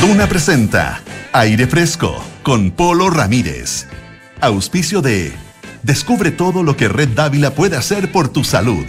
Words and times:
Duna 0.00 0.28
presenta 0.28 1.02
Aire 1.32 1.66
Fresco 1.66 2.24
con 2.44 2.70
Polo 2.70 3.10
Ramírez. 3.10 3.86
Auspicio 4.40 5.02
de 5.02 5.32
Descubre 5.82 6.30
todo 6.30 6.62
lo 6.62 6.76
que 6.76 6.88
Red 6.88 7.10
Dávila 7.16 7.50
puede 7.50 7.76
hacer 7.76 8.12
por 8.12 8.28
tu 8.28 8.44
salud. 8.44 8.86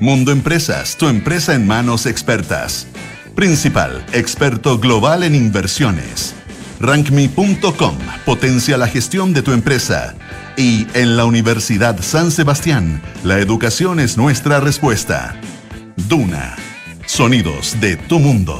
Mundo 0.00 0.32
Empresas, 0.32 0.96
tu 0.96 1.08
empresa 1.08 1.54
en 1.54 1.66
manos 1.66 2.06
expertas. 2.06 2.86
Principal, 3.34 4.04
experto 4.12 4.78
global 4.78 5.22
en 5.22 5.34
inversiones. 5.34 6.34
Rankme.com 6.80 7.98
potencia 8.24 8.78
la 8.78 8.88
gestión 8.88 9.34
de 9.34 9.42
tu 9.42 9.52
empresa. 9.52 10.14
Y 10.56 10.86
en 10.94 11.18
la 11.18 11.26
Universidad 11.26 12.00
San 12.00 12.30
Sebastián, 12.30 13.02
la 13.22 13.38
educación 13.38 14.00
es 14.00 14.16
nuestra 14.16 14.60
respuesta. 14.60 15.36
Duna, 16.08 16.56
sonidos 17.06 17.78
de 17.80 17.96
tu 17.96 18.18
mundo. 18.18 18.58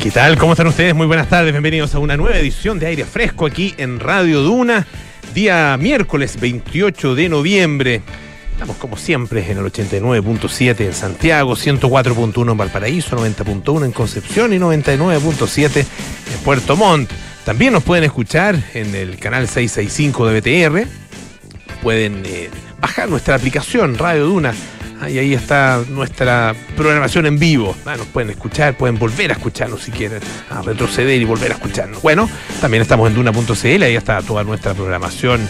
¿Qué 0.00 0.10
tal? 0.10 0.38
¿Cómo 0.38 0.54
están 0.54 0.66
ustedes? 0.66 0.94
Muy 0.94 1.06
buenas 1.06 1.28
tardes, 1.28 1.52
bienvenidos 1.52 1.94
a 1.94 1.98
una 1.98 2.16
nueva 2.16 2.38
edición 2.38 2.78
de 2.78 2.86
Aire 2.86 3.04
Fresco 3.04 3.44
aquí 3.44 3.74
en 3.76 4.00
Radio 4.00 4.40
Duna, 4.40 4.86
día 5.34 5.76
miércoles 5.78 6.40
28 6.40 7.14
de 7.14 7.28
noviembre. 7.28 8.00
Estamos 8.52 8.78
como 8.78 8.96
siempre 8.96 9.44
en 9.50 9.58
el 9.58 9.64
89.7 9.66 10.86
en 10.86 10.94
Santiago, 10.94 11.54
104.1 11.54 12.50
en 12.50 12.56
Valparaíso, 12.56 13.14
90.1 13.18 13.84
en 13.84 13.92
Concepción 13.92 14.54
y 14.54 14.58
99.7 14.58 15.76
en 15.76 16.38
Puerto 16.44 16.76
Montt. 16.76 17.10
También 17.44 17.74
nos 17.74 17.82
pueden 17.82 18.04
escuchar 18.04 18.56
en 18.72 18.94
el 18.94 19.18
canal 19.18 19.48
665 19.48 20.28
de 20.28 20.40
BTR. 20.40 20.88
Pueden 21.82 22.22
eh, 22.24 22.48
bajar 22.80 23.10
nuestra 23.10 23.34
aplicación 23.34 23.98
Radio 23.98 24.24
Duna 24.24 24.54
y 25.08 25.18
ahí 25.18 25.34
está 25.34 25.82
nuestra 25.88 26.54
programación 26.76 27.26
en 27.26 27.38
vivo. 27.38 27.74
Ah, 27.86 27.96
nos 27.96 28.06
pueden 28.08 28.30
escuchar, 28.30 28.76
pueden 28.76 28.98
volver 28.98 29.30
a 29.30 29.34
escucharnos 29.34 29.82
si 29.82 29.90
quieren, 29.90 30.20
a 30.50 30.62
retroceder 30.62 31.20
y 31.20 31.24
volver 31.24 31.52
a 31.52 31.54
escucharnos. 31.54 32.02
Bueno, 32.02 32.28
también 32.60 32.82
estamos 32.82 33.08
en 33.08 33.14
duna.cl, 33.14 33.82
ahí 33.82 33.96
está 33.96 34.20
toda 34.22 34.44
nuestra 34.44 34.74
programación, 34.74 35.40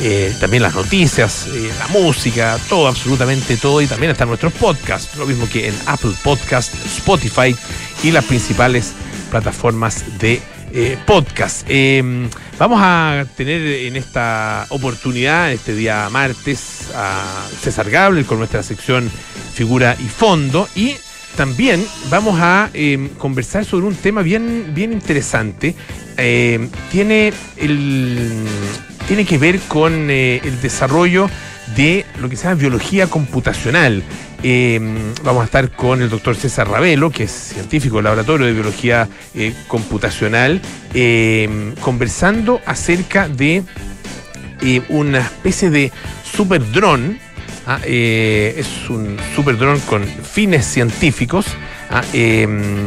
eh, 0.00 0.34
también 0.40 0.62
las 0.62 0.74
noticias, 0.74 1.48
eh, 1.48 1.70
la 1.78 1.88
música, 1.88 2.58
todo, 2.68 2.86
absolutamente 2.86 3.56
todo. 3.56 3.80
Y 3.80 3.86
también 3.86 4.12
están 4.12 4.28
nuestros 4.28 4.52
podcasts, 4.52 5.16
lo 5.16 5.26
mismo 5.26 5.48
que 5.48 5.68
en 5.68 5.74
Apple 5.86 6.12
Podcast, 6.22 6.74
Spotify 6.86 7.56
y 8.02 8.10
las 8.10 8.24
principales 8.24 8.92
plataformas 9.30 10.04
de 10.18 10.40
eh, 10.72 10.96
podcast. 11.06 11.66
Em, 11.68 12.28
vamos 12.58 12.80
a 12.82 13.24
tener 13.36 13.60
en 13.60 13.96
esta 13.96 14.66
oportunidad, 14.70 15.52
este 15.52 15.74
día 15.74 16.08
martes, 16.10 16.90
a 16.94 17.46
César 17.60 17.90
Gable 17.90 18.24
con 18.24 18.38
nuestra 18.38 18.62
sección 18.62 19.10
Figura 19.54 19.96
y 19.98 20.08
Fondo. 20.08 20.68
Y 20.74 20.94
también 21.36 21.84
vamos 22.10 22.38
a 22.40 22.70
em, 22.74 23.08
conversar 23.10 23.64
sobre 23.64 23.86
un 23.86 23.94
tema 23.94 24.22
bien, 24.22 24.72
bien 24.74 24.92
interesante. 24.92 25.74
Em, 26.16 26.68
tiene, 26.90 27.32
el, 27.56 28.44
tiene 29.08 29.24
que 29.24 29.38
ver 29.38 29.58
con 29.60 30.10
eh, 30.10 30.40
el 30.44 30.60
desarrollo 30.60 31.28
de 31.76 32.04
lo 32.20 32.28
que 32.28 32.36
se 32.36 32.44
llama 32.44 32.60
biología 32.60 33.06
computacional. 33.06 34.02
Em, 34.42 35.12
vamos 35.22 35.42
a 35.42 35.44
estar 35.44 35.70
con 35.70 36.00
el 36.00 36.08
doctor 36.08 36.34
César 36.34 36.66
Ravelo, 36.66 37.10
que 37.10 37.24
es 37.24 37.30
científico 37.30 37.96
del 37.96 38.04
Laboratorio 38.04 38.46
de 38.46 38.54
Biología 38.54 39.06
eh, 39.34 39.52
Computacional, 39.68 40.62
em, 40.94 41.74
conversando 41.76 42.60
acerca 42.64 43.28
de 43.28 43.62
eh, 44.62 44.82
una 44.88 45.18
especie 45.18 45.68
de 45.68 45.92
super 46.24 46.72
dron. 46.72 47.18
Ah, 47.66 47.80
eh, 47.84 48.54
es 48.56 48.88
un 48.88 49.18
super 49.36 49.58
dron 49.58 49.78
con 49.80 50.04
fines 50.04 50.64
científicos. 50.64 51.46
Ah, 51.90 52.02
em, 52.14 52.82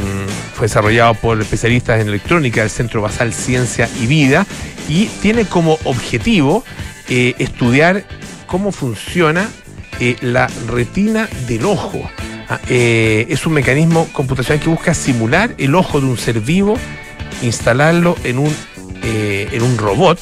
fue 0.56 0.66
desarrollado 0.66 1.14
por 1.14 1.40
especialistas 1.40 2.02
en 2.02 2.08
electrónica 2.08 2.62
del 2.62 2.72
Centro 2.72 3.02
Basal 3.02 3.32
Ciencia 3.32 3.88
y 4.02 4.08
Vida 4.08 4.48
y 4.90 5.06
tiene 5.22 5.46
como 5.46 5.78
objetivo 5.84 6.64
estudiar 7.08 8.06
cómo 8.48 8.72
funciona 8.72 9.48
eh, 10.00 10.18
la 10.22 10.48
retina 10.68 11.28
del 11.48 11.66
ojo. 11.66 12.10
Ah, 12.50 12.60
eh, 12.68 13.26
es 13.30 13.46
un 13.46 13.54
mecanismo 13.54 14.08
computacional 14.12 14.62
que 14.62 14.70
busca 14.70 14.94
simular 14.94 15.56
el 15.58 15.76
ojo 15.76 16.02
de 16.02 16.08
un 16.08 16.18
ser 16.18 16.40
vivo, 16.40 16.78
instalarlo 17.42 18.16
en 18.24 18.40
un, 18.40 18.56
eh, 19.04 19.50
en 19.52 19.62
un 19.64 19.78
robot. 19.78 20.20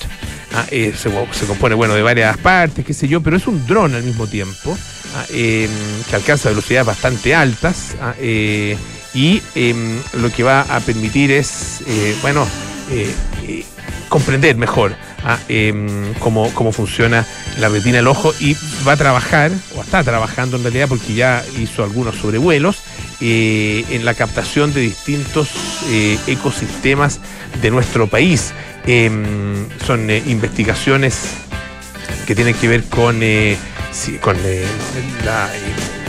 Ah, 0.54 0.66
se, 0.70 1.46
compone 1.48 1.76
bueno, 1.76 1.94
de 1.94 2.02
varias 2.02 2.38
partes, 2.38 2.86
qué 2.86 2.94
sé 2.94 3.08
yo, 3.08 3.22
pero 3.22 3.38
es 3.38 3.48
un 3.48 3.66
dron 3.66 3.96
al 3.96 4.04
mismo 4.04 4.28
tiempo 4.28 4.78
ah, 5.16 5.26
em, 5.30 5.70
que 6.10 6.16
alcanza 6.16 6.50
velocidades 6.50 6.88
bastante 6.88 7.34
altas 7.34 7.96
y 9.14 9.42
em, 9.56 9.98
lo 10.20 10.30
que 10.30 10.44
va 10.44 10.62
a 10.64 10.82
permitir 10.82 11.32
es, 11.32 11.82
bueno, 12.22 12.46
comprender 14.10 14.58
mejor 14.58 14.94
eh, 15.48 15.74
cómo, 16.20 16.72
funciona 16.72 17.26
la 17.60 17.70
retina 17.70 17.98
del 17.98 18.08
ojo 18.08 18.34
y 18.40 18.56
va 18.88 18.94
a 18.94 18.98
trabajar, 18.98 19.52
o 19.76 19.82
está 19.82 20.04
trabajando 20.04 20.58
en 20.58 20.64
realidad 20.64 20.88
porque 20.88 21.14
ya 21.14 21.44
hizo 21.60 21.84
algunos 21.84 22.16
sobrevuelos, 22.16 22.78
eh, 23.20 23.86
en 23.90 24.06
la 24.06 24.14
captación 24.14 24.74
de 24.74 24.82
distintos 24.82 25.50
eh, 25.90 26.18
ecosistemas 26.28 27.20
de 27.62 27.72
nuestro 27.72 28.08
país. 28.08 28.54
Em, 28.86 29.68
son 29.86 30.10
eh, 30.10 30.24
investigaciones 30.26 31.20
que 32.26 32.34
tienen 32.36 32.56
que 32.56 32.68
ver 32.68 32.84
con, 32.86 33.22
con 34.22 34.38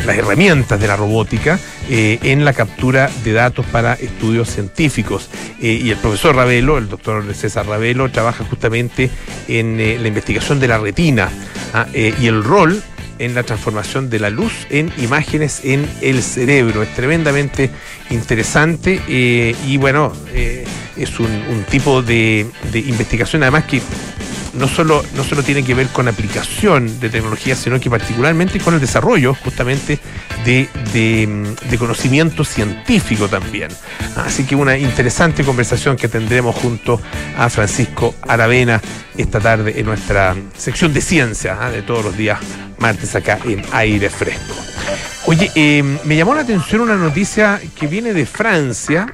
las 0.07 0.17
herramientas 0.17 0.81
de 0.81 0.89
la 0.89 0.97
robótica 0.97 1.59
eh, 1.89 2.19
en 2.23 2.45
la 2.45 2.53
captura 2.53 3.11
de 3.25 3.33
datos 3.33 3.67
para 3.67 3.95
estudios 3.95 4.49
científicos. 4.49 5.29
Eh, 5.61 5.81
y 5.83 5.91
el 5.91 5.97
profesor 5.99 6.37
Ravelo, 6.37 6.79
el 6.79 6.89
doctor 6.89 7.25
César 7.35 7.67
Ravelo, 7.67 8.11
trabaja 8.11 8.45
justamente 8.45 9.11
en 9.49 9.79
eh, 9.81 9.99
la 10.01 10.09
investigación 10.09 10.61
de 10.61 10.69
la 10.69 10.79
retina 10.79 11.31
ah, 11.75 11.87
y 11.95 12.27
el 12.27 12.43
rol 12.43 12.83
en 13.19 13.35
la 13.35 13.43
transformación 13.43 14.11
de 14.11 14.19
la 14.19 14.31
luz 14.31 14.53
en 14.71 14.93
imágenes 14.99 15.61
en 15.65 15.89
el 16.01 16.23
cerebro. 16.23 16.83
Es 16.83 16.93
tremendamente 16.95 17.71
interesante 18.11 19.01
y 19.09 19.77
bueno, 19.77 20.13
es 20.97 21.21
un, 21.21 21.65
tipo 21.71 22.03
de, 22.03 22.47
de 22.73 22.79
investigación 22.81 23.43
además 23.43 23.65
que 23.65 23.81
no 24.55 24.69
solo, 24.69 25.03
no 25.17 25.25
solo 25.25 25.43
tiene 25.43 25.65
que 25.65 25.75
ver 25.75 25.89
con 25.89 26.09
aplicación 26.09 27.01
de 27.01 27.11
tecnología, 27.11 27.57
sino 27.57 27.81
que 27.81 27.91
particularmente 27.91 28.61
con 28.61 28.75
el 28.75 28.81
desarrollo 28.81 29.35
justamente 29.35 29.99
de, 30.45 30.69
de, 30.93 31.79
conocimiento 31.79 32.45
científico 32.45 33.29
también. 33.29 33.71
Así 34.17 34.45
que 34.45 34.55
una 34.55 34.77
interesante 34.77 35.45
conversación 35.45 35.97
que 35.97 36.09
tendremos 36.09 36.55
junto 36.57 37.01
a 37.37 37.49
Francisco 37.49 38.15
Aravena 38.29 38.81
esta 39.17 39.41
tarde 39.41 39.75
en 39.79 39.87
nuestra 39.87 40.37
sección 40.57 40.93
de 40.93 41.01
ciencia 41.01 41.59
¿ah? 41.61 41.71
de 41.71 41.83
todos 41.83 42.05
los 42.05 42.17
días 42.17 42.39
martes 42.79 43.15
acá 43.15 43.39
en 43.45 43.63
aire 43.73 44.11
fresco. 44.11 44.55
Oye, 45.27 45.51
eh, 45.55 45.83
me 46.05 46.17
llamó 46.17 46.35
la 46.35 46.41
atención 46.41 46.81
una 46.83 46.97
noticia 46.97 47.61
que 47.79 47.87
viene 47.87 48.13
de 48.13 48.27
Francia 48.27 49.07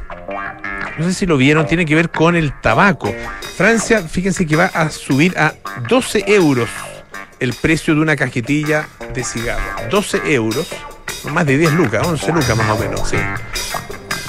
no 0.98 1.04
sé 1.04 1.14
si 1.14 1.26
lo 1.26 1.36
vieron, 1.36 1.66
tiene 1.66 1.86
que 1.86 1.94
ver 1.94 2.10
con 2.10 2.34
el 2.34 2.53
tabaco. 2.60 3.14
Francia, 3.56 4.03
fíjense 4.03 4.47
que 4.47 4.56
va 4.56 4.66
a 4.66 4.91
subir 4.91 5.38
a 5.38 5.54
12 5.88 6.25
euros 6.26 6.69
el 7.38 7.54
precio 7.54 7.94
de 7.94 8.00
una 8.00 8.16
cajetilla 8.16 8.88
de 9.14 9.22
cigarro. 9.22 9.88
12 9.91 10.34
euros, 10.34 10.69
más 11.31 11.47
de 11.47 11.56
10 11.56 11.72
lucas, 11.75 12.06
11 12.06 12.32
lucas 12.32 12.56
más 12.56 12.70
o 12.70 12.78
menos, 12.78 13.08
sí. 13.08 13.16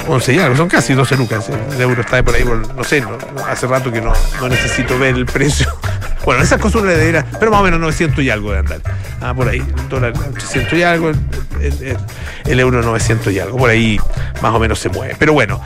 11 0.07 0.35
ya, 0.35 0.55
son 0.55 0.69
casi 0.69 0.93
12 0.93 1.17
lucas. 1.17 1.49
El 1.49 1.81
euro 1.81 2.01
está 2.01 2.21
por 2.23 2.35
ahí, 2.35 2.43
no 2.43 2.83
sé, 2.83 3.03
hace 3.47 3.67
rato 3.67 3.91
que 3.91 4.01
no, 4.01 4.13
necesito 4.47 4.97
ver 4.97 5.15
el 5.15 5.25
precio. 5.25 5.67
Bueno, 6.25 6.43
esas 6.43 6.59
cosas 6.59 6.81
una 6.81 6.91
heredera, 6.91 7.25
pero 7.39 7.49
más 7.49 7.61
o 7.61 7.63
menos 7.63 7.79
900 7.79 8.23
y 8.23 8.29
algo 8.29 8.51
de 8.51 8.59
andar. 8.59 8.81
Ah, 9.21 9.33
por 9.33 9.47
ahí, 9.47 9.59
el 9.59 9.89
dólar 9.89 10.13
800 10.35 10.73
y 10.73 10.83
algo, 10.83 11.09
el, 11.09 11.97
el 12.45 12.59
euro 12.59 12.83
900 12.83 13.33
y 13.33 13.39
algo, 13.39 13.57
por 13.57 13.69
ahí 13.69 13.97
más 14.41 14.53
o 14.53 14.59
menos 14.59 14.77
se 14.77 14.89
mueve. 14.89 15.15
Pero 15.17 15.31
bueno, 15.33 15.61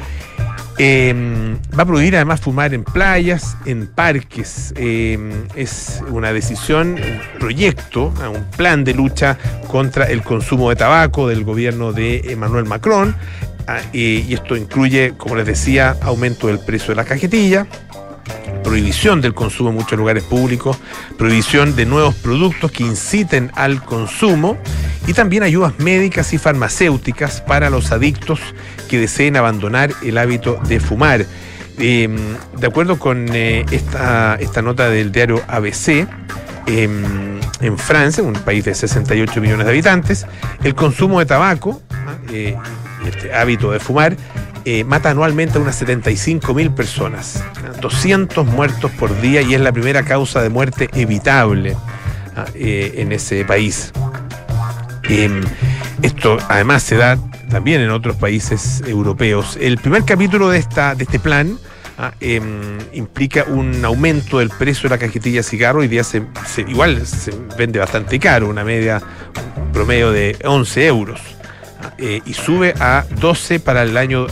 Em, 0.77 1.57
va 1.77 1.83
a 1.83 1.85
prohibir 1.85 2.15
además 2.15 2.41
fumar 2.41 2.73
en 2.73 2.83
playas, 2.83 3.55
en 3.65 3.87
parques. 3.87 4.73
Em, 4.75 5.47
es 5.55 6.01
una 6.09 6.33
decisión, 6.33 6.93
un 6.93 7.39
proyecto, 7.39 8.13
un 8.33 8.43
plan 8.57 8.83
de 8.83 8.93
lucha 8.93 9.37
contra 9.67 10.05
el 10.05 10.23
consumo 10.23 10.69
de 10.69 10.75
tabaco 10.75 11.27
del 11.27 11.43
gobierno 11.43 11.93
de 11.93 12.21
Emmanuel 12.31 12.65
Macron. 12.65 13.15
Ah, 13.67 13.79
y 13.93 14.33
esto 14.33 14.57
incluye, 14.57 15.13
como 15.17 15.35
les 15.35 15.45
decía, 15.45 15.95
aumento 16.01 16.47
del 16.47 16.59
precio 16.59 16.89
de 16.89 16.95
la 16.95 17.05
cajetilla, 17.05 17.65
prohibición 18.63 19.21
del 19.21 19.33
consumo 19.33 19.69
en 19.69 19.75
muchos 19.75 19.97
lugares 19.97 20.23
públicos, 20.23 20.77
prohibición 21.17 21.75
de 21.75 21.85
nuevos 21.85 22.15
productos 22.15 22.71
que 22.71 22.83
inciten 22.83 23.51
al 23.55 23.83
consumo 23.83 24.57
y 25.05 25.13
también 25.13 25.43
ayudas 25.43 25.77
médicas 25.79 26.33
y 26.33 26.37
farmacéuticas 26.37 27.41
para 27.41 27.69
los 27.69 27.91
adictos 27.91 28.39
que 28.89 28.99
deseen 28.99 29.37
abandonar 29.37 29.91
el 30.03 30.17
hábito 30.17 30.59
de 30.67 30.79
fumar. 30.79 31.25
Em, 31.77 32.15
de 32.57 32.67
acuerdo 32.67 32.99
con 32.99 33.27
eh, 33.33 33.65
esta, 33.71 34.35
esta, 34.35 34.61
nota 34.61 34.89
del 34.89 35.11
diario 35.11 35.41
ABC, 35.47 36.07
em, 36.67 37.39
en 37.61 37.77
Francia, 37.77 38.23
un 38.23 38.33
país 38.33 38.63
de 38.65 38.75
68 38.75 39.41
millones 39.41 39.65
de 39.65 39.71
habitantes, 39.71 40.25
el 40.63 40.75
consumo 40.75 41.19
de 41.19 41.25
tabaco, 41.25 41.81
eh, 42.31 42.55
este 43.07 43.33
hábito 43.33 43.71
de 43.71 43.79
fumar, 43.79 44.15
eh, 44.65 44.83
mata 44.83 45.09
anualmente 45.09 45.57
a 45.57 45.61
unas 45.61 45.75
75 45.75 46.53
mil 46.53 46.71
personas, 46.71 47.43
200 47.81 48.45
muertos 48.45 48.91
por 48.91 49.19
día 49.21 49.41
y 49.41 49.53
es 49.53 49.61
la 49.61 49.71
primera 49.71 50.03
causa 50.03 50.41
de 50.41 50.49
muerte 50.49 50.89
evitable 50.93 51.75
ah, 52.35 52.45
eh, 52.53 52.93
en 52.97 53.11
ese 53.11 53.43
país. 53.45 53.91
Em, 55.09 55.41
esto 56.01 56.37
además 56.47 56.83
se 56.83 56.95
da 56.95 57.17
también 57.49 57.81
en 57.81 57.89
otros 57.89 58.15
países 58.15 58.81
europeos. 58.87 59.57
El 59.59 59.77
primer 59.77 60.05
capítulo 60.05 60.49
de, 60.49 60.59
esta, 60.59 60.95
de 60.95 61.03
este 61.03 61.19
plan 61.19 61.57
ah, 61.97 62.13
em, 62.19 62.77
implica 62.93 63.43
un 63.43 63.83
aumento 63.83 64.39
del 64.39 64.49
precio 64.49 64.89
de 64.89 64.95
la 64.95 64.97
cajetilla 64.97 65.37
de 65.37 65.43
cigarro. 65.43 65.79
Hoy 65.79 65.87
día 65.87 66.03
se, 66.03 66.23
igual 66.67 67.05
se 67.05 67.31
vende 67.57 67.79
bastante 67.79 68.17
caro, 68.19 68.47
una 68.47 68.63
media 68.63 69.01
un 69.57 69.71
promedio 69.71 70.11
de 70.11 70.37
11 70.43 70.87
euros. 70.87 71.21
Eh, 71.97 72.21
y 72.25 72.33
sube 72.33 72.73
a 72.79 73.05
12 73.19 73.59
para 73.59 73.83
el 73.83 73.97
año 73.97 74.27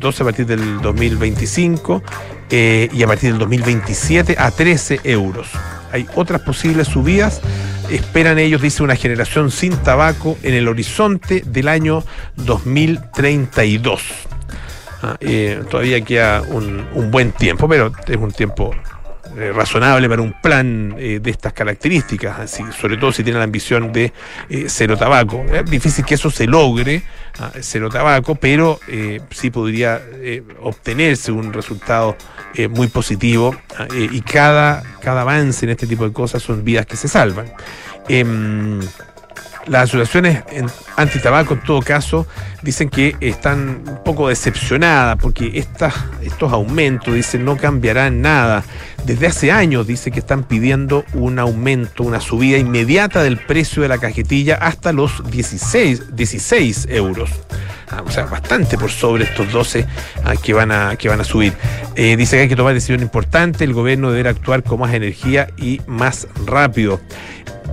12 0.00 0.22
a 0.22 0.26
partir 0.26 0.46
del 0.46 0.80
2025 0.80 2.02
eh, 2.50 2.88
y 2.92 3.02
a 3.02 3.06
partir 3.06 3.30
del 3.30 3.38
2027 3.38 4.36
a 4.38 4.50
13 4.50 5.00
euros. 5.04 5.48
Hay 5.90 6.06
otras 6.14 6.42
posibles 6.42 6.88
subidas. 6.88 7.40
Esperan 7.90 8.38
ellos, 8.38 8.62
dice, 8.62 8.82
una 8.82 8.96
generación 8.96 9.50
sin 9.50 9.76
tabaco 9.76 10.38
en 10.42 10.54
el 10.54 10.68
horizonte 10.68 11.42
del 11.46 11.68
año 11.68 12.04
2032. 12.36 14.02
Ah, 15.02 15.16
eh, 15.20 15.62
todavía 15.70 16.00
queda 16.02 16.42
un, 16.42 16.86
un 16.94 17.10
buen 17.10 17.32
tiempo, 17.32 17.68
pero 17.68 17.92
es 18.06 18.16
un 18.16 18.32
tiempo 18.32 18.74
eh, 19.36 19.50
razonable 19.52 20.08
para 20.08 20.20
un 20.20 20.34
plan 20.40 20.94
eh, 20.98 21.18
de 21.20 21.30
estas 21.30 21.52
características, 21.52 22.38
así, 22.38 22.62
sobre 22.78 22.98
todo 22.98 23.12
si 23.12 23.24
tiene 23.24 23.38
la 23.38 23.44
ambición 23.44 23.92
de 23.92 24.12
eh, 24.50 24.66
cero 24.68 24.96
tabaco. 24.96 25.44
Es 25.52 25.64
difícil 25.70 26.04
que 26.04 26.16
eso 26.16 26.30
se 26.30 26.46
logre, 26.46 27.02
ah, 27.38 27.50
cero 27.60 27.88
tabaco, 27.88 28.34
pero 28.34 28.78
sí 29.30 29.50
podría 29.50 30.00
obtenerse 30.60 31.32
un 31.32 31.52
resultado 31.52 32.16
muy 32.70 32.88
positivo 32.88 33.56
ah, 33.78 33.86
y 33.90 34.20
cada, 34.20 34.82
cada 35.00 35.22
avance 35.22 35.64
en 35.64 35.70
este 35.70 35.86
tipo 35.86 36.06
de 36.06 36.12
cosas 36.12 36.42
son 36.42 36.62
vidas 36.62 36.84
que 36.84 36.96
se 36.96 37.08
salvan. 37.08 37.46
Las 39.66 39.84
asociaciones 39.84 40.42
anti-tabaco, 40.96 41.54
en 41.54 41.60
todo 41.60 41.82
caso, 41.82 42.26
dicen 42.62 42.88
que 42.88 43.16
están 43.20 43.82
un 43.86 44.02
poco 44.04 44.28
decepcionadas 44.28 45.16
porque 45.20 45.64
estos 46.22 46.52
aumentos, 46.52 47.14
dicen, 47.14 47.44
no 47.44 47.56
cambiarán 47.56 48.20
nada. 48.20 48.64
Desde 49.04 49.28
hace 49.28 49.52
años, 49.52 49.86
dice 49.86 50.10
que 50.10 50.18
están 50.18 50.44
pidiendo 50.44 51.04
un 51.14 51.38
aumento, 51.38 52.02
una 52.02 52.20
subida 52.20 52.58
inmediata 52.58 53.22
del 53.22 53.36
precio 53.38 53.82
de 53.82 53.88
la 53.88 53.98
cajetilla 53.98 54.56
hasta 54.56 54.92
los 54.92 55.30
16, 55.30 56.16
16 56.16 56.88
euros. 56.90 57.30
Ah, 57.92 58.02
o 58.06 58.10
sea, 58.10 58.24
bastante 58.24 58.78
por 58.78 58.90
sobre 58.90 59.24
estos 59.24 59.52
12 59.52 59.86
ah, 60.24 60.34
que, 60.42 60.54
van 60.54 60.72
a, 60.72 60.96
que 60.96 61.08
van 61.08 61.20
a 61.20 61.24
subir. 61.24 61.52
Eh, 61.94 62.16
dice 62.16 62.36
que 62.36 62.42
hay 62.42 62.48
que 62.48 62.56
tomar 62.56 62.72
decisiones 62.72 63.04
importantes, 63.04 63.60
el 63.60 63.74
gobierno 63.74 64.10
deberá 64.10 64.30
actuar 64.30 64.62
con 64.62 64.80
más 64.80 64.94
energía 64.94 65.48
y 65.58 65.80
más 65.86 66.26
rápido. 66.46 67.00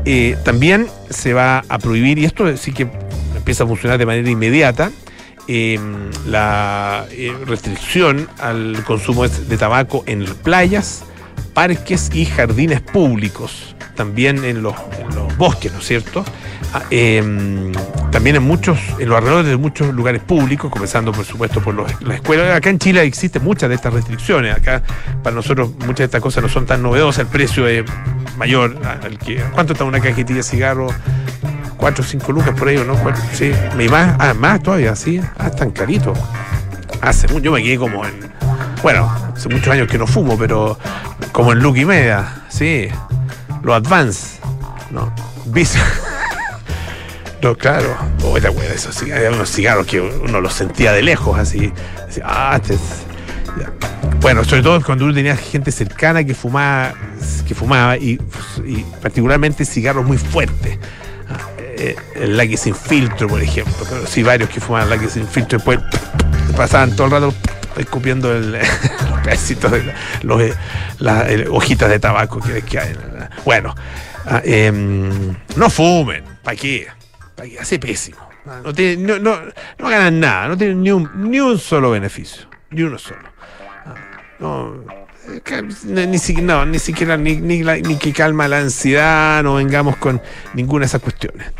Eh, 0.05 0.37
también 0.43 0.87
se 1.09 1.33
va 1.33 1.63
a 1.67 1.79
prohibir, 1.79 2.17
y 2.19 2.25
esto 2.25 2.55
sí 2.57 2.71
que 2.71 2.87
empieza 3.35 3.63
a 3.63 3.67
funcionar 3.67 3.97
de 3.97 4.05
manera 4.05 4.29
inmediata, 4.29 4.91
em, 5.47 6.09
la 6.27 7.05
eh, 7.11 7.33
restricción 7.45 8.27
al 8.39 8.83
consumo 8.85 9.27
de 9.27 9.57
tabaco 9.57 10.03
en 10.07 10.25
playas, 10.43 11.03
parques 11.53 12.09
y 12.13 12.25
jardines 12.25 12.81
públicos, 12.81 13.75
también 13.95 14.43
en 14.45 14.61
los, 14.61 14.75
bosques, 15.39 15.71
¿no 15.71 15.79
es 15.79 15.87
cierto? 15.87 16.23
Ah, 16.73 16.83
em, 16.91 17.71
también 18.11 18.35
en 18.35 18.43
muchos, 18.43 18.77
en 18.99 19.09
los 19.09 19.17
alrededores 19.17 19.47
de 19.47 19.57
muchos 19.57 19.91
lugares 19.93 20.21
públicos, 20.21 20.69
comenzando 20.69 21.11
por 21.11 21.25
supuesto 21.25 21.61
por 21.61 21.73
las 21.73 22.15
escuelas. 22.15 22.55
Acá 22.55 22.69
en 22.69 22.77
Chile 22.77 23.01
existen 23.01 23.43
muchas 23.43 23.69
de 23.69 23.75
estas 23.75 23.91
restricciones. 23.91 24.55
Acá 24.55 24.83
para 25.23 25.35
nosotros 25.35 25.71
muchas 25.79 25.97
de 25.97 26.03
estas 26.05 26.21
cosas 26.21 26.43
no 26.43 26.49
son 26.49 26.67
tan 26.67 26.83
novedosas. 26.83 27.21
El 27.21 27.27
precio 27.27 27.67
es 27.67 27.83
mayor. 28.37 28.77
Al 28.85 29.17
que, 29.17 29.37
¿Cuánto 29.53 29.73
está 29.73 29.85
una 29.85 29.99
cajetilla 29.99 30.37
de 30.37 30.43
cigarro? 30.43 30.89
Cuatro 31.77 32.03
o 32.03 32.07
cinco 32.07 32.33
lucas 32.33 32.53
por 32.59 32.67
ahí, 32.67 32.77
¿no? 32.85 32.95
Sí, 33.33 33.51
más, 33.89 34.15
ah, 34.19 34.33
más 34.33 34.61
todavía, 34.61 34.95
sí. 34.95 35.21
Ah, 35.37 35.49
tan 35.49 35.71
carito. 35.71 36.13
Hace 37.01 37.27
mucho, 37.29 37.45
yo 37.45 37.51
me 37.53 37.63
quedé 37.63 37.77
como 37.77 38.05
en. 38.05 38.29
Bueno, 38.83 39.09
hace 39.33 39.47
muchos 39.49 39.69
años 39.69 39.87
que 39.87 39.97
no 39.97 40.05
fumo, 40.05 40.37
pero 40.37 40.77
como 41.31 41.53
en 41.53 41.59
look 41.59 41.77
y 41.77 41.85
media, 41.85 42.43
sí. 42.49 42.89
Los 43.63 43.75
Advance, 43.75 44.39
¿no? 44.91 45.11
Visa. 45.45 45.79
No, 47.41 47.55
claro. 47.55 47.95
Oh, 48.23 48.37
te 48.37 48.49
acuerdas 48.49 48.75
esos 48.75 48.97
cigarros, 48.97 49.33
unos 49.33 49.49
cigarros 49.49 49.87
que 49.87 50.01
uno 50.01 50.41
los 50.41 50.51
sentía 50.51 50.91
de 50.91 51.01
lejos, 51.01 51.39
así. 51.39 51.71
ah, 52.21 52.59
este 52.61 52.77
bueno, 54.21 54.43
sobre 54.43 54.61
todo 54.61 54.81
cuando 54.81 55.05
uno 55.05 55.13
tenía 55.13 55.35
gente 55.37 55.71
cercana 55.71 56.23
que 56.23 56.33
fumaba, 56.33 56.93
que 57.47 57.55
fumaba 57.55 57.97
y, 57.97 58.19
particularmente 59.01 59.63
cigarros 59.63 60.05
muy 60.05 60.17
fuertes. 60.17 60.77
Ah, 61.29 61.37
eh, 61.57 61.95
el 62.15 62.35
laque 62.35 62.57
sin 62.57 62.75
filtro, 62.75 63.27
por 63.27 63.41
ejemplo. 63.41 63.73
Sí, 64.07 64.23
varios 64.23 64.49
que 64.49 64.59
fumaban 64.59 64.89
laque 64.89 65.07
sin 65.07 65.25
filtro 65.25 65.57
y 65.57 65.59
después 65.59 65.79
pasaban 66.57 66.95
todo 66.95 67.07
el 67.07 67.11
rato 67.11 67.33
escupiendo 67.77 68.35
el, 68.35 68.51
los 69.09 69.19
pedacitos 69.23 69.71
de 69.71 69.93
las 70.99 71.47
hojitas 71.49 71.89
de 71.89 71.99
tabaco 71.99 72.39
que, 72.41 72.61
que 72.61 72.79
hay. 72.79 72.95
Bueno, 73.45 73.73
ah, 74.25 74.41
em, 74.43 75.35
no 75.55 75.69
fumen, 75.69 76.23
¿para 76.43 76.57
qué? 76.57 76.87
hace 77.59 77.79
pésimo. 77.79 78.17
No, 78.45 78.71
no, 78.71 79.19
no, 79.19 79.41
no, 79.77 79.89
ganan 79.89 80.19
nada, 80.19 80.47
no 80.47 80.57
tienen 80.57 80.81
ni 80.81 80.91
un, 80.91 81.09
ni 81.29 81.39
un 81.39 81.57
solo 81.57 81.91
beneficio, 81.91 82.47
ni 82.71 82.81
uno 82.81 82.97
solo. 82.97 83.29
No, 84.39 84.73
ni, 85.85 86.17
siquiera, 86.17 86.65
ni, 86.65 86.79
siquiera 86.79 87.17
ni, 87.17 87.35
ni, 87.35 87.97
que 87.97 88.13
calma 88.13 88.47
la 88.47 88.59
ansiedad, 88.59 89.43
no 89.43 89.55
vengamos 89.55 89.97
con 89.97 90.21
ninguna 90.53 90.83
de 90.83 90.85
esas 90.87 91.01
cuestiones. 91.01 91.51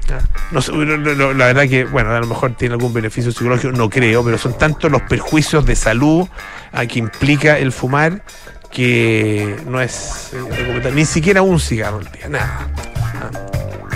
No, 0.52 1.34
la 1.34 1.46
verdad 1.48 1.68
que, 1.68 1.86
bueno, 1.86 2.12
a 2.12 2.20
lo 2.20 2.28
mejor 2.28 2.56
tiene 2.56 2.74
algún 2.74 2.94
beneficio 2.94 3.32
psicológico, 3.32 3.72
no 3.74 3.90
creo, 3.90 4.24
pero 4.24 4.38
son 4.38 4.58
tantos 4.58 4.90
los 4.90 5.02
perjuicios 5.04 5.66
de 5.66 5.76
salud 5.76 6.28
a 6.72 6.86
que 6.86 7.00
implica 7.00 7.60
el 7.60 7.72
fumar 7.72 8.24
que 8.71 9.57
no 9.68 9.81
es 9.81 10.31
eh, 10.33 10.92
ni 10.94 11.06
siquiera 11.06 11.42
un 11.42 11.60
cigarro 11.60 11.98
al 11.98 12.12
día, 12.12 12.30
nada. 12.30 12.68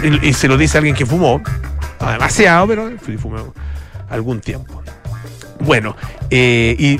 Y, 0.04 0.30
y 0.30 0.34
se 0.34 0.48
lo 0.48 0.58
dice 0.58 0.78
alguien 0.78 0.96
que 0.96 1.06
fumó, 1.06 1.42
demasiado, 2.00 2.68
pero 2.68 2.92
fumé 3.18 3.42
algún 4.10 4.42
tiempo. 4.42 4.84
Bueno, 5.60 5.96
eh, 6.30 6.76
y 6.78 7.00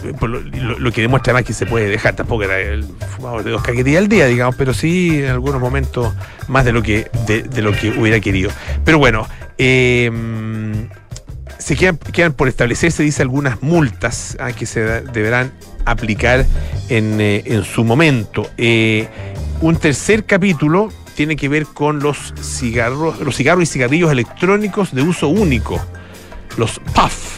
lo, 0.58 0.92
que 0.92 1.02
demuestra 1.02 1.34
más 1.34 1.44
que 1.44 1.54
se 1.54 1.66
puede 1.66 1.90
dejar, 1.90 2.16
tampoco 2.16 2.44
era 2.44 2.60
el 2.60 2.86
fumador 3.16 3.44
de 3.44 3.52
dos 3.52 3.62
caquetillas 3.62 4.02
al 4.02 4.08
día, 4.08 4.26
digamos, 4.28 4.56
pero 4.56 4.74
sí 4.74 5.22
en 5.22 5.32
algunos 5.32 5.60
momentos 5.60 6.14
más 6.48 6.64
de 6.64 6.72
lo 6.72 6.82
que, 6.82 7.10
de, 7.28 7.62
lo 7.62 7.74
que 7.74 7.90
hubiera 7.90 8.20
querido. 8.22 8.52
Pero 8.86 9.00
bueno, 9.00 9.28
em, 9.58 10.88
se 11.58 11.76
quedan, 11.76 11.98
quedan, 11.98 12.34
por 12.34 12.48
establecerse, 12.48 13.04
dice, 13.04 13.22
algunas 13.22 13.62
multas 13.62 14.38
ah, 14.40 14.54
que 14.54 14.66
se 14.66 15.02
deberán 15.02 15.52
aplicar 15.86 16.46
en, 16.90 17.20
eh, 17.20 17.44
en 17.46 17.64
su 17.64 17.84
momento. 17.84 18.50
Eh, 18.58 19.08
un 19.62 19.76
tercer 19.78 20.26
capítulo 20.26 20.92
tiene 21.16 21.36
que 21.36 21.48
ver 21.48 21.66
con 21.66 22.00
los 22.00 22.34
cigarros, 22.42 23.20
los 23.20 23.36
cigarros 23.36 23.64
y 23.64 23.66
cigarrillos 23.68 24.12
electrónicos 24.12 24.94
de 24.94 25.04
uso 25.04 25.28
único, 25.28 25.80
los 26.58 26.80
PUF, 26.80 27.38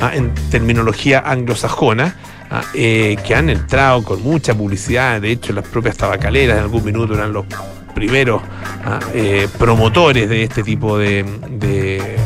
ah, 0.00 0.12
en 0.14 0.34
terminología 0.50 1.20
anglosajona, 1.20 2.16
ah, 2.50 2.62
eh, 2.74 3.16
que 3.26 3.34
han 3.34 3.50
entrado 3.50 4.02
con 4.02 4.22
mucha 4.22 4.54
publicidad, 4.54 5.20
de 5.20 5.30
hecho 5.30 5.52
las 5.52 5.66
propias 5.66 5.96
tabacaleras 5.96 6.58
en 6.58 6.64
algún 6.64 6.84
minuto 6.84 7.14
eran 7.14 7.32
los 7.32 7.46
primeros 7.94 8.42
ah, 8.84 8.98
promotores 9.58 10.28
de 10.28 10.42
este 10.42 10.62
tipo 10.64 10.98
de, 10.98 11.24
de, 11.48 12.16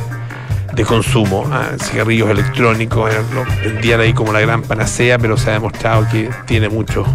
consumo. 0.85 1.49
cigarrillos 1.79 2.31
electrónicos 2.31 3.13
eh, 3.13 3.19
lo 3.35 3.45
vendían 3.65 4.01
ahí 4.01 4.13
como 4.13 4.33
la 4.33 4.41
gran 4.41 4.63
panacea, 4.63 5.19
pero 5.19 5.37
se 5.37 5.51
ha 5.51 5.55
demostrado 5.55 6.07
que 6.11 6.31
tiene 6.47 6.69
muchos, 6.69 7.07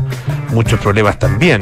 muchos 0.49 0.79
problemas 0.79 1.19
también. 1.19 1.61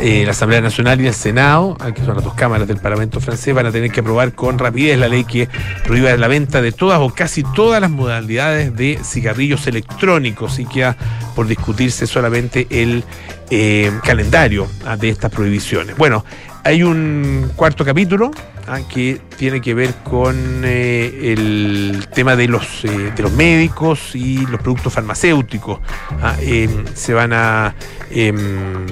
Eh, 0.00 0.22
la 0.24 0.30
Asamblea 0.30 0.60
Nacional 0.60 1.00
y 1.00 1.06
el 1.06 1.14
Senado, 1.14 1.76
ah, 1.80 1.92
que 1.92 2.02
son 2.02 2.14
las 2.14 2.24
dos 2.24 2.34
cámaras 2.34 2.66
del 2.66 2.78
Parlamento 2.78 3.20
francés, 3.20 3.54
van 3.54 3.66
a 3.66 3.72
tener 3.72 3.90
que 3.90 4.00
aprobar 4.00 4.32
con 4.32 4.58
rapidez 4.58 4.98
la 4.98 5.08
ley 5.08 5.24
que 5.24 5.48
prohíbe 5.84 6.16
la 6.16 6.28
venta 6.28 6.62
de 6.62 6.72
todas 6.72 7.00
o 7.00 7.10
casi 7.10 7.42
todas 7.42 7.80
las 7.80 7.90
modalidades 7.90 8.74
de 8.74 8.98
cigarrillos 9.04 9.66
electrónicos 9.66 10.58
y 10.58 10.64
queda 10.64 10.96
por 11.34 11.46
discutirse 11.46 12.06
solamente 12.06 12.66
el 12.70 13.04
eh, 13.50 13.92
calendario 14.02 14.66
ah, 14.86 14.96
de 14.96 15.10
estas 15.10 15.30
prohibiciones. 15.30 15.96
Bueno, 15.96 16.24
Hay 16.64 16.84
un 16.84 17.50
cuarto 17.56 17.84
capítulo 17.84 18.30
ah, 18.68 18.78
que 18.88 19.20
tiene 19.36 19.60
que 19.60 19.74
ver 19.74 19.94
con 20.04 20.62
eh, 20.64 21.32
el 21.32 22.06
tema 22.14 22.36
de 22.36 22.46
los, 22.46 22.84
eh, 22.84 23.12
de 23.16 23.22
los 23.22 23.32
médicos 23.32 24.14
y 24.14 24.46
los 24.46 24.60
productos 24.60 24.92
farmacéuticos. 24.92 25.80
Ah, 26.22 26.36
em, 26.40 26.84
se 26.94 27.14
van 27.14 27.32
a, 27.32 27.74
em, 28.12 28.86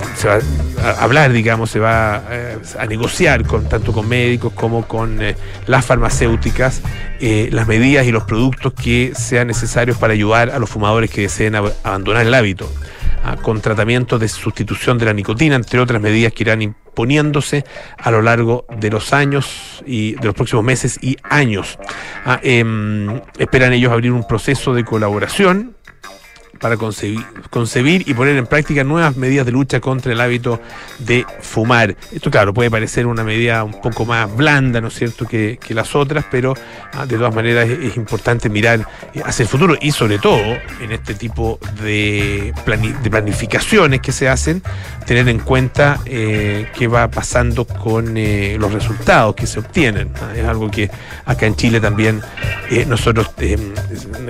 a 0.83 0.91
hablar, 1.03 1.33
digamos, 1.33 1.71
se 1.71 1.79
va 1.79 2.25
eh, 2.29 2.59
a 2.77 2.87
negociar 2.87 3.47
con, 3.47 3.69
tanto 3.69 3.93
con 3.93 4.09
médicos 4.09 4.53
como 4.53 4.89
con 4.89 5.21
las 5.67 5.85
farmacéuticas 5.85 6.83
las 7.21 7.69
medidas 7.69 8.07
y 8.07 8.13
los 8.13 8.25
productos 8.25 8.73
que 8.73 9.13
sean 9.15 9.47
necesarios 9.47 9.99
para 9.99 10.15
ayudar 10.15 10.51
a 10.51 10.59
los 10.59 10.71
fumadores 10.71 11.11
que 11.11 11.23
deseen 11.23 11.55
abandonar 11.55 12.27
el 12.27 12.35
hábito. 12.35 12.67
Ah, 13.23 13.37
con 13.37 13.61
tratamientos 13.61 14.19
de 14.19 14.29
sustitución 14.29 14.97
de 14.97 15.05
la 15.05 15.13
nicotina, 15.13 15.55
entre 15.55 15.79
otras 15.79 16.01
medidas 16.01 16.33
que 16.33 16.43
irán 16.43 16.75
poniéndose 16.95 17.65
a 17.99 18.11
lo 18.11 18.23
largo 18.23 18.65
de 18.75 18.91
los 18.91 19.13
años 19.13 19.83
y 19.87 20.15
de 20.15 20.25
los 20.25 20.35
próximos 20.35 20.65
meses 20.65 20.99
y 21.03 21.19
años. 21.23 21.79
Ah, 22.25 22.41
em, 22.43 23.21
esperan 23.39 23.75
ellos 23.75 23.93
abrir 23.93 24.13
un 24.13 24.27
proceso 24.27 24.73
de 24.73 24.85
colaboración 24.85 25.77
para 26.61 26.77
concebir, 26.77 28.05
y 28.07 28.13
poner 28.13 28.37
en 28.37 28.47
práctica 28.47 28.85
nuevas 28.85 29.17
medidas 29.17 29.47
de 29.47 29.53
lucha 29.53 29.81
contra 29.81 30.13
el 30.13 30.21
hábito 30.21 30.61
de 30.99 31.25
fumar. 31.41 31.97
Esto, 32.13 32.31
claro, 32.31 32.53
puede 32.53 32.71
parecer 32.71 33.07
una 33.07 33.25
medida 33.25 33.65
un 33.65 33.81
poco 33.81 34.05
más 34.05 34.35
blanda, 34.37 34.81
¿no 34.81 34.89
es 34.89 34.95
cierto?, 34.95 35.27
que, 35.27 35.59
las 35.71 35.95
otras, 35.95 36.25
pero 36.31 36.55
ah, 36.95 37.07
de 37.07 37.17
todas 37.17 37.33
maneras 37.33 37.69
es, 37.69 37.97
importante 37.97 38.49
mirar 38.49 38.87
eh, 39.15 39.23
hacia 39.25 39.45
el 39.45 39.49
futuro 39.49 39.77
y 39.81 39.93
sobre 39.93 40.19
todo 40.19 40.59
en 40.81 40.91
este 40.91 41.15
tipo 41.15 41.61
de, 41.81 42.53
planificaciones 43.11 44.01
que 44.01 44.11
se 44.11 44.29
hacen, 44.29 44.63
tener 45.07 45.29
en 45.29 45.39
cuenta 45.39 46.01
eh, 46.07 46.69
qué 46.77 46.89
va 46.89 47.09
pasando 47.09 47.65
con 47.65 48.17
eh, 48.17 48.57
los 48.59 48.73
resultados 48.73 49.37
que 49.37 49.47
se 49.47 49.61
obtienen. 49.61 50.11
Es 50.37 50.45
algo 50.45 50.71
que 50.71 50.91
acá 51.25 51.47
en 51.47 51.55
Chile 51.55 51.81
también 51.81 52.21
nosotros 52.89 53.31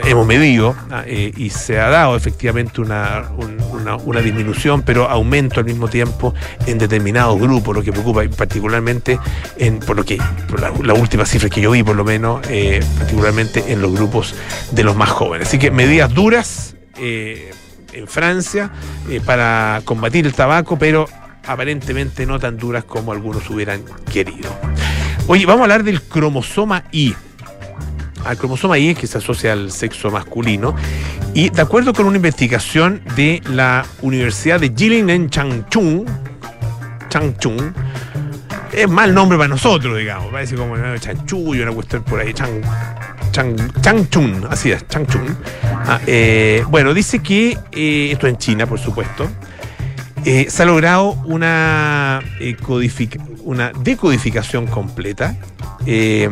hemos 0.05 0.27
medido 0.27 0.77
y 1.07 1.51
se 1.51 1.81
ha 1.81 1.89
dado 1.89 2.20
efectivamente 2.21 2.83
una, 2.83 3.31
una, 4.05 4.21
disminución, 4.21 4.83
pero 4.83 5.09
aumento 5.09 5.59
al 5.59 5.65
mismo 5.65 5.89
tiempo 5.89 6.35
en 6.67 6.77
determinados 6.77 7.41
grupos, 7.41 7.75
lo 7.75 7.83
que 7.83 7.93
preocupa 7.93 8.23
particularmente, 8.37 9.19
en, 9.57 9.81
por 9.81 9.97
lo 9.97 10.05
que 10.05 10.19
por 10.49 10.61
la, 10.61 10.95
última 10.95 11.25
cifra 11.25 11.49
que 11.49 11.62
yo 11.62 11.71
vi 11.71 11.83
por 11.83 11.97
lo 11.97 12.05
menos, 12.05 12.41
eh, 12.50 12.81
particularmente 12.99 13.73
en 13.73 13.81
los 13.81 13.93
grupos 13.93 14.35
de 14.71 14.85
los 14.85 14.95
más 14.97 15.09
jóvenes. 15.09 15.49
Así 15.49 15.59
que 15.59 15.71
medidas 15.71 16.12
duras 16.12 16.77
eh, 16.99 17.53
en 17.95 18.07
Francia 18.07 18.71
eh, 19.09 19.23
para 19.25 19.81
combatir 19.87 20.27
el 20.27 20.35
tabaco, 20.35 20.79
pero 20.79 21.09
aparentemente 21.47 22.27
no 22.27 22.39
tan 22.39 22.59
duras 22.59 22.85
como 22.85 23.12
algunos 23.12 23.49
hubieran 23.49 23.83
querido. 24.12 24.55
Oye, 25.27 25.47
vamos 25.47 25.61
a 25.61 25.65
hablar 25.65 25.85
del 25.85 26.03
cromosoma 26.03 26.85
I 26.93 27.15
al 28.25 28.37
cromosoma 28.37 28.79
Y 28.79 28.95
que 28.95 29.07
se 29.07 29.19
asocia 29.19 29.53
al 29.53 29.71
sexo 29.71 30.11
masculino. 30.11 30.75
Y 31.35 31.50
de 31.50 31.62
acuerdo 31.62 31.93
con 31.93 32.07
una 32.07 32.17
investigación 32.17 33.03
de 33.17 33.43
la 33.49 33.85
Universidad 34.03 34.61
de 34.61 34.73
Jilin 34.77 35.11
en 35.11 35.31
Changchun, 35.31 36.05
Changchun, 37.09 37.75
es 38.73 38.89
mal 38.89 39.15
nombre 39.15 39.37
para 39.37 39.49
nosotros, 39.49 39.99
digamos, 39.99 40.33
parece 40.33 40.55
como 40.57 40.77
y 40.77 41.61
una 41.61 41.73
cuestión 41.73 42.03
por 42.05 42.21
ahí, 42.21 42.33
Chang, 42.33 42.62
Changchun, 43.81 44.47
así 44.49 44.71
es, 44.71 44.87
Changchun. 44.89 45.37
Ah, 45.62 46.00
eh, 46.07 46.65
bueno, 46.69 46.95
dice 46.95 47.21
que, 47.21 47.57
eh, 47.73 48.11
esto 48.12 48.27
en 48.27 48.37
China, 48.37 48.67
por 48.67 48.79
supuesto, 48.79 49.29
eh, 50.25 50.47
se 50.50 50.62
ha 50.62 50.67
logrado 50.67 51.12
una, 51.25 52.21
una 53.45 53.73
decodificación 53.73 54.67
completa 54.67 55.37
de 55.85 56.29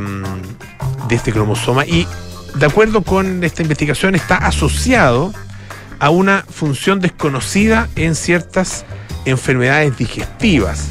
este 1.11 1.33
cromosoma 1.33 1.87
y 1.87 2.07
de 2.55 2.67
acuerdo 2.67 3.03
con 3.03 3.45
esta 3.45 3.63
investigación 3.63 4.15
está 4.15 4.37
asociado 4.37 5.33
a 5.99 6.11
una 6.11 6.45
función 6.49 7.01
desconocida 7.01 7.89
en 7.97 8.15
ciertas 8.15 8.85
enfermedades 9.25 9.97
digestivas. 9.97 10.91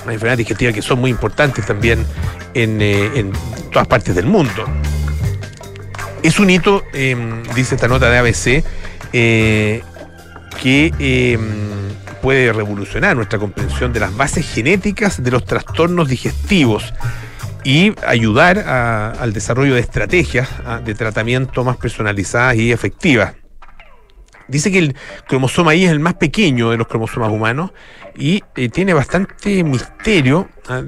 enfermedades 0.00 0.38
digestivas 0.38 0.74
que 0.74 0.82
son 0.82 1.00
muy 1.00 1.10
importantes 1.10 1.66
también 1.66 2.04
en, 2.54 2.78
eh, 2.80 3.30
todas 3.70 3.86
partes 3.86 4.14
del 4.14 4.26
mundo. 4.26 4.64
Es 6.22 6.38
un 6.38 6.50
hito, 6.50 6.82
em, 6.92 7.42
dice 7.54 7.76
esta 7.76 7.86
nota 7.86 8.10
de 8.10 8.18
ABC, 8.18 8.64
eh, 9.12 9.82
que 10.60 10.92
em, 10.98 11.89
puede 12.20 12.52
revolucionar 12.52 13.16
nuestra 13.16 13.38
comprensión 13.38 13.92
de 13.92 14.00
las 14.00 14.16
bases 14.16 14.50
genéticas 14.50 15.22
de 15.22 15.30
los 15.30 15.44
trastornos 15.44 16.08
digestivos 16.08 16.92
y 17.64 17.92
ayudar 18.06 18.58
al 18.58 19.32
desarrollo 19.32 19.74
de 19.74 19.80
estrategias 19.80 20.48
ah, 20.64 20.80
de 20.82 20.94
tratamiento 20.94 21.64
más 21.64 21.76
personalizadas 21.76 22.56
y 22.56 22.72
efectivas. 22.72 23.34
Dice 24.48 24.72
que 24.72 24.78
el 24.78 24.96
cromosoma 25.28 25.74
I 25.74 25.84
es 25.84 25.92
el 25.92 26.00
más 26.00 26.14
pequeño 26.14 26.70
de 26.70 26.76
los 26.76 26.88
cromosomas 26.88 27.30
humanos 27.30 27.70
y 28.16 28.42
eh, 28.56 28.68
tiene 28.68 28.92
bastante 28.94 29.62
misterio 29.62 30.48
ah, 30.68 30.82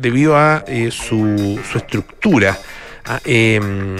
debido 0.00 0.36
a 0.36 0.64
eh, 0.66 0.90
su, 0.90 1.60
estructura. 1.74 2.56
Ah, 3.06 3.18
em, 3.24 3.96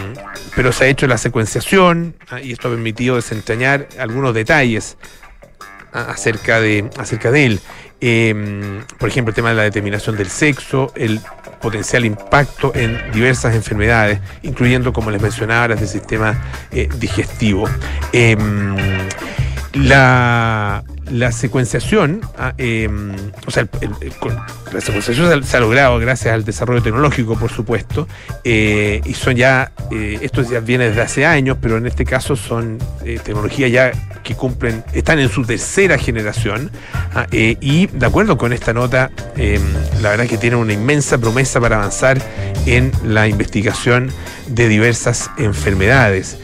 pero 0.55 0.71
se 0.71 0.85
ha 0.85 0.87
hecho 0.87 1.07
la 1.07 1.19
secuenciación 1.19 2.15
y 2.43 2.53
esto 2.53 2.69
ha 2.69 2.71
permitido 2.71 3.17
desentrañar 3.17 3.89
algunos 3.99 4.35
detalles 4.35 4.97
acerca, 5.93 6.61
de, 6.61 6.91
acerca 6.99 7.31
de 7.31 7.47
él. 7.47 7.61
Em, 8.01 8.83
por 8.99 9.09
ejemplo, 9.11 9.31
el 9.31 9.35
tema 9.35 9.51
de 9.51 9.57
la 9.57 9.63
determinación 9.63 10.17
del 10.17 10.31
sexo, 10.31 10.91
el 10.97 11.21
potencial 11.61 12.05
impacto 12.07 12.73
en 12.75 12.99
diversas 13.13 13.55
enfermedades, 13.55 14.21
incluyendo, 14.43 14.93
como 14.93 15.11
les 15.11 15.21
mencionaba, 15.21 15.69
las 15.69 15.81
del 15.81 15.89
sistema 15.89 16.43
eh, 16.73 16.89
digestivo. 16.99 17.69
Em, 18.13 18.75
la, 19.75 20.83
la 21.11 21.33
secuenciación, 21.33 22.21
ah, 22.39 22.55
em, 22.57 23.13
o 23.47 23.51
sea, 23.51 23.67
la 24.73 24.81
secuenciación 24.81 25.45
se 25.45 25.57
ha, 25.57 25.61
logrado 25.61 25.99
gracias 25.99 26.33
al 26.33 26.45
desarrollo 26.45 26.83
tecnológico, 26.83 27.37
por 27.37 27.51
supuesto, 27.51 28.07
eh, 28.45 29.01
y 29.05 29.15
son 29.15 29.37
ya, 29.37 29.73
eh, 29.91 30.19
esto 30.23 30.43
ya 30.43 30.61
viene 30.61 30.89
desde 30.89 31.03
hace 31.03 31.27
años, 31.27 31.59
pero 31.61 31.77
en 31.77 31.87
este 31.87 32.05
caso 32.05 32.37
son 32.37 32.79
eh, 33.05 33.19
tecnologías 33.23 33.71
ya 33.71 33.93
que 34.23 34.35
cumplen, 34.35 34.85
están 34.93 35.19
en 35.19 35.29
su 35.29 35.45
tercera 35.45 35.99
generación, 35.99 36.71
ah, 37.15 37.27
y 37.31 37.87
de 37.87 38.07
acuerdo 38.07 38.39
con 38.39 38.53
esta 38.53 38.73
nota, 38.73 39.11
em, 39.37 39.63
la 40.01 40.11
verdad 40.11 40.27
es 40.27 40.31
que 40.31 40.39
tienen 40.39 40.59
una 40.61 40.73
inmensa 40.73 41.19
promesa 41.19 41.61
para 41.61 41.77
avanzar 41.77 42.19
en 42.67 42.93
la 43.05 43.27
investigación 43.27 44.13
de 44.47 44.69
diversas 44.69 45.31
enfermedades. 45.39 46.39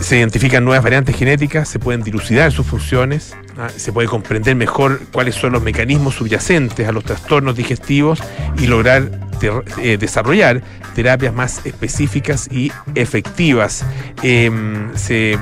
Se 0.00 0.16
identifican 0.16 0.64
nuevas 0.64 0.82
variantes 0.82 1.16
genéticas, 1.16 1.68
se 1.68 1.78
pueden 1.78 2.02
dilucidar 2.02 2.50
sus 2.52 2.66
funciones, 2.66 3.36
¿ah? 3.58 3.68
se 3.74 3.92
puede 3.92 4.08
comprender 4.08 4.56
mejor 4.56 5.00
cuáles 5.12 5.34
son 5.34 5.52
los 5.52 5.62
mecanismos 5.62 6.14
subyacentes 6.14 6.88
a 6.88 6.92
los 6.92 7.04
trastornos 7.04 7.54
digestivos 7.54 8.20
y 8.58 8.66
lograr 8.66 9.10
eh, 9.78 9.96
desarrollar 9.98 10.62
terapias 10.94 11.34
más 11.34 11.64
específicas 11.64 12.48
y 12.50 12.72
efectivas. 12.94 13.84
Em, 14.22 14.94
se, 14.96 15.38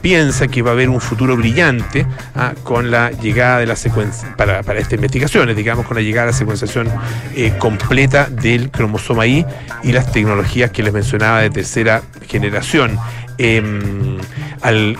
piensa 0.00 0.48
que 0.48 0.62
va 0.62 0.70
a 0.70 0.72
haber 0.74 0.88
un 0.88 1.00
futuro 1.00 1.36
brillante 1.36 2.06
¿ah? 2.34 2.54
con 2.62 2.90
la 2.90 3.10
llegada 3.10 3.58
de 3.58 3.66
la 3.66 3.76
secuencia, 3.76 4.34
para, 4.36 4.62
para 4.62 4.80
estas 4.80 4.94
investigaciones, 4.94 5.56
digamos, 5.56 5.86
con 5.86 5.96
la 5.96 6.02
llegada 6.02 6.26
de 6.26 6.32
la 6.32 6.38
secuenciación 6.38 6.88
eh, 7.34 7.54
completa 7.58 8.28
del 8.30 8.70
cromosoma 8.70 9.26
I 9.26 9.44
y 9.82 9.92
las 9.92 10.10
tecnologías 10.12 10.70
que 10.70 10.82
les 10.82 10.92
mencionaba 10.92 11.40
de 11.40 11.50
tercera 11.50 12.02
generación. 12.26 12.98
Em, 13.38 14.18
al, 14.62 14.96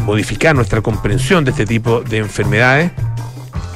modificar 0.00 0.54
nuestra 0.54 0.80
comprensión 0.80 1.44
de 1.44 1.52
este 1.52 1.64
tipo 1.64 2.00
de 2.00 2.18
enfermedades, 2.18 2.90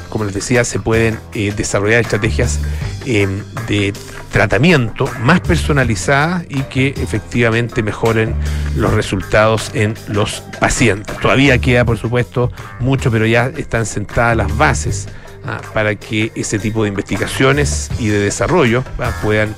como 0.08 0.24
les 0.24 0.34
decía, 0.34 0.64
se 0.64 0.80
pueden 0.80 1.18
eh, 1.34 1.52
desarrollar 1.56 2.00
estrategias 2.00 2.58
em, 3.06 3.42
de 3.68 3.92
tratamiento 4.30 5.08
más 5.20 5.40
personalizadas 5.40 6.44
y 6.48 6.62
que 6.62 6.88
efectivamente 6.88 7.82
mejoren 7.82 8.34
los 8.76 8.92
resultados 8.92 9.70
en 9.74 9.94
los 10.08 10.42
pacientes. 10.60 11.16
Todavía 11.18 11.58
queda, 11.58 11.84
por 11.84 11.98
supuesto, 11.98 12.50
mucho, 12.78 13.10
pero 13.10 13.26
ya 13.26 13.46
están 13.56 13.86
sentadas 13.86 14.36
las 14.36 14.56
bases 14.56 15.08
ah, 15.44 15.60
para 15.74 15.96
que 15.96 16.32
ese 16.34 16.58
tipo 16.58 16.84
de 16.84 16.88
investigaciones 16.88 17.90
y 17.98 18.08
de 18.08 18.20
desarrollo 18.20 18.84
ah, 18.98 19.12
puedan 19.22 19.54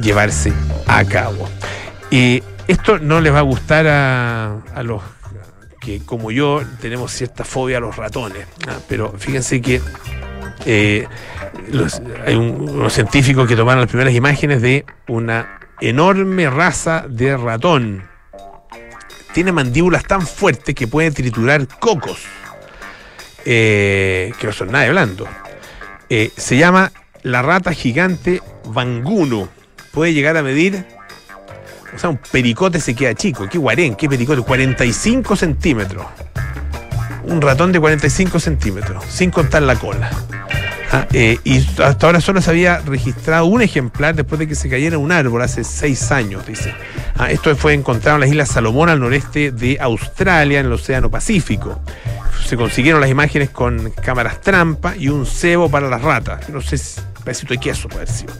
llevarse 0.00 0.52
a 0.86 1.04
cabo. 1.04 1.48
Y 2.10 2.42
esto 2.68 2.98
no 2.98 3.20
les 3.20 3.32
va 3.32 3.40
a 3.40 3.42
gustar 3.42 3.86
a, 3.88 4.82
los 4.82 5.02
que, 5.80 6.00
como 6.04 6.30
yo, 6.30 6.62
tenemos 6.80 7.10
cierta 7.12 7.44
fobia 7.44 7.78
a 7.78 7.80
los 7.80 7.96
ratones. 7.96 8.46
¿ah? 8.68 8.78
Pero 8.88 9.12
fíjense 9.18 9.60
que 9.60 9.80
eh, 10.64 11.06
hay 12.26 12.34
unos 12.34 12.92
científicos 12.92 13.48
que 13.48 13.56
tomaron 13.56 13.80
las 13.80 13.90
primeras 13.90 14.14
imágenes 14.14 14.62
de 14.62 14.84
una 15.08 15.58
enorme 15.80 16.48
raza 16.50 17.04
de 17.08 17.36
ratón. 17.36 18.04
Tiene 19.34 19.52
mandíbulas 19.52 20.04
tan 20.04 20.26
fuertes 20.26 20.74
que 20.74 20.86
puede 20.86 21.10
triturar 21.10 21.66
cocos. 21.78 22.20
eh, 23.44 24.32
que 24.38 24.46
no 24.46 24.52
son 24.52 24.70
nada 24.70 24.84
de 24.84 24.90
blando. 24.90 25.26
Eh, 26.08 26.30
se 26.36 26.56
llama 26.56 26.92
la 27.22 27.42
rata 27.42 27.72
gigante 27.72 28.40
Banguno. 28.66 29.48
Puede 29.90 30.14
llegar 30.14 30.36
a 30.36 30.42
medir, 30.42 30.86
o 31.94 31.98
sea, 31.98 32.10
un 32.10 32.18
pericote 32.30 32.80
se 32.80 32.94
queda 32.94 33.14
chico. 33.14 33.48
¿Qué 33.48 33.58
guarén? 33.58 33.96
¿Qué 33.96 34.08
pericote? 34.08 34.42
45 34.42 35.34
centímetros. 35.34 36.06
Un 37.32 37.40
ratón 37.40 37.72
de 37.72 37.80
45 37.80 38.38
centímetros, 38.38 39.04
sin 39.08 39.30
contar 39.30 39.62
la 39.62 39.76
cola. 39.76 40.10
Ah, 40.92 41.06
eh, 41.14 41.38
y 41.44 41.60
hasta 41.82 42.06
ahora 42.06 42.20
solo 42.20 42.42
se 42.42 42.50
había 42.50 42.80
registrado 42.80 43.46
un 43.46 43.62
ejemplar 43.62 44.14
después 44.14 44.38
de 44.38 44.46
que 44.46 44.54
se 44.54 44.68
cayera 44.68 44.98
un 44.98 45.10
árbol 45.10 45.40
hace 45.40 45.64
seis 45.64 46.12
años, 46.12 46.46
dice. 46.46 46.74
Ah, 47.16 47.30
esto 47.30 47.56
fue 47.56 47.72
encontrado 47.72 48.16
en 48.16 48.20
las 48.20 48.28
Islas 48.28 48.50
Salomón 48.50 48.90
al 48.90 49.00
noreste 49.00 49.50
de 49.50 49.78
Australia, 49.80 50.60
en 50.60 50.66
el 50.66 50.72
Océano 50.72 51.10
Pacífico. 51.10 51.80
Se 52.46 52.58
consiguieron 52.58 53.00
las 53.00 53.08
imágenes 53.08 53.48
con 53.48 53.90
cámaras 53.92 54.42
trampa 54.42 54.94
y 54.94 55.08
un 55.08 55.24
cebo 55.24 55.70
para 55.70 55.88
las 55.88 56.02
ratas. 56.02 56.50
No 56.50 56.60
sé 56.60 56.76
si 56.76 57.00
pedacito 57.24 57.54
de 57.54 57.60
queso 57.60 57.88
puede 57.88 58.04
haber. 58.04 58.30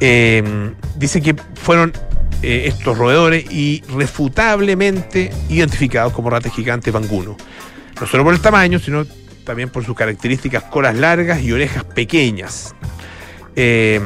Eh, 0.00 0.72
dice 0.96 1.22
que 1.22 1.34
fueron 1.54 1.94
eh, 2.42 2.64
estos 2.66 2.98
roedores 2.98 3.50
irrefutablemente 3.50 5.30
identificados 5.48 6.12
como 6.12 6.28
ratas 6.28 6.52
gigantes 6.52 6.92
banguno. 6.92 7.34
No 8.00 8.06
solo 8.06 8.24
por 8.24 8.34
el 8.34 8.40
tamaño, 8.40 8.78
sino 8.78 9.06
también 9.44 9.70
por 9.70 9.84
sus 9.84 9.96
características 9.96 10.64
colas 10.64 10.96
largas 10.96 11.40
y 11.42 11.52
orejas 11.52 11.84
pequeñas. 11.84 12.74
Eh, 13.54 14.00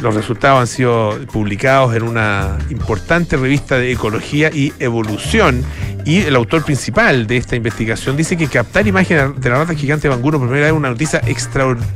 los 0.00 0.14
resultados 0.14 0.60
han 0.60 0.66
sido 0.66 1.18
publicados 1.32 1.94
en 1.94 2.02
una 2.02 2.58
importante 2.70 3.36
revista 3.36 3.78
de 3.78 3.92
ecología 3.92 4.50
y 4.52 4.72
evolución. 4.78 5.64
Y 6.04 6.18
el 6.18 6.36
autor 6.36 6.64
principal 6.64 7.26
de 7.26 7.36
esta 7.36 7.56
investigación 7.56 8.16
dice 8.16 8.36
que 8.36 8.46
captar 8.46 8.86
imágenes 8.86 9.40
de 9.40 9.50
la 9.50 9.58
rata 9.58 9.74
gigante 9.74 10.08
Banguno 10.08 10.38
por 10.38 10.48
primera 10.48 10.66
vez 10.66 10.72
es 10.72 10.78
una 10.78 10.90
noticia 10.90 11.20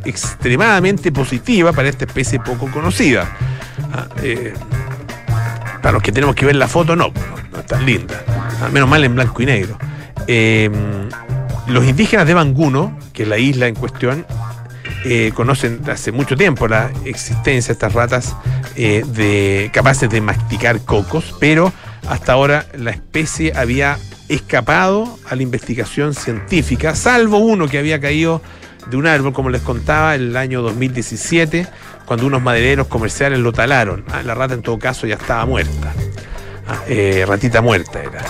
extremadamente 0.05 1.13
positiva 1.13 1.73
para 1.73 1.89
esta 1.89 2.07
especie 2.07 2.41
poco 2.41 2.71
conocida. 2.71 3.31
Ah, 3.93 4.09
eh, 4.23 4.55
para 5.81 5.93
los 5.93 6.03
que 6.03 6.13
tenemos 6.13 6.35
que 6.35 6.47
ver 6.47 6.57
la 6.57 6.69
foto, 6.69 6.97
no, 6.97 7.13
no, 7.53 7.59
es 7.59 7.67
tan 7.67 7.87
linda. 7.87 8.25
Ah, 8.61 8.69
menos 8.73 8.89
mal 8.89 9.05
en 9.05 9.15
blanco 9.15 9.43
y 9.43 9.47
negro. 9.47 9.79
Eh, 10.27 10.71
los 11.67 11.85
indígenas 11.85 12.27
de 12.27 12.35
Banguno, 12.35 12.99
que 13.13 13.23
es 13.25 13.29
la 13.29 13.39
isla 13.39 13.67
en 13.67 13.75
cuestión, 13.75 14.27
eh, 15.05 15.33
conocen 15.35 15.81
hace 15.91 16.13
mucho 16.13 16.37
tiempo 16.37 16.69
la 16.69 16.91
existencia 17.05 17.69
de 17.69 17.73
estas 17.73 17.93
ratas 17.95 18.37
eh, 18.77 19.71
capaces 19.73 20.11
de 20.11 20.21
masticar 20.21 20.81
cocos, 20.81 21.35
pero 21.41 21.73
hasta 22.09 22.33
ahora 22.33 22.67
la 22.77 22.91
especie 22.91 23.53
había 23.57 23.99
escapado 24.29 25.19
a 25.29 25.37
la 25.37 25.43
investigación 25.43 26.15
científica, 26.15 26.95
salvo 26.95 27.39
uno 27.39 27.67
que 27.67 27.79
había 27.79 28.01
caído 28.01 28.43
de 28.91 28.97
un 28.97 29.07
árbol, 29.07 29.33
como 29.33 29.51
les 29.51 29.63
contaba, 29.63 30.15
en 30.15 30.23
el 30.23 30.37
año 30.37 30.63
2017, 30.63 31.67
cuando 32.07 32.27
unos 32.27 32.43
madereros 32.43 32.87
comerciales 32.87 33.39
lo 33.39 33.53
talaron. 33.53 34.05
Ah, 34.11 34.23
la 34.23 34.35
rata 34.35 34.55
en 34.55 34.63
todo 34.63 34.79
caso 34.79 35.07
ya 35.07 35.15
estaba 35.15 35.47
muerta. 35.47 35.93
Ah, 36.67 36.83
eh, 36.89 37.25
ratita 37.27 37.61
muerta 37.63 38.01
era. 38.03 38.25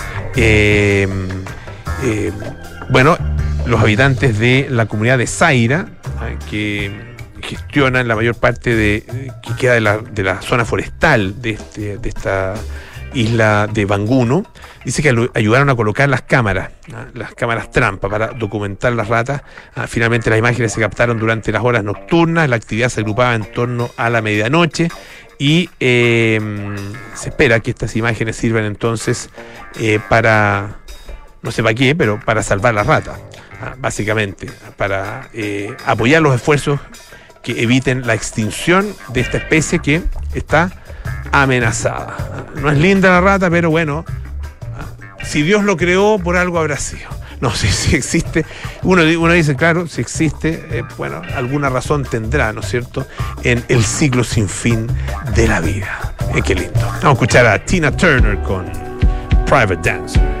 Bueno, 2.89 3.17
los 3.65 3.79
habitantes 3.79 4.39
de 4.39 4.67
la 4.69 4.85
comunidad 4.85 5.17
de 5.17 5.27
Zaira, 5.27 5.87
¿eh? 6.23 6.37
que 6.49 6.91
gestionan 7.41 8.07
la 8.07 8.15
mayor 8.15 8.35
parte 8.35 8.75
de 8.75 9.31
que 9.41 9.55
queda 9.55 9.73
de 9.99 10.23
la, 10.23 10.41
zona 10.41 10.65
forestal 10.65 11.41
de, 11.41 11.51
este, 11.51 11.97
de 11.97 12.09
esta 12.09 12.53
isla 13.13 13.67
de 13.71 13.85
Banguno, 13.85 14.45
dice 14.85 15.01
que 15.01 15.29
ayudaron 15.33 15.69
a 15.69 15.75
colocar 15.75 16.07
las 16.09 16.21
cámaras, 16.21 16.71
las 17.13 17.33
cámaras 17.33 17.71
trampa 17.71 18.09
para 18.09 18.27
documentar 18.27 18.93
las 18.93 19.07
ratas. 19.07 19.41
Ah, 19.75 19.87
finalmente 19.87 20.29
las 20.29 20.39
imágenes 20.39 20.73
se 20.73 20.79
captaron 20.79 21.19
durante 21.19 21.51
las 21.51 21.63
horas 21.63 21.83
nocturnas, 21.83 22.49
la 22.49 22.55
actividad 22.55 22.89
se 22.89 23.01
agrupaba 23.01 23.35
en 23.35 23.51
torno 23.51 23.89
a 23.97 24.09
la 24.09 24.21
medianoche 24.21 24.89
y 25.37 25.69
em, 25.79 26.75
se 27.15 27.29
espera 27.29 27.59
que 27.59 27.71
estas 27.71 27.95
imágenes 27.95 28.35
sirvan 28.35 28.63
entonces 28.65 29.29
eh, 29.79 29.99
para, 30.07 30.80
no 31.41 31.51
sé 31.51 31.63
para 31.63 31.75
qué, 31.75 31.95
pero 31.95 32.19
para 32.19 32.43
salvar 32.43 32.73
las 32.73 32.87
ratas. 32.87 33.19
Ah, 33.61 33.75
básicamente, 33.77 34.49
para 34.77 35.29
eh, 35.33 35.75
apoyar 35.85 36.21
los 36.21 36.35
esfuerzos 36.35 36.79
que 37.43 37.61
eviten 37.61 38.05
la 38.07 38.13
extinción 38.13 38.87
de 39.09 39.21
esta 39.21 39.37
especie 39.37 39.79
que 39.79 40.03
está 40.33 40.71
amenazada. 41.31 42.47
No 42.55 42.71
es 42.71 42.77
linda 42.77 43.09
la 43.09 43.21
rata, 43.21 43.49
pero 43.49 43.69
bueno, 43.69 44.05
si 45.23 45.43
Dios 45.43 45.63
lo 45.63 45.77
creó, 45.77 46.19
por 46.19 46.37
algo 46.37 46.59
habrá 46.59 46.77
sido. 46.77 47.09
No 47.39 47.51
sé 47.51 47.67
si, 47.71 47.95
existe. 47.95 48.45
Uno, 48.83 49.01
uno, 49.19 49.33
dice, 49.33 49.55
claro, 49.55 49.87
si 49.87 50.01
existe, 50.01 50.65
eh, 50.71 50.83
bueno, 50.97 51.21
alguna 51.35 51.69
razón 51.69 52.03
tendrá, 52.03 52.53
¿no 52.53 52.61
es 52.61 52.69
cierto?, 52.69 53.07
en 53.43 53.63
el 53.67 53.83
ciclo 53.83 54.23
sin 54.23 54.47
fin 54.47 54.87
de 55.35 55.47
la 55.47 55.59
vida. 55.59 56.13
Eh, 56.35 56.41
qué 56.43 56.55
lindo. 56.55 56.79
Vamos 56.79 57.03
a 57.03 57.11
escuchar 57.11 57.45
a 57.47 57.63
Tina 57.63 57.95
Turner 57.95 58.41
con 58.43 58.65
Private 59.45 59.77
Dancer. 59.83 60.40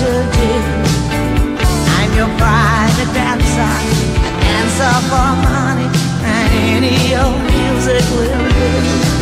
to. 0.00 0.12
I'm 1.98 2.10
your 2.16 2.30
private 2.38 3.12
dancer, 3.12 3.72
a 4.16 4.30
dancer 4.40 4.96
for 5.10 5.30
money, 5.44 5.88
and 6.24 6.48
any 6.74 7.14
old 7.14 7.40
music 7.52 8.04
will 8.16 8.48
do. 8.48 9.19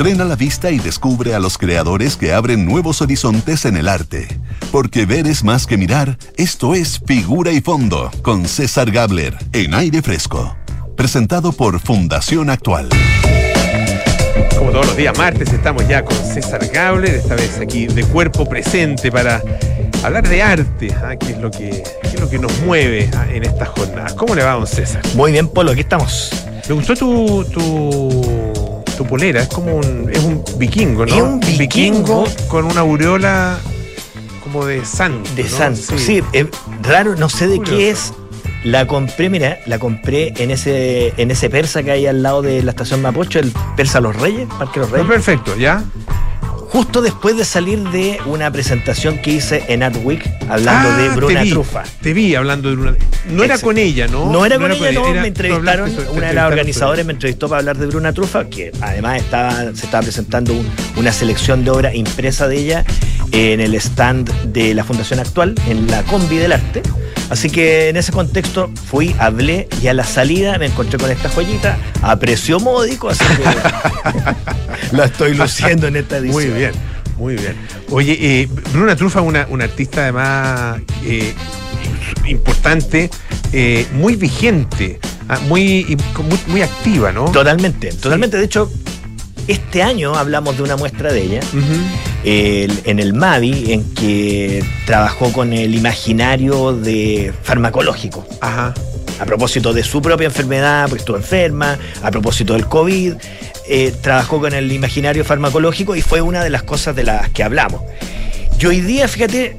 Entrena 0.00 0.24
la 0.24 0.36
vista 0.36 0.70
y 0.70 0.78
descubre 0.78 1.34
a 1.34 1.40
los 1.40 1.58
creadores 1.58 2.16
que 2.16 2.32
abren 2.32 2.64
nuevos 2.64 3.02
horizontes 3.02 3.64
en 3.64 3.76
el 3.76 3.88
arte. 3.88 4.28
Porque 4.70 5.06
ver 5.06 5.26
es 5.26 5.42
más 5.42 5.66
que 5.66 5.76
mirar, 5.76 6.16
esto 6.36 6.76
es 6.76 7.00
Figura 7.04 7.50
y 7.50 7.60
Fondo, 7.60 8.08
con 8.22 8.46
César 8.46 8.92
Gabler, 8.92 9.36
en 9.52 9.74
aire 9.74 10.00
fresco. 10.00 10.56
Presentado 10.96 11.50
por 11.50 11.80
Fundación 11.80 12.48
Actual. 12.48 12.88
Como 14.56 14.70
todos 14.70 14.86
los 14.86 14.96
días 14.96 15.18
martes 15.18 15.52
estamos 15.52 15.88
ya 15.88 16.04
con 16.04 16.16
César 16.16 16.64
Gabler, 16.72 17.16
esta 17.16 17.34
vez 17.34 17.58
aquí 17.58 17.88
de 17.88 18.04
cuerpo 18.04 18.48
presente 18.48 19.10
para 19.10 19.42
hablar 20.04 20.28
de 20.28 20.40
arte, 20.40 20.94
¿ah? 21.02 21.16
que, 21.16 21.32
es 21.32 21.38
lo 21.38 21.50
que, 21.50 21.82
qué 22.02 22.08
es 22.08 22.20
lo 22.20 22.30
que 22.30 22.38
nos 22.38 22.56
mueve 22.60 23.10
¿ah? 23.16 23.26
en 23.32 23.42
estas 23.42 23.70
jornadas. 23.70 24.14
¿Cómo 24.14 24.36
le 24.36 24.44
va, 24.44 24.52
don 24.52 24.68
César? 24.68 25.02
Muy 25.16 25.32
bien, 25.32 25.48
Polo, 25.48 25.72
aquí 25.72 25.80
estamos. 25.80 26.30
Me 26.68 26.74
gustó 26.74 26.94
tu, 26.94 27.44
tu, 27.46 28.20
tu 28.20 28.27
polera, 29.08 29.42
es 29.42 29.48
como 29.48 29.74
un, 29.76 30.08
es 30.12 30.22
un 30.22 30.44
vikingo, 30.58 31.04
¿no? 31.06 31.14
Es 31.14 31.22
un 31.22 31.40
vikingo. 31.40 32.24
con 32.48 32.64
una 32.66 32.80
aureola 32.80 33.58
como 34.44 34.64
de 34.64 34.84
santo. 34.84 35.28
De 35.34 35.42
¿no? 35.44 35.48
santo. 35.48 35.98
Sí, 35.98 36.22
es 36.32 36.46
raro, 36.82 37.16
no 37.16 37.28
sé 37.28 37.48
de 37.48 37.56
Curioso. 37.56 37.76
qué 37.76 37.90
es. 37.90 38.12
La 38.64 38.86
compré, 38.86 39.30
mira, 39.30 39.58
la 39.66 39.78
compré 39.78 40.32
en 40.36 40.50
ese, 40.50 41.12
en 41.16 41.30
ese 41.30 41.48
persa 41.48 41.82
que 41.84 41.92
hay 41.92 42.06
al 42.06 42.22
lado 42.22 42.42
de 42.42 42.62
la 42.62 42.72
estación 42.72 43.00
Mapocho, 43.00 43.38
el 43.38 43.52
Persa 43.76 44.00
Los 44.00 44.16
Reyes, 44.16 44.48
Parque 44.58 44.80
Los 44.80 44.88
No, 44.90 44.96
Reyes. 44.96 45.08
perfecto, 45.12 45.56
¿ya? 45.56 45.82
Justo 46.70 47.00
después 47.00 47.36
de 47.36 47.44
salir 47.46 47.78
de 47.90 48.18
una 48.26 48.50
presentación 48.50 49.18
que 49.18 49.30
hice 49.32 49.64
en 49.68 49.82
Art 49.82 49.96
Week 50.04 50.22
hablando 50.50 50.96
de 50.98 51.06
Ah, 51.08 51.12
Bruna 51.16 51.40
te 51.40 51.44
vi, 51.46 51.50
Trufa. 51.50 51.82
Te 52.02 52.12
vi 52.12 52.34
hablando 52.34 52.68
de 52.68 52.76
Bruna. 52.76 52.96
No 53.30 53.42
era 53.42 53.58
con 53.58 53.78
ella, 53.78 54.06
¿no? 54.06 54.30
No 54.30 54.44
era 54.44 54.58
con 54.58 54.70
ella, 54.70 54.92
no, 54.92 55.08
era- 55.08 55.22
me 55.22 55.28
entrevistaron, 55.28 55.90
una 56.12 56.28
de 56.28 56.34
las 56.34 56.46
organizadoras 56.46 57.06
me 57.06 57.12
entrevistó 57.14 57.48
para 57.48 57.60
hablar 57.60 57.78
de 57.78 57.86
Bruna 57.86 58.12
Trufa, 58.12 58.44
que 58.50 58.70
además 58.82 59.16
estaba, 59.18 59.52
se 59.74 59.84
estaba 59.86 60.02
presentando 60.02 60.52
un- 60.52 60.66
una 60.96 61.10
selección 61.10 61.64
de 61.64 61.70
obra 61.70 61.94
impresa 61.94 62.46
de 62.48 62.58
ella 62.58 62.84
en 63.32 63.60
el 63.60 63.74
stand 63.74 64.30
de 64.52 64.74
la 64.74 64.84
Fundación 64.84 65.20
Actual, 65.20 65.54
en 65.68 65.86
la 65.86 66.02
Combi 66.02 66.36
del 66.36 66.52
Arte. 66.52 66.82
Así 67.30 67.50
que 67.50 67.90
en 67.90 67.96
ese 67.96 68.12
contexto 68.12 68.70
fui, 68.90 69.14
hablé 69.18 69.68
y 69.82 69.88
a 69.88 69.94
la 69.94 70.04
salida 70.04 70.58
me 70.58 70.66
encontré 70.66 70.98
con 70.98 71.10
esta 71.10 71.28
joyita 71.28 71.76
a 72.02 72.16
precio 72.16 72.58
módico, 72.58 73.10
así 73.10 73.24
que 73.24 74.96
la 74.96 75.04
estoy 75.04 75.34
luciendo 75.34 75.88
en 75.88 75.96
esta 75.96 76.18
edición. 76.18 76.34
Muy 76.34 76.58
bien, 76.58 76.72
muy 77.18 77.36
bien. 77.36 77.56
Oye, 77.90 78.18
eh, 78.20 78.48
Bruna 78.72 78.96
Trufa, 78.96 79.20
una, 79.20 79.46
una 79.50 79.64
artista 79.64 80.02
además 80.02 80.80
eh, 81.04 81.34
importante, 82.26 83.10
eh, 83.52 83.86
muy 83.92 84.16
vigente, 84.16 84.98
ah, 85.28 85.38
muy, 85.48 85.98
muy, 86.16 86.38
muy 86.46 86.62
activa, 86.62 87.12
¿no? 87.12 87.26
Totalmente, 87.30 87.92
totalmente. 87.92 88.38
De 88.38 88.44
hecho, 88.44 88.70
este 89.48 89.82
año 89.82 90.14
hablamos 90.14 90.56
de 90.56 90.62
una 90.62 90.76
muestra 90.76 91.12
de 91.12 91.22
ella. 91.22 91.40
El- 92.24 92.80
en 92.84 92.98
el 92.98 93.14
MAVI, 93.14 93.72
en 93.72 93.94
que 93.94 94.64
trabajó 94.86 95.32
con 95.32 95.52
el 95.52 95.74
imaginario 95.74 96.72
de 96.72 97.32
farmacológico. 97.42 98.26
Ajá. 98.40 98.74
A 99.20 99.24
propósito 99.24 99.72
de 99.72 99.82
su 99.82 100.00
propia 100.00 100.26
enfermedad, 100.26 100.84
porque 100.88 101.00
estuvo 101.00 101.16
enferma, 101.16 101.78
a 102.02 102.10
propósito 102.10 102.52
del 102.54 102.66
COVID, 102.66 103.14
eh, 103.68 103.92
trabajó 104.00 104.40
con 104.40 104.54
el 104.54 104.70
imaginario 104.72 105.24
farmacológico 105.24 105.96
y 105.96 106.02
fue 106.02 106.20
una 106.20 106.42
de 106.44 106.50
las 106.50 106.62
cosas 106.62 106.94
de 106.94 107.04
las 107.04 107.28
que 107.30 107.42
hablamos. 107.42 107.82
Y 108.60 108.66
hoy 108.66 108.80
día, 108.80 109.08
fíjate, 109.08 109.56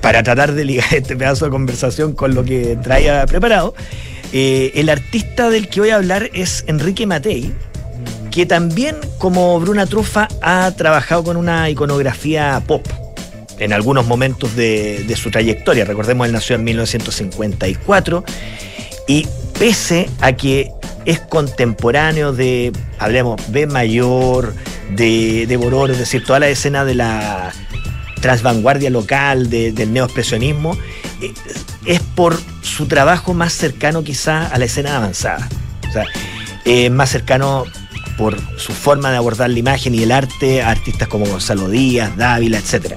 para 0.00 0.22
tratar 0.22 0.52
de 0.52 0.64
ligar 0.64 0.86
este 0.94 1.16
pedazo 1.16 1.44
de 1.46 1.50
conversación 1.50 2.12
con 2.12 2.34
lo 2.34 2.44
que 2.44 2.76
traía 2.82 3.26
preparado, 3.26 3.74
eh, 4.32 4.72
el 4.76 4.88
artista 4.88 5.50
del 5.50 5.68
que 5.68 5.80
voy 5.80 5.90
a 5.90 5.96
hablar 5.96 6.30
es 6.32 6.64
Enrique 6.66 7.06
Matei, 7.06 7.52
que 8.32 8.46
también, 8.46 8.96
como 9.18 9.60
Bruna 9.60 9.86
Trufa, 9.86 10.26
ha 10.40 10.72
trabajado 10.76 11.22
con 11.22 11.36
una 11.36 11.68
iconografía 11.70 12.60
pop 12.66 12.84
en 13.58 13.72
algunos 13.72 14.06
momentos 14.06 14.56
de, 14.56 15.14
su 15.20 15.30
trayectoria. 15.30 15.84
Recordemos, 15.84 16.26
él 16.26 16.32
nació 16.32 16.56
en 16.56 16.64
1954 16.64 18.24
y 19.06 19.28
pese 19.58 20.08
a 20.20 20.32
que 20.32 20.70
es 21.04 21.20
contemporáneo 21.20 22.32
de, 22.32 22.72
hablemos, 22.98 23.40
B 23.48 23.66
mayor, 23.66 24.54
de, 24.96 25.46
de 25.46 25.56
Bororo, 25.56 25.92
es 25.92 25.98
decir, 25.98 26.24
toda 26.24 26.40
la 26.40 26.48
escena 26.48 26.84
de 26.84 26.94
la 26.94 27.52
transvanguardia 28.20 28.88
local, 28.90 29.50
de- 29.50 29.72
del 29.72 29.92
neoexpresionismo, 29.92 30.76
eh, 31.20 31.32
es 31.86 32.00
por 32.00 32.38
su 32.62 32.86
trabajo 32.86 33.34
más 33.34 33.52
cercano 33.52 34.02
quizá 34.02 34.46
a 34.46 34.58
la 34.58 34.64
escena 34.64 34.96
avanzada. 34.96 35.48
O 35.88 35.92
sea, 35.92 36.06
eh, 36.64 36.88
más 36.90 37.10
cercano 37.10 37.64
por 38.22 38.36
su 38.56 38.72
forma 38.72 39.10
de 39.10 39.16
abordar 39.16 39.50
la 39.50 39.58
imagen 39.58 39.94
y 39.96 40.02
el 40.04 40.12
arte 40.12 40.62
artistas 40.62 41.08
como 41.08 41.26
Gonzalo 41.26 41.68
Díaz, 41.68 42.16
Dávila, 42.16 42.58
etc. 42.58 42.94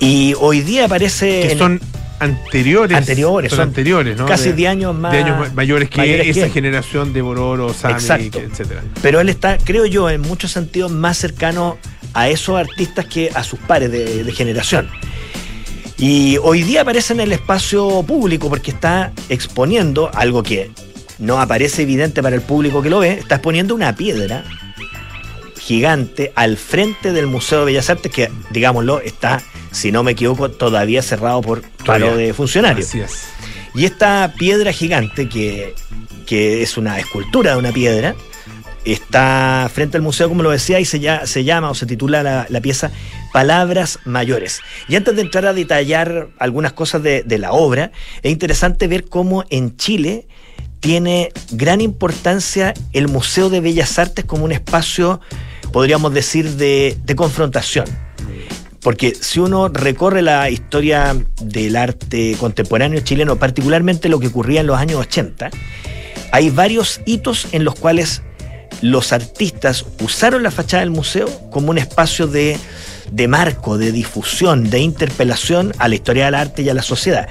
Y 0.00 0.34
hoy 0.38 0.60
día 0.60 0.84
aparece... 0.84 1.46
Que 1.48 1.56
son 1.56 1.80
anteriores. 2.20 2.96
Anteriores, 2.98 3.50
Son, 3.50 3.58
son 3.58 3.68
anteriores, 3.68 4.18
¿no? 4.18 4.26
casi 4.26 4.50
De- 4.50 4.56
10 4.56 4.70
años 4.70 4.94
más- 4.94 5.12
de 5.12 5.18
años 5.18 5.38
ma- 5.38 5.50
mayores 5.54 5.88
que 5.88 5.96
mayores 5.98 6.36
esa 6.36 6.50
generación 6.50 7.12
de 7.14 7.22
Bororo, 7.22 7.72
Sami, 7.72 7.94
etcétera. 7.94 8.82
Pero 9.00 9.20
él 9.20 9.30
está, 9.30 9.56
creo 9.56 9.86
yo, 9.86 10.10
en 10.10 10.20
muchos 10.20 10.52
sentidos 10.52 10.92
más 10.92 11.16
cercano 11.16 11.78
a 12.12 12.28
esos 12.28 12.58
artistas 12.58 13.06
que 13.06 13.30
a 13.34 13.42
sus 13.44 13.58
pares 13.60 13.90
de, 13.90 14.24
de 14.24 14.32
generación. 14.32 14.88
Y 15.96 16.36
hoy 16.42 16.62
día 16.64 16.82
aparece 16.82 17.14
en 17.14 17.20
el 17.20 17.32
espacio 17.32 18.02
público 18.06 18.48
porque 18.50 18.72
está 18.72 19.10
exponiendo 19.28 20.10
algo 20.12 20.42
que 20.42 20.70
no 21.18 21.40
aparece 21.40 21.82
evidente 21.82 22.22
para 22.22 22.34
el 22.36 22.42
público 22.42 22.82
que 22.82 22.90
lo 22.90 22.98
ve, 23.00 23.12
está 23.14 23.36
exponiendo 23.36 23.74
una 23.74 23.94
piedra 23.94 24.44
gigante 25.58 26.32
al 26.34 26.56
frente 26.56 27.12
del 27.12 27.26
Museo 27.26 27.60
de 27.60 27.64
Bellas 27.66 27.88
Artes 27.90 28.12
que, 28.12 28.30
digámoslo, 28.50 29.00
está, 29.00 29.42
si 29.70 29.92
no 29.92 30.02
me 30.02 30.12
equivoco, 30.12 30.50
todavía 30.50 31.02
cerrado 31.02 31.40
por 31.40 31.62
paro 31.86 32.16
de 32.16 32.34
funcionarios. 32.34 32.88
Así 32.88 33.00
es. 33.00 33.24
Y 33.74 33.84
esta 33.86 34.34
piedra 34.38 34.72
gigante, 34.72 35.28
que, 35.28 35.74
que 36.26 36.62
es 36.62 36.76
una 36.76 36.98
escultura 36.98 37.52
de 37.52 37.58
una 37.58 37.72
piedra, 37.72 38.14
está 38.84 39.70
frente 39.72 39.96
al 39.96 40.02
museo, 40.02 40.28
como 40.28 40.42
lo 40.42 40.50
decía, 40.50 40.78
y 40.80 40.84
se, 40.84 41.00
ya- 41.00 41.26
se 41.26 41.44
llama 41.44 41.70
o 41.70 41.74
se 41.74 41.86
titula 41.86 42.22
la, 42.22 42.46
la 42.50 42.60
pieza 42.60 42.90
Palabras 43.32 43.98
Mayores. 44.04 44.60
Y 44.88 44.96
antes 44.96 45.16
de 45.16 45.22
entrar 45.22 45.46
a 45.46 45.54
detallar 45.54 46.28
algunas 46.38 46.72
cosas 46.74 47.02
de, 47.02 47.22
de 47.22 47.38
la 47.38 47.52
obra, 47.52 47.90
es 48.22 48.30
interesante 48.30 48.86
ver 48.86 49.06
cómo 49.06 49.44
en 49.48 49.76
Chile 49.76 50.28
tiene 50.84 51.32
gran 51.50 51.80
importancia 51.80 52.74
el 52.92 53.08
Museo 53.08 53.48
de 53.48 53.60
Bellas 53.60 53.98
Artes 53.98 54.26
como 54.26 54.44
un 54.44 54.52
espacio, 54.52 55.18
podríamos 55.72 56.12
decir, 56.12 56.56
de, 56.56 56.94
confrontación. 57.16 57.86
Porque 58.82 59.14
si 59.18 59.40
uno 59.40 59.68
recorre 59.68 60.20
la 60.20 60.50
historia 60.50 61.16
del 61.40 61.76
arte 61.76 62.36
contemporáneo 62.38 63.00
chileno, 63.00 63.36
particularmente 63.36 64.10
lo 64.10 64.20
que 64.20 64.26
ocurría 64.26 64.60
en 64.60 64.66
los 64.66 64.76
años 64.76 65.00
80, 65.00 65.48
hay 66.32 66.50
varios 66.50 67.00
hitos 67.06 67.46
en 67.52 67.64
los 67.64 67.76
cuales 67.76 68.20
los 68.82 69.14
artistas 69.14 69.86
usaron 70.02 70.42
la 70.42 70.50
fachada 70.50 70.82
del 70.82 70.90
museo 70.90 71.30
como 71.50 71.70
un 71.70 71.78
espacio 71.78 72.26
de 72.26 72.58
marco, 73.26 73.78
de 73.78 73.90
difusión, 73.90 74.68
de 74.68 74.80
interpelación 74.80 75.72
a 75.78 75.88
la 75.88 75.94
historia 75.94 76.26
del 76.26 76.34
arte 76.34 76.60
y 76.60 76.68
a 76.68 76.74
la 76.74 76.82
sociedad. 76.82 77.26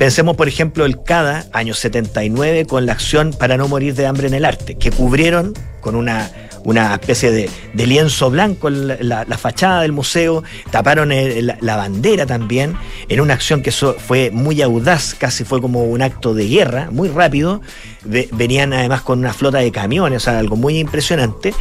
Pensemos, 0.00 0.34
por 0.34 0.48
ejemplo, 0.48 0.86
el 0.86 1.02
CADA, 1.02 1.44
año 1.52 1.74
79, 1.74 2.64
con 2.64 2.86
la 2.86 2.92
acción 2.92 3.34
para 3.38 3.58
no 3.58 3.68
morir 3.68 3.94
de 3.94 4.06
hambre 4.06 4.28
en 4.28 4.32
el 4.32 4.46
arte, 4.46 4.76
que 4.76 4.90
cubrieron 4.90 5.52
con 5.82 5.94
una, 5.94 6.30
una 6.64 6.94
especie 6.94 7.30
de, 7.30 7.48
de 7.74 7.86
lienzo 7.86 8.30
blanco 8.30 8.68
la, 8.70 8.96
la- 9.00 9.24
la 9.24 9.38
fachada 9.38 9.82
del 9.82 9.92
museo, 9.92 10.42
taparon 10.70 11.10
el- 11.12 11.46
la, 11.46 11.56
la 11.60 11.76
bandera 11.76 12.26
también, 12.26 12.76
en 13.08 13.20
una 13.20 13.34
acción 13.34 13.62
que 13.62 13.70
so- 13.72 13.96
fue 13.98 14.30
muy 14.30 14.60
audaz, 14.62 15.14
casi 15.18 15.44
fue 15.44 15.60
como 15.60 15.84
un 15.84 16.02
acto 16.02 16.34
de 16.34 16.46
guerra, 16.48 16.88
muy 16.90 17.08
rápido. 17.08 17.60
Ve- 18.04 18.28
venían 18.32 18.72
además 18.72 19.02
con 19.02 19.18
una 19.18 19.32
flota 19.32 19.58
de 19.58 19.70
camiones, 19.72 20.22
o 20.22 20.24
sea, 20.30 20.38
algo 20.38 20.56
muy 20.56 20.78
impresionante, 20.78 21.52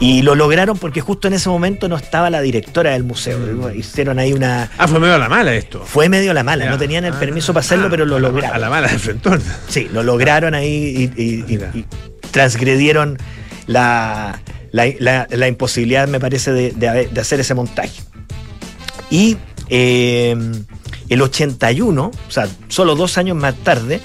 y 0.00 0.22
lo 0.22 0.34
lograron 0.34 0.76
porque 0.78 1.00
justo 1.00 1.26
en 1.28 1.34
ese 1.34 1.48
momento 1.48 1.88
no 1.88 1.96
estaba 1.96 2.28
la 2.30 2.40
directora 2.42 2.90
del 2.92 3.04
museo. 3.04 3.38
Hicieron 3.74 4.18
ahí 4.18 4.32
una. 4.34 4.70
Ah, 4.78 4.86
fue 4.88 5.00
medio 5.00 5.14
a 5.14 5.18
la 5.18 5.28
mala 5.28 5.54
esto. 5.54 5.82
Fue 5.84 6.08
medio 6.08 6.30
a 6.32 6.34
la 6.34 6.42
mala, 6.44 6.64
Ya. 6.64 6.70
no 6.70 6.78
tenían 6.78 7.04
el 7.06 7.14
Ah, 7.14 7.18
permiso 7.18 7.52
para 7.54 7.64
hacerlo, 7.64 7.86
ah, 7.86 7.90
pero 7.90 8.04
lo 8.04 8.16
a 8.16 8.20
la- 8.20 8.28
lograron. 8.28 8.56
A 8.56 8.58
la 8.58 8.68
mala 8.70 8.88
de 8.88 8.98
frentón. 8.98 9.42
Sí, 9.68 9.88
lo 9.92 10.02
lograron 10.02 10.54
ahí 10.54 11.10
y, 11.16 11.22
y- 11.22 11.34
y- 11.40 11.44
Mira. 11.56 11.70
y 11.74 11.84
transgredieron 12.30 13.18
la, 13.66 14.40
la- 14.72 14.92
la- 14.98 15.26
la 15.30 15.48
imposibilidad, 15.48 16.08
me 16.08 16.20
parece, 16.20 16.52
de, 16.52 16.72
de 16.72 17.20
hacer 17.20 17.40
ese 17.40 17.54
montaje. 17.54 18.02
Y 19.10 19.36
eh, 19.68 20.36
el 21.08 21.22
81, 21.22 22.04
o 22.10 22.30
sea, 22.30 22.48
solo 22.68 22.94
dos 22.96 23.18
años 23.18 23.36
más 23.36 23.54
tarde, 23.56 24.00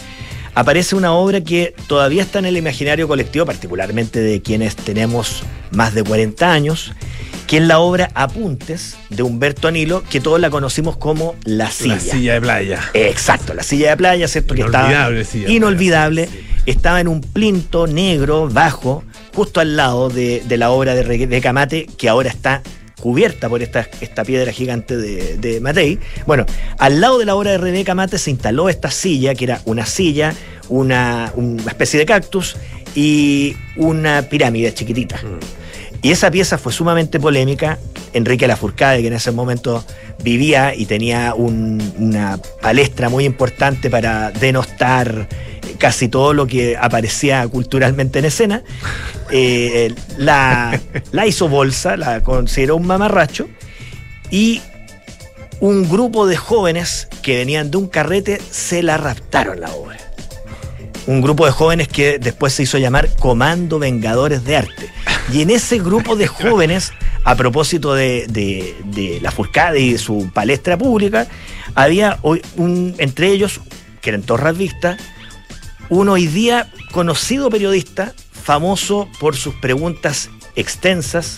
aparece 0.54 0.95
una 0.95 1.13
obra 1.13 1.41
que 1.41 1.74
todavía 1.88 2.21
está 2.21 2.39
en 2.39 2.45
el 2.45 2.58
imaginario 2.58 3.08
colectivo, 3.08 3.45
particularmente 3.45 4.19
de 4.19 4.41
quienes 4.41 4.76
tenemos 4.76 5.43
más 5.71 5.93
de 5.93 6.04
40 6.04 6.52
años, 6.52 6.91
que 7.47 7.58
es 7.58 7.63
la 7.63 7.80
obra 7.80 8.12
Apuntes 8.13 8.95
de 9.10 9.24
Humberto 9.24 9.67
Anilo, 9.67 10.04
que 10.10 10.21
todos 10.21 10.39
la 10.39 10.50
conocimos 10.50 10.97
como 10.97 11.36
La 11.43 11.69
Silla. 11.71 11.95
La 11.95 12.00
silla 12.00 12.34
de 12.36 12.41
playa. 12.41 12.80
Exacto, 12.93 13.54
la 13.54 13.63
silla 13.63 13.89
de 13.91 13.97
playa, 13.97 14.28
¿cierto? 14.28 14.54
Que 14.56 14.62
estaba 14.62 14.86
Inolvidable 14.89 15.26
silla 15.26 15.47
de 15.47 15.54
inolvidable. 15.54 16.28
playa. 16.28 16.47
Estaba 16.67 17.02
en 17.02 17.08
un 17.08 17.21
plinto 17.21 17.88
negro, 17.88 18.47
bajo, 18.47 19.04
justo 19.34 19.60
al 19.60 19.76
lado 19.76 20.10
de, 20.10 20.41
de 20.46 20.58
la 20.58 20.72
obra 20.72 20.96
de 20.96 21.04
Rebeca 21.04 21.54
Mate, 21.54 21.88
que 21.98 22.10
ahora 22.10 22.30
está 22.30 22.62
cubierta 23.02 23.50
por 23.50 23.62
esta, 23.62 23.88
esta 24.00 24.24
piedra 24.24 24.52
gigante 24.54 24.96
de, 24.96 25.38
de, 25.38 25.60
Matei. 25.60 26.00
Bueno, 26.26 26.46
al 26.78 27.02
lado 27.02 27.17
de 27.20 27.26
la 27.26 27.36
obra 27.36 27.52
de 27.52 27.58
Rebeca 27.58 27.96
Mate 27.96 28.17
se 28.17 28.32
instaló 28.32 28.70
esta 28.70 28.91
silla, 28.91 29.36
que 29.36 29.46
era 29.46 29.62
una 29.65 29.86
silla, 29.86 30.34
una, 30.70 31.34
una 31.36 31.63
especie 31.63 32.00
de 32.00 32.06
cactus 32.06 32.56
y 32.96 33.58
una 33.76 34.22
pirámide 34.22 34.74
chiquitita. 34.74 35.17
Mm. 35.17 35.62
Y 36.04 36.12
esa 36.12 36.32
pieza 36.32 36.58
fue 36.58 36.72
sumamente 36.72 37.20
polémica. 37.20 37.78
Enrique 38.13 38.48
Lafourcade, 38.48 39.02
que 39.02 39.08
en 39.08 39.13
ese 39.13 39.32
momento 39.32 39.84
vivía 40.24 40.74
y 40.76 40.86
tenía 40.86 41.34
un, 41.36 41.82
una 41.98 42.39
palestra 42.62 43.10
muy 43.10 43.26
importante 43.26 43.89
para 43.89 44.32
denostar 44.32 45.28
casi 45.82 46.10
todo 46.10 46.34
lo 46.34 46.46
que 46.46 46.78
aparecía 46.78 47.48
culturalmente 47.48 48.20
en 48.20 48.26
escena, 48.26 48.62
eh, 49.32 49.91
la, 50.15 50.80
hizo 51.26 51.50
bolsa, 51.50 51.98
la 51.98 52.22
consideró 52.22 52.76
un 52.76 52.86
mamarracho, 52.86 53.50
y 54.30 54.62
un 55.60 55.89
grupo 55.89 56.28
de 56.28 56.38
jóvenes 56.38 57.08
que 57.24 57.36
venían 57.38 57.72
de 57.72 57.78
un 57.78 57.88
carrete 57.88 58.39
se 58.52 58.84
la 58.84 58.98
raptaron 58.98 59.60
la 59.60 59.72
obra. 59.72 59.98
Un 61.08 61.20
grupo 61.20 61.48
de 61.48 61.52
jóvenes 61.52 61.88
que 61.88 62.20
después 62.20 62.54
se 62.54 62.62
hizo 62.62 62.78
llamar 62.78 63.10
Comando 63.15 63.80
Vengadores 63.80 64.44
de 64.44 64.58
Arte. 64.58 64.89
Y 65.34 65.41
en 65.41 65.50
ese 65.50 65.80
grupo 65.80 66.15
de 66.15 66.28
jóvenes, 66.28 66.91
a 67.24 67.34
propósito 67.36 67.96
de, 67.96 68.28
de, 68.28 69.20
la 69.20 69.32
Furcade 69.32 69.80
y 69.80 69.98
su 69.98 70.30
palestra 70.32 70.78
pública, 70.78 71.26
había 71.74 72.20
un, 72.22 72.94
entre 73.00 73.32
ellos, 73.32 73.62
que 74.00 74.12
eran 74.12 74.22
Torras 74.22 74.56
Vistas, 74.56 74.98
un 75.91 76.08
hoy 76.08 76.25
día 76.25 76.71
conocido 76.91 77.49
periodista, 77.49 78.13
famoso 78.32 79.10
por 79.19 79.36
sus 79.36 79.54
preguntas 79.56 80.30
extensas, 80.56 81.38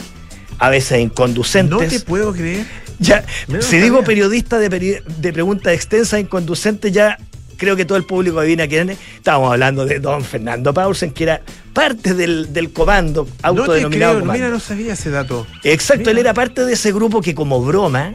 a 0.60 0.70
veces 0.70 1.00
inconducentes. 1.00 1.72
No 1.72 1.80
te 1.80 2.00
puedo 2.00 2.32
creer. 2.34 2.68
Ya, 3.00 3.26
si 3.60 3.78
digo 3.80 4.04
periodista 4.04 4.60
de, 4.60 5.02
de 5.04 5.34
preguntas 5.34 5.74
extensas, 5.74 6.20
inconducentes, 6.20 6.92
ya 6.92 7.18
creo 7.58 7.76
que 7.76 7.84
todo 7.84 7.98
el 7.98 8.06
público 8.06 8.40
adivina 8.40 8.68
quién 8.68 8.92
es. 8.92 9.00
Estábamos 9.16 9.52
hablando 9.52 9.88
de 9.88 10.00
don 10.00 10.24
Fernando 10.24 10.72
Paulsen, 10.72 11.12
que 11.12 11.24
era 11.24 11.42
parte 11.74 12.14
del, 12.14 12.54
del 12.54 12.72
comando 12.72 13.28
autodenominado. 13.42 14.22
No 14.22 14.34
Mira, 14.34 14.50
no 14.50 14.60
sabía 14.60 14.94
ese 14.94 15.10
dato. 15.10 15.48
Exacto, 15.64 16.12
él 16.12 16.20
era 16.20 16.36
parte 16.36 16.64
de 16.64 16.74
ese 16.74 16.92
grupo 16.92 17.22
que 17.22 17.34
como 17.34 17.60
broma 17.66 18.14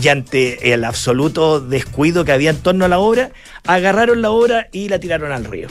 y 0.00 0.08
ante 0.08 0.72
el 0.72 0.84
absoluto 0.84 1.60
descuido 1.60 2.24
que 2.24 2.32
había 2.32 2.50
en 2.50 2.58
torno 2.58 2.84
a 2.84 2.88
la 2.88 2.98
obra, 2.98 3.30
agarraron 3.66 4.22
la 4.22 4.30
obra 4.30 4.68
y 4.72 4.88
la 4.88 4.98
tiraron 4.98 5.32
al 5.32 5.44
río. 5.44 5.68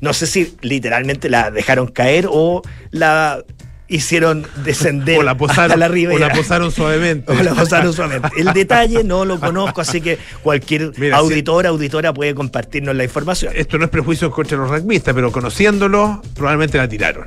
No 0.00 0.12
sé 0.12 0.26
si 0.26 0.56
literalmente 0.60 1.28
la 1.28 1.50
dejaron 1.50 1.88
caer 1.88 2.26
o 2.30 2.62
la 2.90 3.44
hicieron 3.88 4.46
descender 4.64 5.18
o 5.18 5.22
la 5.22 5.36
posaron, 5.36 5.64
hasta 5.64 5.76
la 5.76 5.88
ribera. 5.88 6.26
O 6.26 6.28
la 6.28 6.34
posaron 6.34 6.70
suavemente. 6.70 7.32
O 7.38 7.42
la 7.42 7.54
posaron 7.54 7.92
suavemente. 7.92 8.28
El 8.40 8.52
detalle 8.52 9.02
no 9.02 9.24
lo 9.24 9.40
conozco, 9.40 9.80
así 9.80 10.00
que 10.00 10.18
cualquier 10.42 10.92
auditor, 11.14 11.66
auditora 11.66 12.12
puede 12.12 12.34
compartirnos 12.34 12.94
la 12.94 13.04
información. 13.04 13.52
Esto 13.56 13.78
no 13.78 13.86
es 13.86 13.90
prejuicio 13.90 14.30
contra 14.30 14.58
los 14.58 14.70
rugbyistas, 14.70 15.14
pero 15.14 15.32
conociéndolo, 15.32 16.22
probablemente 16.34 16.78
la 16.78 16.88
tiraron. 16.88 17.26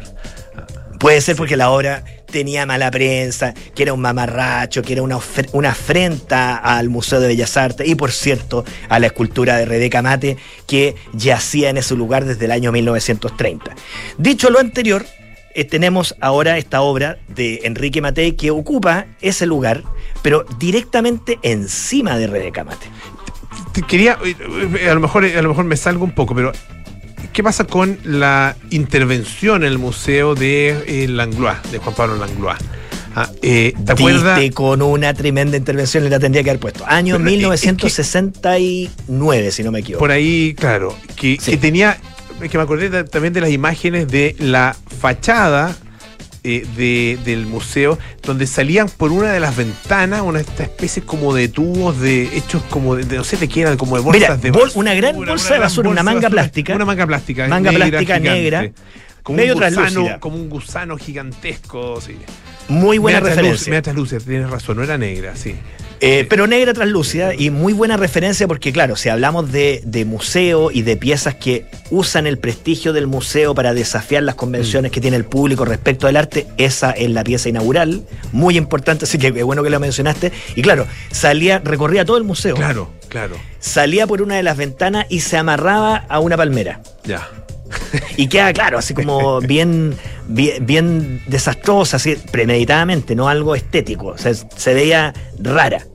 Puede 1.01 1.19
ser 1.19 1.35
porque 1.35 1.57
la 1.57 1.71
obra 1.71 2.03
tenía 2.27 2.67
mala 2.67 2.91
prensa, 2.91 3.55
que 3.73 3.81
era 3.81 3.91
un 3.91 4.01
mamarracho, 4.01 4.83
que 4.83 4.93
era 4.93 5.01
una, 5.01 5.17
una 5.51 5.71
afrenta 5.71 6.57
al 6.57 6.89
Museo 6.89 7.19
de 7.19 7.27
Bellas 7.27 7.57
Artes 7.57 7.87
y, 7.87 7.95
por 7.95 8.11
cierto, 8.11 8.63
a 8.87 8.99
la 8.99 9.07
escultura 9.07 9.57
de 9.57 9.65
Rebeca 9.65 10.03
Mate, 10.03 10.37
que 10.67 10.95
yacía 11.13 11.71
en 11.71 11.77
ese 11.77 11.95
lugar 11.95 12.25
desde 12.25 12.45
el 12.45 12.51
año 12.51 12.71
1930. 12.71 13.73
Dicho 14.19 14.51
lo 14.51 14.59
anterior, 14.59 15.03
eh, 15.55 15.65
tenemos 15.65 16.15
ahora 16.21 16.59
esta 16.59 16.81
obra 16.81 17.17
de 17.27 17.61
Enrique 17.63 17.99
Matei 17.99 18.33
que 18.33 18.51
ocupa 18.51 19.07
ese 19.21 19.47
lugar, 19.47 19.81
pero 20.21 20.45
directamente 20.59 21.39
encima 21.41 22.15
de 22.19 22.27
Rebeca 22.27 22.63
Mate. 22.63 22.85
Quería, 23.87 24.19
eh, 24.23 24.87
a 24.87 24.93
lo 24.93 24.99
mejor, 24.99 25.25
a 25.25 25.41
lo 25.41 25.49
mejor 25.49 25.65
me 25.65 25.77
salgo 25.77 26.03
un 26.03 26.11
poco, 26.11 26.35
pero 26.35 26.51
¿Qué 27.33 27.43
pasa 27.43 27.63
con 27.63 27.97
la 28.03 28.57
intervención 28.71 29.63
en 29.63 29.71
el 29.71 29.77
museo 29.77 30.35
de 30.35 30.83
eh, 30.85 31.07
Langlois, 31.07 31.59
de 31.71 31.77
Juan 31.77 31.95
Pablo 31.95 32.17
Langlois? 32.17 32.59
Ah, 33.15 33.29
eh, 33.41 33.73
¿Te 33.85 33.93
acuerdas? 33.93 34.37
con 34.53 34.81
una 34.81 35.13
tremenda 35.13 35.55
intervención, 35.55 36.03
le 36.03 36.09
la 36.09 36.19
tendría 36.19 36.43
que 36.43 36.49
haber 36.49 36.59
puesto. 36.59 36.83
Año 36.85 37.17
1969, 37.19 39.51
si 39.51 39.63
no 39.63 39.71
me 39.71 39.79
equivoco. 39.79 39.99
Por 39.99 40.11
ahí, 40.11 40.53
claro, 40.57 40.93
que, 41.15 41.37
que 41.37 41.55
tenía, 41.55 41.97
que 42.49 42.57
me 42.57 42.63
acordé 42.63 43.05
también 43.05 43.33
de 43.33 43.39
las 43.39 43.51
imágenes 43.51 44.09
de 44.09 44.35
la 44.39 44.75
fachada 44.99 45.73
eh, 46.43 47.17
del 47.23 47.45
museo, 47.45 47.99
donde 48.23 48.47
salían 48.47 48.89
por 48.89 49.11
una 49.11 49.31
de 49.31 49.39
las 49.39 49.55
ventanas 49.55 50.21
una 50.21 50.39
esta 50.39 50.63
especie 50.63 51.03
como 51.03 51.35
de 51.35 51.49
tubos 51.49 51.99
de 51.99 52.35
hechos 52.35 52.63
como 52.69 52.95
de, 52.95 53.17
no 53.17 53.23
sé 53.23 53.37
de 53.37 53.47
qué 53.47 53.61
eran, 53.61 53.77
como 53.77 53.95
de 53.95 54.01
bolsas 54.01 54.41
de 54.41 54.49
basura. 54.51 54.71
Una 54.75 54.93
gran 54.95 55.15
bolsa 55.15 55.53
de 55.53 55.59
basura, 55.59 55.89
una 55.89 56.03
manga 56.03 56.29
plástica. 56.29 56.75
Una 56.75 56.85
manga 56.85 57.05
plástica. 57.05 57.47
Manga 57.47 57.71
plástica 57.71 58.19
negra. 58.19 58.71
como, 59.23 59.37
medio 59.37 59.55
un 59.55 59.61
gusano, 59.61 60.19
como 60.19 60.35
un 60.37 60.49
gusano 60.49 60.97
gigantesco. 60.97 62.01
Sí. 62.01 62.17
Muy 62.67 62.97
buena 62.97 63.19
referencia. 63.19 63.73
Luz, 63.93 63.95
luces, 63.95 64.25
tienes 64.25 64.49
razón, 64.49 64.77
no 64.77 64.83
era 64.83 64.97
negra, 64.97 65.35
sí. 65.35 65.55
Eh, 66.03 66.25
pero 66.27 66.47
negra 66.47 66.73
translúcida 66.73 67.35
y 67.35 67.51
muy 67.51 67.73
buena 67.73 67.95
referencia 67.95 68.47
porque, 68.47 68.73
claro, 68.73 68.95
si 68.95 69.09
hablamos 69.09 69.51
de, 69.51 70.03
museo 70.07 70.71
y 70.71 70.81
de 70.81 70.97
piezas 70.97 71.35
que 71.35 71.67
usan 71.91 72.25
el 72.25 72.39
prestigio 72.39 72.91
del 72.91 73.05
museo 73.05 73.53
para 73.53 73.75
desafiar 73.75 74.23
las 74.23 74.33
convenciones 74.33 74.89
mm. 74.89 74.93
que 74.93 74.99
tiene 74.99 75.17
el 75.17 75.25
público 75.25 75.63
respecto 75.63 76.07
del 76.07 76.17
arte, 76.17 76.47
esa 76.57 76.89
es 76.89 77.11
la 77.11 77.23
pieza 77.23 77.49
inaugural, 77.49 78.01
muy 78.31 78.57
importante, 78.57 79.05
así 79.05 79.19
que 79.19 79.27
es 79.27 79.43
bueno 79.43 79.61
que 79.61 79.69
la 79.69 79.77
mencionaste. 79.77 80.31
Y 80.55 80.63
claro, 80.63 80.87
salía, 81.11 81.61
recorría 81.63 82.03
todo 82.03 82.17
el 82.17 82.23
museo. 82.23 82.55
Claro, 82.55 82.89
claro. 83.07 83.35
Salía 83.59 84.07
por 84.07 84.23
una 84.23 84.35
de 84.35 84.43
las 84.43 84.57
ventanas 84.57 85.05
y 85.07 85.19
se 85.19 85.37
amarraba 85.37 85.97
a 86.09 86.19
una 86.19 86.35
palmera. 86.35 86.81
Ya. 87.03 87.29
Y 88.17 88.27
queda 88.27 88.53
claro, 88.53 88.77
así 88.77 88.93
como 88.93 89.39
bien, 89.41 89.95
bien, 90.27 91.21
desastrosa, 91.27 91.97
así 91.97 92.15
premeditadamente, 92.31 93.15
no 93.15 93.29
algo 93.29 93.55
estético. 93.55 94.07
O 94.07 94.17
sea, 94.17 94.33
se 94.33 94.73
veía 94.73 95.13
rara. 95.39 95.85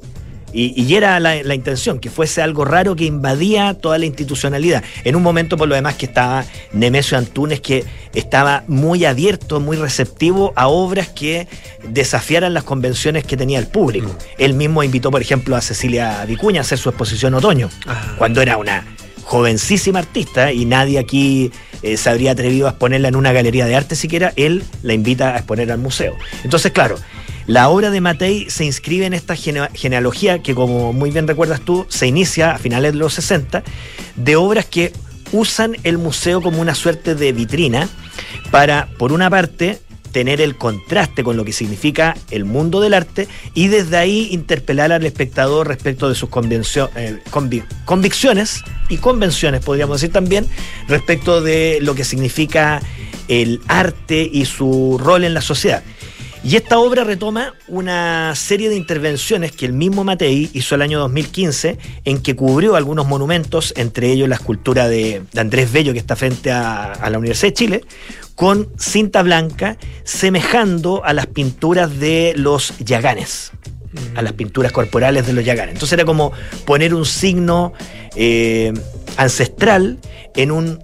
Y, 0.59 0.95
era 0.95 1.21
la, 1.21 1.55
intención, 1.55 1.99
que 1.99 2.09
fuese 2.09 2.41
algo 2.41 2.65
raro 2.65 2.97
que 2.97 3.05
invadía 3.05 3.75
toda 3.75 3.99
la 3.99 4.07
institucionalidad. 4.07 4.83
En 5.05 5.15
un 5.15 5.23
momento, 5.23 5.59
por 5.59 5.69
lo 5.69 5.75
demás, 5.75 5.97
que 5.97 6.07
estaba 6.07 6.47
Nemesio 6.73 7.19
Antunes, 7.19 7.61
que 7.61 7.85
estaba 8.15 8.65
muy 8.67 9.05
abierto, 9.05 9.61
muy 9.61 9.77
receptivo 9.77 10.55
a 10.57 10.69
obras 10.69 11.09
que 11.09 11.47
desafiaran 11.91 12.55
las 12.55 12.65
convenciones 12.65 13.25
que 13.25 13.37
tenía 13.37 13.59
el 13.59 13.67
público. 13.67 14.09
Mm. 14.09 14.17
Él 14.39 14.55
mismo 14.55 14.83
invitó, 14.83 15.11
por 15.11 15.21
ejemplo, 15.21 15.57
a 15.57 15.61
Cecilia 15.61 16.25
Vicuña 16.25 16.61
a 16.61 16.63
hacer 16.63 16.79
su 16.79 16.89
exposición 16.89 17.35
Otoño, 17.35 17.69
ah. 17.87 18.15
cuando 18.17 18.41
era 18.41 18.57
una 18.57 18.87
jovencísima 19.25 19.99
artista 19.99 20.53
y 20.53 20.65
nadie 20.65 20.99
aquí 20.99 21.51
eh, 21.83 21.99
se 21.99 22.09
habría 22.09 22.31
atrevido 22.31 22.67
a 22.67 22.71
exponerla 22.71 23.09
en 23.09 23.17
una 23.17 23.33
galería 23.33 23.67
de 23.67 23.75
arte 23.75 23.95
siquiera, 23.95 24.33
él 24.37 24.65
la 24.83 24.95
invita 24.95 25.35
a 25.35 25.39
exponer 25.39 25.71
al 25.71 25.79
museo. 25.79 26.15
Entonces, 26.45 26.73
claro, 26.73 26.97
la 27.47 27.69
obra 27.69 27.91
de 27.91 28.01
Matei 28.01 28.51
se 28.51 28.65
inscribe 28.65 29.07
en 29.07 29.15
esta 29.15 29.37
genealogía 29.37 30.43
que, 30.43 30.55
como 30.55 30.93
muy 30.93 31.11
bien 31.11 31.29
recuerdas 31.29 31.61
tú, 31.61 31.87
se 31.89 32.07
inicia 32.07 32.53
a 32.53 32.59
finales 32.59 32.93
de 32.93 32.99
los 32.99 33.15
60, 33.15 33.63
de 34.17 34.37
obras 34.37 34.67
que 34.67 34.93
usan 35.33 35.77
el 35.85 35.99
museo 35.99 36.41
como 36.41 36.61
una 36.61 36.75
suerte 36.75 37.15
de 37.15 37.33
vitrina 37.33 37.89
para, 38.51 38.89
por 38.99 39.13
una 39.13 39.31
parte, 39.31 39.79
tener 40.11 40.41
el 40.41 40.57
contraste 40.57 41.23
con 41.23 41.37
lo 41.37 41.45
que 41.45 41.53
significa 41.53 42.17
el 42.31 42.47
mundo 42.47 42.81
del 42.81 42.95
arte 42.95 43.29
y 43.55 43.69
desde 43.69 43.99
ahí 43.99 44.29
interpelar 44.31 44.91
al 44.91 45.05
espectador 45.05 45.69
respecto 45.69 46.09
de 46.09 46.15
sus 46.15 46.31
eh, 46.97 47.19
convicciones 47.85 48.63
y 48.89 48.97
convenciones, 48.97 49.63
podríamos 49.63 50.01
decir 50.01 50.13
también, 50.13 50.47
respecto 50.89 51.43
de 51.43 51.81
lo 51.83 51.95
que 51.95 52.05
significa 52.05 52.81
el 53.29 53.61
arte 53.69 54.29
y 54.33 54.47
su 54.47 54.99
rol 54.99 55.25
en 55.25 55.35
la 55.35 55.43
sociedad. 55.43 55.83
Y 56.47 56.55
esta 56.55 56.79
obra 56.79 57.03
retoma 57.03 57.55
una 57.67 58.33
serie 58.37 58.69
de 58.69 58.77
intervenciones 58.77 59.51
que 59.51 59.67
el 59.67 59.73
mismo 59.73 60.05
Matei 60.05 60.49
hizo 60.53 60.77
el 60.77 60.83
año 60.83 61.01
2015, 61.01 61.77
en 62.05 62.23
que 62.23 62.37
cubrió 62.37 62.77
algunos 62.77 63.09
monumentos, 63.09 63.75
entre 63.77 64.13
ellos 64.13 64.29
la 64.29 64.37
escultura 64.37 64.87
de, 64.87 65.23
Andrés 65.37 65.73
Bello, 65.73 65.93
que 65.93 65.99
está 65.99 66.15
frente 66.15 66.53
a, 66.53 67.11
la 67.11 67.19
Universidad 67.19 67.49
de 67.49 67.55
Chile, 67.55 67.81
con 68.37 68.69
cinta 68.79 69.25
blanca, 69.25 69.77
semejando 70.05 71.05
a 71.05 71.15
las 71.15 71.27
pinturas 71.27 71.99
de 71.99 72.33
los 72.37 72.79
yaganes 72.79 73.51
a 74.15 74.21
las 74.21 74.35
pinturas 74.35 74.73
corporales 74.73 75.27
de 75.27 75.33
los 75.33 75.45
yaganes. 75.45 75.73
Entonces 75.73 75.95
era 75.95 76.05
como 76.05 76.31
poner 76.65 76.95
un 76.95 77.07
signo 77.07 77.73
eh, 78.15 78.73
ancestral 79.17 79.99
en 80.37 80.53
un 80.53 80.79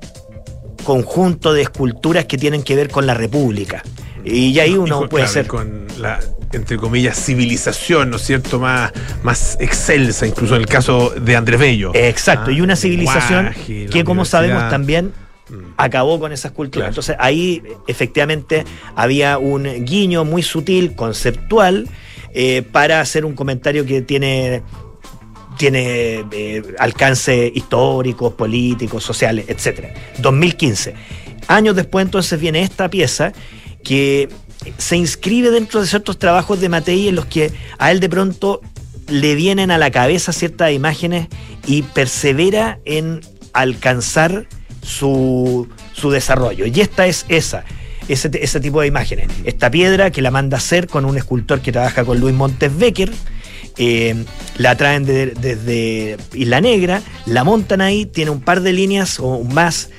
conjunto 0.82 1.52
de 1.52 1.62
esculturas 1.62 2.24
que 2.24 2.38
tienen 2.38 2.62
que 2.64 2.74
ver 2.74 2.88
con 2.88 3.06
la 3.06 3.14
República. 3.14 3.84
Y 4.24 4.58
ahí 4.58 4.76
uno 4.76 5.08
puede 5.08 5.26
ser. 5.26 5.46
Con 5.46 5.86
la, 5.98 6.20
entre 6.52 6.76
comillas, 6.76 7.16
civilización, 7.18 8.10
¿no 8.10 8.16
es 8.16 8.22
cierto? 8.22 8.58
Más, 8.58 8.92
más 9.22 9.56
excelsa, 9.60 10.26
incluso 10.26 10.54
en 10.54 10.62
el 10.62 10.66
caso 10.66 11.10
de 11.10 11.36
Andrés 11.36 11.58
Bello. 11.58 11.92
Exacto, 11.94 12.50
y 12.50 12.60
una 12.60 12.74
ah, 12.74 12.76
civilización 12.76 13.54
que, 13.66 14.04
como 14.04 14.24
sabemos, 14.24 14.68
también 14.68 15.12
mm. 15.48 15.74
acabó 15.76 16.20
con 16.20 16.32
esa 16.32 16.48
escultura. 16.48 16.84
Claro. 16.86 16.90
Entonces 16.90 17.16
ahí 17.18 17.62
efectivamente 17.86 18.64
había 18.94 19.38
un 19.38 19.64
guiño 19.84 20.24
muy 20.24 20.42
sutil, 20.42 20.94
conceptual, 20.94 21.88
eh, 22.34 22.62
para 22.70 23.00
hacer 23.00 23.24
un 23.24 23.34
comentario 23.34 23.84
que 23.84 24.02
tiene 24.02 24.62
tiene 25.58 26.24
eh, 26.32 26.62
alcance 26.78 27.52
históricos, 27.54 28.32
políticos, 28.32 29.04
sociales, 29.04 29.44
etc. 29.48 29.94
2015. 30.18 30.94
Años 31.46 31.76
después 31.76 32.04
entonces 32.04 32.40
viene 32.40 32.62
esta 32.62 32.88
pieza 32.88 33.32
que 33.82 34.28
se 34.78 34.96
inscribe 34.96 35.50
dentro 35.50 35.80
de 35.80 35.86
ciertos 35.86 36.18
trabajos 36.18 36.60
de 36.60 36.68
Matei 36.68 37.08
en 37.08 37.16
los 37.16 37.26
que 37.26 37.52
a 37.78 37.90
él 37.90 38.00
de 38.00 38.08
pronto 38.08 38.60
le 39.08 39.34
vienen 39.34 39.70
a 39.70 39.78
la 39.78 39.90
cabeza 39.90 40.32
ciertas 40.32 40.72
imágenes 40.72 41.26
y 41.66 41.82
persevera 41.82 42.78
en 42.84 43.20
alcanzar 43.52 44.46
su, 44.82 45.68
su 45.92 46.10
desarrollo. 46.10 46.66
Y 46.66 46.80
esta 46.80 47.06
es 47.06 47.26
esa. 47.28 47.64
Ese, 48.08 48.30
ese 48.40 48.58
tipo 48.60 48.80
de 48.80 48.88
imágenes. 48.88 49.28
Esta 49.44 49.70
piedra 49.70 50.10
que 50.10 50.22
la 50.22 50.30
manda 50.32 50.56
a 50.56 50.58
hacer 50.58 50.88
con 50.88 51.04
un 51.04 51.16
escultor 51.16 51.60
que 51.60 51.70
trabaja 51.70 52.04
con 52.04 52.18
Luis 52.18 52.34
Montes 52.34 52.76
Becker, 52.76 53.12
eh, 53.78 54.24
la 54.58 54.76
traen 54.76 55.04
de- 55.04 55.26
desde 55.28 56.16
Isla 56.34 56.60
Negra, 56.60 57.00
la 57.26 57.44
montan 57.44 57.80
ahí, 57.80 58.04
tiene 58.06 58.30
un 58.32 58.40
par 58.40 58.60
de 58.62 58.72
líneas 58.72 59.18
o 59.20 59.44
más 59.44 59.90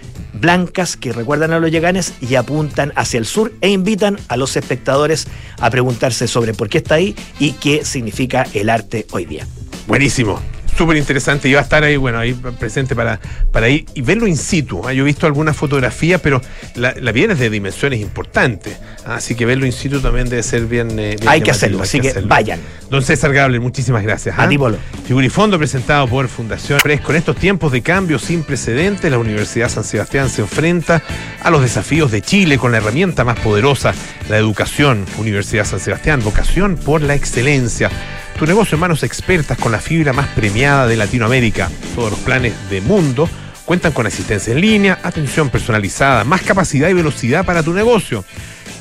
blancas 0.44 0.98
que 0.98 1.14
recuerdan 1.14 1.54
a 1.54 1.60
los 1.60 1.72
yeganes 1.72 2.14
y 2.20 2.36
apuntan 2.36 2.92
hacia 2.98 3.18
el 3.18 3.26
sur 3.26 3.54
e 3.62 3.70
invitan 3.70 4.20
a 4.28 4.36
los 4.36 4.58
espectadores 4.58 5.26
a 5.60 5.70
preguntarse 5.70 6.28
sobre 6.28 6.54
por 6.54 6.68
qué 6.68 6.80
está 6.80 6.96
ahí 6.96 7.16
y 7.40 7.54
qué 7.54 7.86
significa 7.86 8.46
el 8.54 8.70
arte 8.70 9.08
hoy 9.12 9.26
día. 9.26 9.48
Buenísimo. 9.88 10.53
Súper 10.78 10.98
interesante. 10.98 11.50
Y 11.50 11.54
va 11.54 11.60
a 11.60 11.64
estar 11.64 11.84
ahí, 11.84 11.98
bueno, 11.98 12.20
ahí 12.20 12.34
presente 12.34 12.96
para, 12.96 13.20
para 13.52 13.70
ir 13.70 13.86
y 13.94 14.02
verlo 14.02 14.28
in 14.28 14.38
situ. 14.38 14.88
¿ah? 14.88 14.94
Yo 14.94 15.04
he 15.04 15.06
visto 15.06 15.28
algunas 15.28 15.56
fotografías, 15.56 16.20
pero 16.22 16.42
la, 16.76 16.94
la 17.00 17.12
es 17.12 17.40
de 17.40 17.50
dimensiones 17.50 18.00
importantes. 18.02 18.78
¿ah? 19.06 19.16
Así 19.16 19.36
que 19.36 19.46
verlo 19.46 19.66
in 19.66 19.72
situ 19.72 20.00
también 20.00 20.30
debe 20.30 20.44
ser 20.44 20.66
bien. 20.66 20.98
eh, 21.00 21.16
bien 21.18 21.30
Hay 21.30 21.42
que 21.42 21.52
hacerlo, 21.52 21.78
hay 21.80 21.84
así 21.84 22.00
que 22.00 22.10
hacerlo. 22.10 22.30
vayan. 22.30 22.60
Don 22.90 23.04
César 23.04 23.34
Gable, 23.34 23.60
muchísimas 23.60 24.04
gracias. 24.04 24.38
A 24.38 24.44
¿ah? 24.44 24.50
ti, 24.50 24.58
Polo. 24.58 24.78
Figurifondo 25.06 25.58
presentado 25.58 26.08
por 26.08 26.28
Fundación 26.28 26.80
Fresco. 26.80 27.12
En 27.12 27.18
estos 27.18 27.36
tiempos 27.36 27.72
de 27.72 27.82
cambio 27.82 28.20
sin 28.20 28.44
precedentes, 28.44 29.10
la 29.10 29.18
Universidad 29.18 29.70
San 29.70 29.84
Sebastián 29.84 30.30
se 30.30 30.42
enfrenta 30.42 31.02
a 31.42 31.50
los 31.50 31.62
desafíos 31.62 32.12
de 32.12 32.22
Chile 32.22 32.58
con 32.58 32.72
la 32.72 32.78
herramienta 32.80 33.24
más 33.24 33.40
poderosa, 33.40 33.94
la 34.30 34.38
educación. 34.38 35.06
Universidad 35.18 35.66
San 35.66 35.80
Sebastián, 35.80 36.22
vocación 36.24 36.76
por 36.78 37.02
la 37.02 37.16
excelencia. 37.16 37.90
Tu 38.38 38.46
negocio 38.46 38.76
en 38.76 38.82
manos 38.82 39.04
expertas 39.04 39.58
con 39.58 39.72
la 39.72 39.80
fibra 39.80 40.12
más 40.12 40.28
premiada 40.30 40.88
de 40.88 40.98
Latinoamérica. 40.98 41.70
Todos 41.96 42.12
los 42.12 42.20
planes 42.20 42.54
de 42.70 42.82
mundo 42.82 43.30
cuentan 43.66 43.94
con 43.94 44.06
asistencia 44.06 44.54
en 44.54 44.62
línea, 44.62 45.00
atención 45.04 45.50
personalizada, 45.50 46.24
más 46.24 46.42
capacidad 46.42 46.90
y 46.90 46.94
velocidad 46.94 47.46
para 47.46 47.64
tu 47.64 47.74
negocio. 47.74 48.24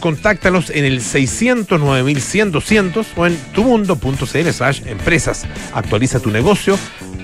Contáctalos 0.01 0.71
en 0.71 0.85
el 0.85 1.01
609.100 1.01 3.07
o 3.15 3.27
en 3.27 3.37
tumundo.cl 3.53 4.89
empresas. 4.89 5.47
Actualiza 5.73 6.19
tu 6.19 6.31
negocio 6.31 6.77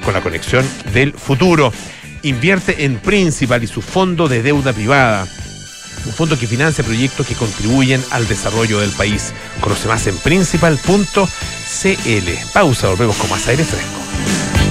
con 0.04 0.14
la 0.14 0.20
conexión 0.20 0.64
del 0.92 1.12
futuro. 1.14 1.72
Invierte 2.22 2.84
en 2.84 2.98
Principal 2.98 3.64
y 3.64 3.66
su 3.66 3.82
fondo 3.82 4.28
de 4.28 4.42
deuda 4.42 4.72
privada. 4.72 5.26
Un 6.08 6.14
fondo 6.14 6.38
que 6.38 6.46
financia 6.46 6.82
proyectos 6.82 7.26
que 7.26 7.34
contribuyen 7.34 8.02
al 8.10 8.26
desarrollo 8.26 8.80
del 8.80 8.90
país. 8.90 9.34
Conoce 9.60 9.86
más 9.88 10.06
en 10.06 10.16
principal.cl. 10.16 11.28
Pausa, 12.52 12.88
volvemos 12.88 13.16
con 13.16 13.30
más 13.30 13.46
aire 13.46 13.62
fresco. 13.62 14.67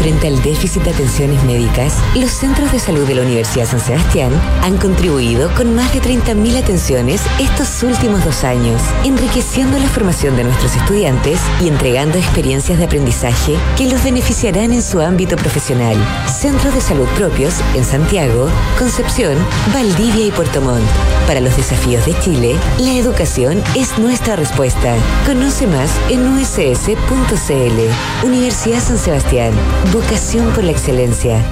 Frente 0.00 0.28
al 0.28 0.40
déficit 0.40 0.84
de 0.84 0.92
atenciones 0.92 1.44
médicas, 1.44 1.98
los 2.14 2.30
centros 2.30 2.72
de 2.72 2.78
salud 2.78 3.06
de 3.06 3.16
la 3.16 3.20
Universidad 3.20 3.66
San 3.66 3.80
Sebastián 3.80 4.32
han 4.62 4.78
contribuido 4.78 5.54
con 5.54 5.74
más 5.74 5.92
de 5.92 6.00
30.000 6.00 6.56
atenciones 6.56 7.20
estos 7.38 7.82
últimos 7.82 8.24
dos 8.24 8.42
años, 8.42 8.80
enriqueciendo 9.04 9.78
la 9.78 9.88
formación 9.88 10.36
de 10.36 10.44
nuestros 10.44 10.74
estudiantes 10.74 11.38
y 11.60 11.68
entregando 11.68 12.16
experiencias 12.16 12.78
de 12.78 12.86
aprendizaje 12.86 13.56
que 13.76 13.90
los 13.90 14.02
beneficiarán 14.02 14.72
en 14.72 14.80
su 14.80 15.02
ámbito 15.02 15.36
profesional. 15.36 15.98
Centros 16.26 16.74
de 16.74 16.80
salud 16.80 17.06
propios 17.18 17.56
en 17.74 17.84
Santiago, 17.84 18.48
Concepción, 18.78 19.36
Valdivia 19.74 20.24
y 20.24 20.30
Puerto 20.30 20.62
Montt. 20.62 20.88
Para 21.26 21.42
los 21.42 21.54
desafíos 21.58 22.06
de 22.06 22.18
Chile, 22.20 22.56
la 22.78 22.94
educación 22.94 23.62
es 23.76 23.98
nuestra 23.98 24.34
respuesta. 24.34 24.94
Conoce 25.26 25.66
más 25.66 25.90
en 26.08 26.26
uss.cl. 26.26 28.26
Universidad 28.26 28.80
San 28.80 28.96
Sebastián. 28.96 29.52
Vocación 29.92 30.52
por 30.52 30.62
la 30.62 30.70
excelencia. 30.70 31.44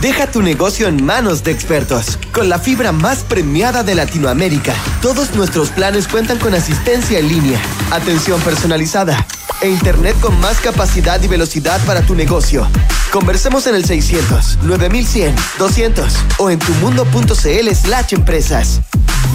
Deja 0.00 0.26
tu 0.30 0.40
negocio 0.40 0.88
en 0.88 1.04
manos 1.04 1.44
de 1.44 1.50
expertos. 1.50 2.18
Con 2.32 2.48
la 2.48 2.58
fibra 2.58 2.92
más 2.92 3.18
premiada 3.24 3.82
de 3.82 3.94
Latinoamérica, 3.94 4.72
todos 5.02 5.34
nuestros 5.34 5.68
planes 5.68 6.08
cuentan 6.08 6.38
con 6.38 6.54
asistencia 6.54 7.18
en 7.18 7.28
línea, 7.28 7.60
atención 7.90 8.40
personalizada 8.40 9.26
e 9.60 9.68
internet 9.68 10.16
con 10.18 10.40
más 10.40 10.60
capacidad 10.60 11.22
y 11.22 11.28
velocidad 11.28 11.78
para 11.84 12.00
tu 12.00 12.14
negocio. 12.14 12.66
Conversemos 13.12 13.66
en 13.66 13.74
el 13.74 13.84
600 13.84 14.60
9100 14.62 15.34
200 15.58 16.14
o 16.38 16.48
en 16.48 16.58
tumundo.cl 16.58 17.74
slash 17.74 18.14
empresas. 18.14 18.80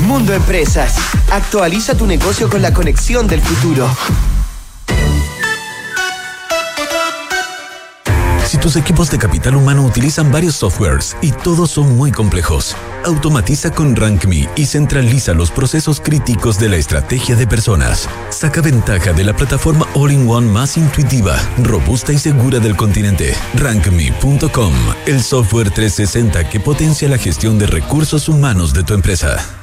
Mundo 0.07 0.33
Empresas. 0.33 0.95
Actualiza 1.31 1.95
tu 1.95 2.07
negocio 2.07 2.49
con 2.49 2.63
la 2.63 2.73
conexión 2.73 3.27
del 3.27 3.41
futuro. 3.41 3.87
Tus 8.63 8.77
equipos 8.77 9.11
de 9.11 9.17
capital 9.17 9.57
humano 9.57 9.83
utilizan 9.83 10.31
varios 10.31 10.55
softwares 10.55 11.17
y 11.21 11.33
todos 11.33 11.71
son 11.71 11.97
muy 11.97 12.13
complejos, 12.13 12.77
automatiza 13.03 13.71
con 13.71 13.93
RankMe 13.93 14.47
y 14.55 14.65
centraliza 14.65 15.33
los 15.33 15.51
procesos 15.51 15.99
críticos 15.99 16.57
de 16.59 16.69
la 16.69 16.77
estrategia 16.77 17.35
de 17.35 17.45
personas. 17.45 18.07
Saca 18.29 18.61
ventaja 18.61 19.11
de 19.11 19.25
la 19.25 19.35
plataforma 19.35 19.85
All-in-One 19.95 20.47
más 20.47 20.77
intuitiva, 20.77 21.37
robusta 21.61 22.13
y 22.13 22.17
segura 22.17 22.59
del 22.59 22.77
continente. 22.77 23.35
RankMe.com, 23.55 24.73
el 25.07 25.21
software 25.21 25.69
360 25.69 26.49
que 26.49 26.61
potencia 26.61 27.09
la 27.09 27.17
gestión 27.17 27.59
de 27.59 27.67
recursos 27.67 28.29
humanos 28.29 28.73
de 28.73 28.83
tu 28.83 28.93
empresa. 28.93 29.62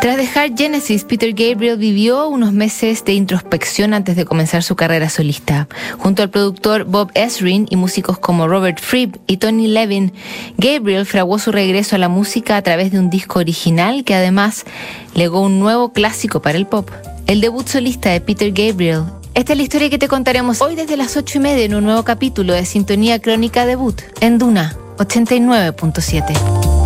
Tras 0.00 0.16
dejar 0.16 0.56
Genesis, 0.56 1.02
Peter 1.02 1.32
Gabriel 1.32 1.76
vivió 1.76 2.28
unos 2.28 2.52
meses 2.52 3.04
de 3.04 3.14
introspección 3.14 3.92
antes 3.94 4.14
de 4.14 4.24
comenzar 4.24 4.62
su 4.62 4.76
carrera 4.76 5.10
solista. 5.10 5.66
Junto 5.98 6.22
al 6.22 6.30
productor 6.30 6.84
Bob 6.84 7.10
Ezrin 7.14 7.66
y 7.68 7.74
músicos 7.74 8.16
como 8.16 8.46
Robert 8.46 8.78
Fripp 8.80 9.16
y 9.26 9.38
Tony 9.38 9.66
Levin, 9.66 10.12
Gabriel 10.56 11.04
fraguó 11.04 11.40
su 11.40 11.50
regreso 11.50 11.96
a 11.96 11.98
la 11.98 12.08
música 12.08 12.56
a 12.56 12.62
través 12.62 12.92
de 12.92 13.00
un 13.00 13.10
disco 13.10 13.40
original 13.40 14.04
que 14.04 14.14
además 14.14 14.66
legó 15.14 15.40
un 15.40 15.58
nuevo 15.58 15.92
clásico 15.92 16.40
para 16.40 16.58
el 16.58 16.66
pop. 16.66 16.88
El 17.26 17.40
debut 17.40 17.66
solista 17.66 18.10
de 18.10 18.20
Peter 18.20 18.52
Gabriel. 18.52 19.02
Esta 19.34 19.52
es 19.52 19.56
la 19.56 19.64
historia 19.64 19.90
que 19.90 19.98
te 19.98 20.06
contaremos 20.06 20.62
hoy 20.62 20.76
desde 20.76 20.96
las 20.96 21.16
ocho 21.16 21.38
y 21.38 21.40
media 21.40 21.64
en 21.64 21.74
un 21.74 21.82
nuevo 21.82 22.04
capítulo 22.04 22.54
de 22.54 22.64
Sintonía 22.64 23.20
Crónica 23.20 23.66
Debut 23.66 24.00
en 24.20 24.38
Duna 24.38 24.76
89.7. 24.98 26.77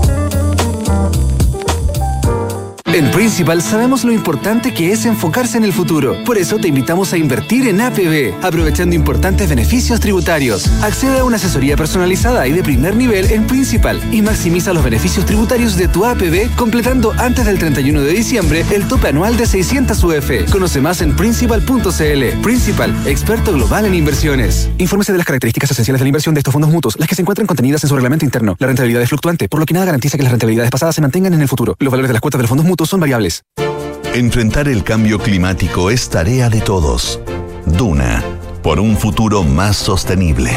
En 2.95 3.11
Principal 3.11 3.63
sabemos 3.63 4.05
lo 4.05 4.13
importante 4.13 4.75
que 4.75 4.93
es 4.93 5.07
enfocarse 5.07 5.57
en 5.57 5.65
el 5.65 5.73
futuro. 5.73 6.23
Por 6.25 6.37
eso 6.37 6.59
te 6.59 6.69
invitamos 6.69 7.15
a 7.15 7.17
invertir 7.17 7.67
en 7.67 7.81
APB, 7.81 8.35
aprovechando 8.45 8.95
importantes 8.95 9.49
beneficios 9.49 9.99
tributarios. 9.99 10.67
Accede 10.83 11.21
a 11.21 11.25
una 11.25 11.37
asesoría 11.37 11.75
personalizada 11.75 12.47
y 12.47 12.53
de 12.53 12.63
primer 12.63 12.95
nivel 12.95 13.31
en 13.31 13.47
Principal 13.47 13.99
y 14.13 14.21
maximiza 14.21 14.75
los 14.75 14.85
beneficios 14.85 15.25
tributarios 15.25 15.79
de 15.79 15.89
tu 15.89 16.05
APB 16.05 16.55
completando 16.55 17.15
antes 17.17 17.47
del 17.47 17.59
31 17.59 18.03
de 18.03 18.13
diciembre 18.13 18.63
el 18.71 18.87
tope 18.87 19.09
anual 19.09 19.39
de 19.39 19.47
600 19.47 20.05
UF. 20.05 20.51
Conoce 20.51 20.83
más 20.83 21.01
en 21.01 21.17
principal.cl. 21.17 22.43
Principal, 22.43 22.95
experto 23.07 23.55
global 23.55 23.87
en 23.87 23.95
inversiones. 23.95 24.69
Infórmese 24.77 25.13
de 25.13 25.19
las 25.19 25.27
características 25.27 25.71
esenciales 25.71 25.99
de 25.99 26.05
la 26.05 26.09
inversión 26.09 26.35
de 26.35 26.41
estos 26.41 26.53
fondos 26.53 26.71
mutuos, 26.71 26.99
las 26.99 27.09
que 27.09 27.15
se 27.15 27.23
encuentran 27.23 27.47
contenidas 27.47 27.83
en 27.85 27.89
su 27.89 27.95
reglamento 27.95 28.27
interno. 28.27 28.55
La 28.59 28.67
rentabilidad 28.67 29.01
es 29.01 29.09
fluctuante, 29.09 29.49
por 29.49 29.61
lo 29.61 29.65
que 29.65 29.73
nada 29.73 29.87
garantiza 29.87 30.19
que 30.19 30.25
las 30.25 30.33
rentabilidades 30.33 30.71
pasadas 30.71 30.95
se 30.95 31.01
mantengan 31.01 31.33
en 31.33 31.41
el 31.41 31.49
futuro. 31.49 31.75
Los 31.79 31.91
valores 31.91 32.11
de 32.11 32.13
las 32.13 32.21
cuotas 32.21 32.39
de 32.39 32.43
los 32.43 32.51
fondos 32.51 32.67
mutuos 32.67 32.82
son 32.89 33.01
variables. 33.01 33.43
Enfrentar 34.15 34.69
el 34.69 34.85
cambio 34.85 35.19
climático 35.19 35.91
es 35.91 36.09
tarea 36.11 36.51
de 36.51 36.61
todos. 36.61 37.21
Duna 37.65 38.23
por 38.63 38.79
un 38.79 38.97
futuro 38.97 39.43
más 39.43 39.77
sostenible. 39.77 40.51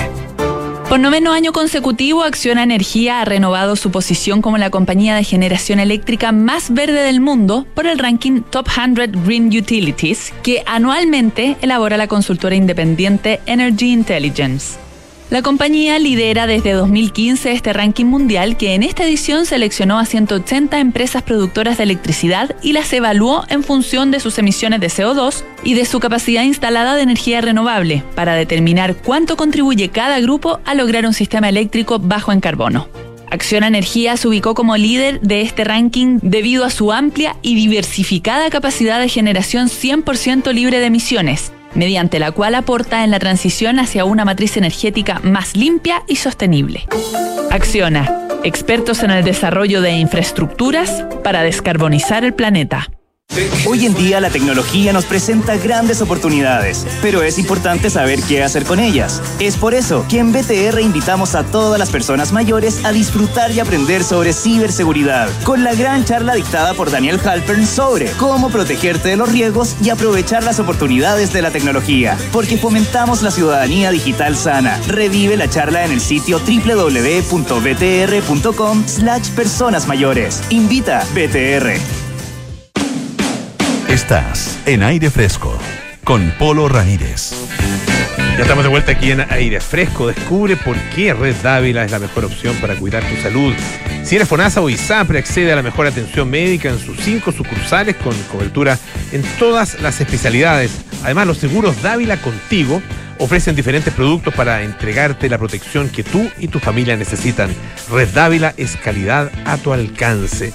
Por 0.89 0.99
noveno 0.99 1.33
año 1.33 1.51
consecutivo, 1.51 2.23
Acciona 2.23 2.61
Energía 2.61 3.19
ha 3.19 3.25
renovado 3.25 3.75
su 3.75 3.89
posición 3.89 4.41
como 4.41 4.59
la 4.59 4.69
compañía 4.69 5.15
de 5.15 5.23
generación 5.23 5.79
eléctrica 5.79 6.31
más 6.31 6.71
verde 6.71 7.01
del 7.01 7.21
mundo 7.21 7.65
por 7.73 7.87
el 7.87 7.97
ranking 7.97 8.43
Top 8.43 8.67
100 8.69 9.23
Green 9.25 9.47
Utilities, 9.47 10.31
que 10.43 10.63
anualmente 10.67 11.57
elabora 11.61 11.97
la 11.97 12.07
consultora 12.07 12.55
independiente 12.55 13.41
Energy 13.47 13.91
Intelligence. 13.91 14.84
La 15.35 15.41
compañía 15.41 15.99
lidera 15.99 16.47
desde 16.47 16.71
2015 16.71 17.51
este 17.51 17.73
ranking 17.73 18.05
mundial 18.05 18.55
que 18.55 18.73
en 18.73 18.83
esta 18.83 19.03
edición 19.03 19.45
seleccionó 19.45 19.99
a 19.99 20.05
180 20.05 20.79
empresas 20.79 21.23
productoras 21.23 21.75
de 21.75 21.83
electricidad 21.83 22.55
y 22.61 22.71
las 22.71 22.93
evaluó 22.93 23.43
en 23.49 23.61
función 23.61 24.11
de 24.11 24.21
sus 24.21 24.39
emisiones 24.39 24.79
de 24.79 24.87
CO2 24.87 25.43
y 25.65 25.73
de 25.73 25.83
su 25.83 25.99
capacidad 25.99 26.43
instalada 26.43 26.95
de 26.95 27.01
energía 27.01 27.41
renovable 27.41 28.01
para 28.15 28.35
determinar 28.35 28.95
cuánto 28.95 29.35
contribuye 29.35 29.89
cada 29.89 30.21
grupo 30.21 30.61
a 30.63 30.73
lograr 30.73 31.05
un 31.05 31.13
sistema 31.13 31.49
eléctrico 31.49 31.99
bajo 31.99 32.31
en 32.31 32.39
carbono. 32.39 32.87
Acciona 33.29 33.67
Energía 33.67 34.15
se 34.15 34.29
ubicó 34.29 34.55
como 34.55 34.77
líder 34.77 35.19
de 35.19 35.41
este 35.41 35.65
ranking 35.65 36.19
debido 36.21 36.63
a 36.63 36.69
su 36.69 36.93
amplia 36.93 37.35
y 37.41 37.55
diversificada 37.55 38.49
capacidad 38.49 39.01
de 39.01 39.09
generación 39.09 39.67
100% 39.67 40.53
libre 40.53 40.79
de 40.79 40.85
emisiones, 40.85 41.51
mediante 41.75 42.19
la 42.19 42.31
cual 42.31 42.55
aporta 42.55 43.03
en 43.03 43.11
la 43.11 43.19
transición 43.19 43.79
hacia 43.79 44.05
una 44.05 44.25
matriz 44.25 44.57
energética 44.57 45.19
más 45.23 45.55
limpia 45.55 46.03
y 46.07 46.15
sostenible. 46.15 46.87
Acciona, 47.51 48.27
expertos 48.43 49.03
en 49.03 49.11
el 49.11 49.23
desarrollo 49.23 49.81
de 49.81 49.91
infraestructuras 49.91 51.05
para 51.23 51.43
descarbonizar 51.43 52.25
el 52.25 52.33
planeta. 52.33 52.89
Hoy 53.67 53.85
en 53.85 53.93
día 53.95 54.21
la 54.21 54.29
tecnología 54.29 54.93
nos 54.93 55.03
presenta 55.05 55.57
grandes 55.57 56.01
oportunidades, 56.01 56.85
pero 57.01 57.21
es 57.21 57.37
importante 57.37 57.89
saber 57.89 58.21
qué 58.23 58.41
hacer 58.43 58.63
con 58.63 58.79
ellas. 58.79 59.21
Es 59.39 59.57
por 59.57 59.73
eso 59.73 60.05
que 60.07 60.19
en 60.19 60.31
BTR 60.31 60.79
invitamos 60.79 61.35
a 61.35 61.43
todas 61.43 61.77
las 61.77 61.89
personas 61.89 62.31
mayores 62.31 62.85
a 62.85 62.93
disfrutar 62.93 63.51
y 63.51 63.59
aprender 63.59 64.05
sobre 64.05 64.31
ciberseguridad, 64.31 65.27
con 65.43 65.65
la 65.65 65.75
gran 65.75 66.05
charla 66.05 66.35
dictada 66.35 66.75
por 66.75 66.91
Daniel 66.91 67.19
Halpern 67.19 67.65
sobre 67.67 68.11
cómo 68.11 68.49
protegerte 68.49 69.09
de 69.09 69.17
los 69.17 69.29
riesgos 69.31 69.75
y 69.81 69.89
aprovechar 69.89 70.43
las 70.43 70.59
oportunidades 70.59 71.33
de 71.33 71.41
la 71.41 71.51
tecnología, 71.51 72.17
porque 72.31 72.57
fomentamos 72.57 73.21
la 73.21 73.31
ciudadanía 73.31 73.91
digital 73.91 74.37
sana. 74.37 74.79
Revive 74.87 75.35
la 75.35 75.49
charla 75.49 75.83
en 75.83 75.91
el 75.91 75.99
sitio 75.99 76.39
www.btr.com 76.39 77.23
slash 78.87 79.31
personas 79.31 79.87
mayores. 79.87 80.41
Invita 80.51 81.03
BTR. 81.13 82.04
Estás 83.95 84.59
en 84.65 84.83
aire 84.83 85.09
fresco 85.09 85.57
con 86.03 86.29
Polo 86.37 86.67
Ramírez. 86.67 87.31
Ya 88.35 88.41
estamos 88.41 88.65
de 88.65 88.69
vuelta 88.69 88.91
aquí 88.91 89.11
en 89.11 89.21
Aire 89.21 89.61
Fresco. 89.61 90.07
Descubre 90.07 90.57
por 90.57 90.75
qué 90.93 91.13
Red 91.13 91.37
Dávila 91.41 91.85
es 91.85 91.91
la 91.91 91.99
mejor 91.99 92.25
opción 92.25 92.57
para 92.57 92.75
cuidar 92.75 93.05
tu 93.05 93.15
salud. 93.21 93.53
Si 94.03 94.17
eres 94.17 94.27
FONASA 94.27 94.59
o 94.59 94.69
ISAPRE, 94.69 95.19
accede 95.19 95.53
a 95.53 95.55
la 95.55 95.61
mejor 95.61 95.87
atención 95.87 96.29
médica 96.29 96.67
en 96.67 96.77
sus 96.77 96.99
cinco 96.99 97.31
sucursales 97.31 97.95
con 97.95 98.13
cobertura 98.23 98.77
en 99.13 99.23
todas 99.39 99.79
las 99.79 100.01
especialidades. 100.01 100.71
Además, 101.05 101.27
los 101.27 101.37
seguros 101.37 101.81
Dávila 101.81 102.17
Contigo 102.17 102.81
ofrecen 103.19 103.55
diferentes 103.55 103.93
productos 103.93 104.33
para 104.33 104.61
entregarte 104.63 105.29
la 105.29 105.37
protección 105.37 105.87
que 105.87 106.03
tú 106.03 106.29
y 106.37 106.49
tu 106.49 106.59
familia 106.59 106.97
necesitan. 106.97 107.49
Red 107.89 108.09
Dávila 108.09 108.53
es 108.57 108.75
calidad 108.75 109.31
a 109.45 109.55
tu 109.55 109.71
alcance. 109.71 110.51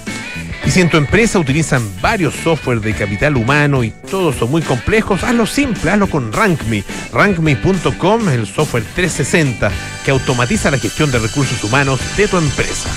Y 0.65 0.71
si 0.71 0.81
en 0.81 0.89
tu 0.89 0.97
empresa 0.97 1.39
utilizan 1.39 1.81
varios 2.01 2.35
software 2.35 2.81
de 2.81 2.93
capital 2.93 3.35
humano 3.35 3.83
y 3.83 3.91
todos 4.09 4.35
son 4.35 4.51
muy 4.51 4.61
complejos, 4.61 5.23
hazlo 5.23 5.45
simple, 5.45 5.91
hazlo 5.91 6.07
con 6.07 6.31
RankMe. 6.31 6.83
RankMe.com 7.11 8.29
es 8.29 8.35
el 8.35 8.47
software 8.47 8.83
360 8.95 9.71
que 10.05 10.11
automatiza 10.11 10.71
la 10.71 10.77
gestión 10.77 11.11
de 11.11 11.19
recursos 11.19 11.63
humanos 11.63 11.99
de 12.15 12.27
tu 12.27 12.37
empresa. 12.37 12.89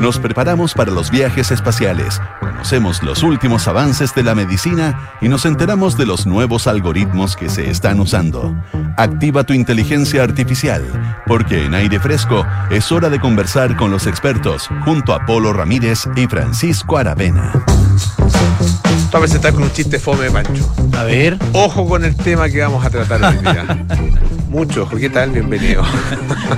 Nos 0.00 0.18
preparamos 0.18 0.74
para 0.74 0.92
los 0.92 1.10
viajes 1.10 1.50
espaciales, 1.50 2.20
conocemos 2.40 3.02
los 3.02 3.22
últimos 3.22 3.66
avances 3.66 4.14
de 4.14 4.22
la 4.22 4.34
medicina 4.34 5.12
y 5.20 5.28
nos 5.28 5.44
enteramos 5.44 5.98
de 5.98 6.06
los 6.06 6.26
nuevos 6.26 6.66
algoritmos 6.66 7.36
que 7.36 7.48
se 7.48 7.68
están 7.68 7.98
usando. 7.98 8.54
Activa 8.96 9.44
tu 9.44 9.54
inteligencia 9.54 10.22
artificial, 10.22 10.84
porque 11.26 11.64
en 11.64 11.74
aire 11.74 11.98
fresco 11.98 12.46
es 12.70 12.92
hora 12.92 13.10
de 13.10 13.18
conversar 13.18 13.76
con 13.76 13.90
los 13.90 14.06
expertos 14.06 14.68
junto 14.84 15.12
a 15.12 15.26
Polo 15.26 15.52
Ramírez 15.52 16.08
y 16.14 16.26
Francisco 16.26 16.96
Aravena. 16.96 17.52
Vamos 17.54 19.14
a 19.14 19.20
presentar 19.20 19.52
con 19.54 19.64
un 19.64 19.72
chiste 19.72 19.98
fome, 19.98 20.30
Pancho. 20.30 20.70
A 20.96 21.02
ver. 21.04 21.38
Ojo 21.52 21.88
con 21.88 22.04
el 22.04 22.14
tema 22.14 22.48
que 22.48 22.60
vamos 22.60 22.84
a 22.84 22.90
tratar 22.90 23.22
hoy 23.24 23.38
día. 23.38 23.86
Mucho 24.48 24.82
ojo. 24.82 24.96
¿Qué 24.96 25.10
tal? 25.10 25.30
Bienvenido. 25.30 25.82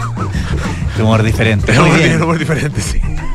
Humor 1.01 1.23
diferente. 1.23 1.73
Humor 2.21 2.39
diferente, 2.39 2.81
sí. 2.81 3.01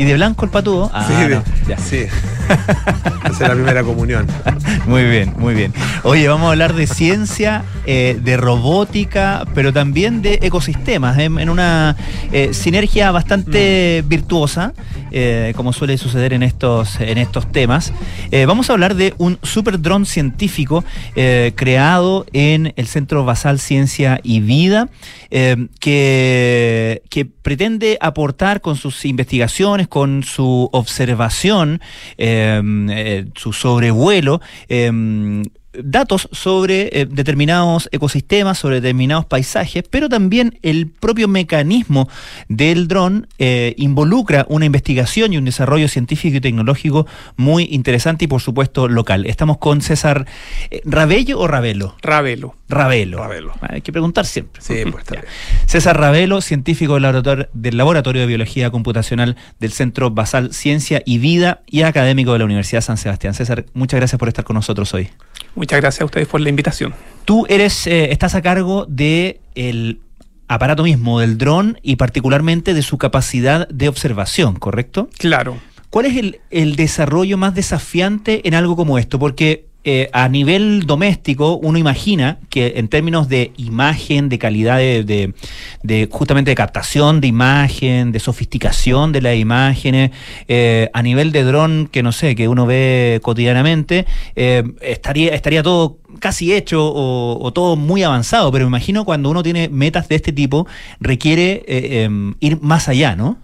¿Y 0.00 0.04
de 0.06 0.14
blanco 0.14 0.46
el 0.46 0.50
patudo? 0.50 0.90
Ah, 0.94 1.04
sí, 1.06 1.12
de, 1.28 1.42
ya. 1.68 1.76
sí. 1.76 2.06
Esa 3.24 3.30
es 3.30 3.40
la 3.40 3.52
primera 3.52 3.82
comunión. 3.82 4.26
Muy 4.86 5.04
bien, 5.04 5.34
muy 5.36 5.54
bien. 5.54 5.72
Oye, 6.02 6.26
vamos 6.26 6.48
a 6.48 6.50
hablar 6.50 6.74
de 6.74 6.86
ciencia, 6.86 7.64
eh, 7.86 8.18
de 8.20 8.36
robótica, 8.36 9.46
pero 9.54 9.72
también 9.72 10.22
de 10.22 10.38
ecosistemas, 10.42 11.18
en, 11.18 11.38
en 11.38 11.50
una 11.50 11.96
eh, 12.32 12.54
sinergia 12.54 13.10
bastante 13.10 14.02
mm. 14.02 14.08
virtuosa, 14.08 14.72
eh, 15.12 15.52
como 15.54 15.72
suele 15.72 15.98
suceder 15.98 16.32
en 16.32 16.42
estos, 16.42 16.98
en 17.00 17.18
estos 17.18 17.52
temas. 17.52 17.92
vamos 18.46 18.70
a 18.70 18.72
hablar 18.72 18.94
de 18.94 19.14
un 19.18 19.38
super 19.42 19.80
dron 19.80 20.06
científico 20.06 20.84
creado 21.54 22.26
en 22.32 22.72
el 22.76 22.86
Centro 22.86 23.24
Basal 23.24 23.60
Ciencia 23.60 24.20
y 24.22 24.40
Vida, 24.40 24.88
que, 25.30 27.02
que 27.10 27.24
pretende 27.24 27.98
aportar 28.00 28.60
con 28.60 28.76
sus 28.76 29.04
investigaciones, 29.04 29.88
con 29.90 30.22
su 30.22 30.70
observación, 30.72 31.82
eh, 32.16 33.26
su 33.34 33.52
sobrevuelo, 33.52 34.40
eh, 34.68 34.90
datos 35.72 36.28
sobre 36.32 37.00
eh, 37.00 37.06
determinados 37.06 37.88
ecosistemas, 37.92 38.58
sobre 38.58 38.76
determinados 38.76 39.26
paisajes, 39.26 39.84
pero 39.88 40.08
también 40.08 40.58
el 40.62 40.88
propio 40.88 41.28
mecanismo 41.28 42.08
del 42.48 42.88
dron 42.88 43.28
eh, 43.38 43.74
involucra 43.76 44.46
una 44.48 44.64
investigación 44.64 45.32
y 45.32 45.38
un 45.38 45.44
desarrollo 45.44 45.88
científico 45.88 46.36
y 46.36 46.40
tecnológico 46.40 47.06
muy 47.36 47.68
interesante 47.70 48.24
y 48.24 48.28
por 48.28 48.40
supuesto 48.40 48.88
local. 48.88 49.26
Estamos 49.26 49.58
con 49.58 49.80
César 49.80 50.26
eh, 50.70 50.82
Rabello 50.84 51.38
o 51.38 51.46
Ravelo. 51.46 51.96
Ravelo. 52.02 52.56
Ravelo. 52.68 53.18
Ravelo. 53.18 53.52
Hay 53.60 53.80
que 53.80 53.92
preguntar 53.92 54.26
siempre. 54.26 54.62
Sí, 54.62 54.84
pues 54.90 55.04
está 55.04 55.22
César 55.66 55.98
Ravelo, 55.98 56.40
científico 56.40 56.94
del 56.94 57.02
laboratorio, 57.02 57.48
del 57.52 57.76
laboratorio 57.76 58.22
de 58.22 58.26
Biología 58.26 58.70
Computacional 58.70 59.36
del 59.58 59.72
Centro 59.72 60.10
Basal 60.10 60.52
Ciencia 60.52 61.02
y 61.04 61.18
Vida 61.18 61.62
y 61.66 61.82
académico 61.82 62.32
de 62.32 62.40
la 62.40 62.44
Universidad 62.44 62.80
San 62.80 62.96
Sebastián. 62.96 63.34
César, 63.34 63.66
muchas 63.74 63.98
gracias 63.98 64.18
por 64.18 64.28
estar 64.28 64.44
con 64.44 64.54
nosotros 64.54 64.92
hoy. 64.94 65.10
Muchas 65.54 65.80
gracias 65.80 66.02
a 66.02 66.04
ustedes 66.04 66.28
por 66.28 66.40
la 66.40 66.48
invitación. 66.48 66.94
Tú 67.24 67.46
eres, 67.48 67.86
eh, 67.86 68.12
estás 68.12 68.34
a 68.34 68.42
cargo 68.42 68.86
de 68.88 69.40
el 69.54 70.00
aparato 70.48 70.82
mismo, 70.82 71.20
del 71.20 71.38
dron 71.38 71.78
y 71.82 71.96
particularmente 71.96 72.74
de 72.74 72.82
su 72.82 72.98
capacidad 72.98 73.68
de 73.68 73.88
observación, 73.88 74.56
¿correcto? 74.56 75.08
Claro. 75.18 75.58
¿Cuál 75.90 76.06
es 76.06 76.16
el, 76.16 76.40
el 76.50 76.76
desarrollo 76.76 77.36
más 77.36 77.54
desafiante 77.54 78.46
en 78.46 78.54
algo 78.54 78.76
como 78.76 78.98
esto? 78.98 79.18
Porque 79.18 79.69
eh, 79.82 80.10
a 80.12 80.28
nivel 80.28 80.82
doméstico, 80.86 81.56
uno 81.56 81.78
imagina 81.78 82.38
que 82.50 82.74
en 82.76 82.88
términos 82.88 83.28
de 83.30 83.52
imagen, 83.56 84.28
de 84.28 84.38
calidad 84.38 84.76
de, 84.76 85.32
de, 85.82 86.08
justamente 86.10 86.50
de 86.50 86.54
captación 86.54 87.22
de 87.22 87.28
imagen, 87.28 88.12
de 88.12 88.20
sofisticación 88.20 89.12
de 89.12 89.22
las 89.22 89.36
imágenes, 89.36 90.10
eh, 90.48 90.90
a 90.92 91.02
nivel 91.02 91.32
de 91.32 91.44
dron 91.44 91.88
que 91.90 92.02
no 92.02 92.12
sé, 92.12 92.34
que 92.34 92.46
uno 92.46 92.66
ve 92.66 93.20
cotidianamente, 93.22 94.04
eh, 94.36 94.64
estaría, 94.82 95.34
estaría 95.34 95.62
todo 95.62 95.96
casi 96.18 96.52
hecho 96.52 96.80
o, 96.84 97.50
todo 97.54 97.76
muy 97.76 98.02
avanzado, 98.02 98.52
pero 98.52 98.66
me 98.66 98.68
imagino 98.68 99.06
cuando 99.06 99.30
uno 99.30 99.42
tiene 99.42 99.70
metas 99.70 100.08
de 100.08 100.16
este 100.16 100.32
tipo, 100.32 100.66
requiere 101.00 101.64
em, 101.66 102.34
ir 102.40 102.60
más 102.60 102.88
allá, 102.88 103.16
¿no? 103.16 103.38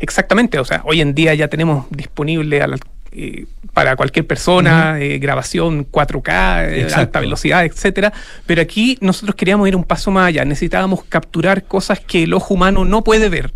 Exactamente, 0.00 0.60
o 0.60 0.64
sea, 0.64 0.82
hoy 0.84 1.00
en 1.00 1.14
día 1.14 1.34
ya 1.34 1.48
tenemos 1.48 1.86
disponible 1.90 2.62
al 2.62 2.74
eh, 3.14 3.46
para 3.74 3.96
cualquier 3.96 4.26
persona, 4.26 4.98
eh, 5.00 5.18
grabación 5.18 5.86
4K, 5.90 6.68
eh, 6.68 6.88
alta 6.94 7.20
velocidad, 7.20 7.64
etcétera. 7.64 8.12
Pero 8.46 8.62
aquí 8.62 8.98
nosotros 9.00 9.34
queríamos 9.34 9.68
ir 9.68 9.76
un 9.76 9.84
paso 9.84 10.10
más 10.10 10.28
allá. 10.28 10.44
Necesitábamos 10.44 11.04
capturar 11.04 11.64
cosas 11.64 12.00
que 12.00 12.24
el 12.24 12.34
ojo 12.34 12.54
humano 12.54 12.84
no 12.84 13.04
puede 13.04 13.28
ver. 13.28 13.52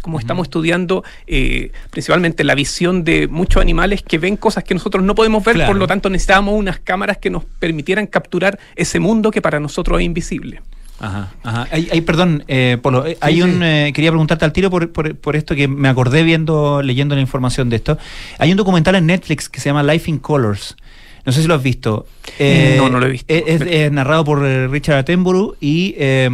Como 0.00 0.20
estamos 0.20 0.46
estudiando 0.46 1.02
principalmente 1.90 2.44
la 2.44 2.54
visión 2.54 3.02
de 3.02 3.26
muchos 3.26 3.60
animales 3.60 4.00
que 4.00 4.16
ven 4.16 4.36
cosas 4.36 4.62
que 4.62 4.74
nosotros 4.74 5.02
no 5.02 5.16
podemos 5.16 5.42
ver, 5.42 5.66
por 5.66 5.74
lo 5.74 5.88
tanto 5.88 6.08
necesitábamos 6.08 6.54
unas 6.54 6.78
cámaras 6.78 7.18
que 7.18 7.30
nos 7.30 7.44
permitieran 7.44 8.06
capturar 8.06 8.60
ese 8.76 9.00
mundo 9.00 9.32
que 9.32 9.42
para 9.42 9.58
nosotros 9.58 9.98
es 9.98 10.06
invisible. 10.06 10.62
Ajá, 10.98 11.28
ajá. 11.42 11.68
Hay, 11.70 12.00
perdón, 12.00 12.44
eh, 12.48 12.78
Polo, 12.80 13.06
eh, 13.06 13.18
hay 13.20 13.42
un, 13.42 13.62
eh, 13.62 13.92
quería 13.94 14.10
preguntarte 14.10 14.46
al 14.46 14.52
tiro 14.52 14.70
por, 14.70 14.90
por, 14.92 15.36
esto 15.36 15.54
que 15.54 15.68
me 15.68 15.88
acordé 15.88 16.22
viendo, 16.22 16.80
leyendo 16.82 17.14
la 17.14 17.20
información 17.20 17.68
de 17.68 17.76
esto. 17.76 17.98
Hay 18.38 18.50
un 18.50 18.56
documental 18.56 18.94
en 18.94 19.06
Netflix 19.06 19.48
que 19.50 19.60
se 19.60 19.68
llama 19.68 19.82
Life 19.82 20.10
in 20.10 20.18
Colors. 20.18 20.76
No 21.26 21.32
sé 21.32 21.42
si 21.42 21.48
lo 21.48 21.54
has 21.54 21.62
visto. 21.62 22.06
no, 22.78 22.88
no 22.88 23.00
lo 23.00 23.06
he 23.06 23.10
visto. 23.10 23.26
Es, 23.34 23.90
narrado 23.90 24.24
por 24.24 24.44
eh, 24.46 24.68
Richard 24.68 24.98
Attenborough 24.98 25.56
y, 25.60 25.94
eh, 25.98 26.30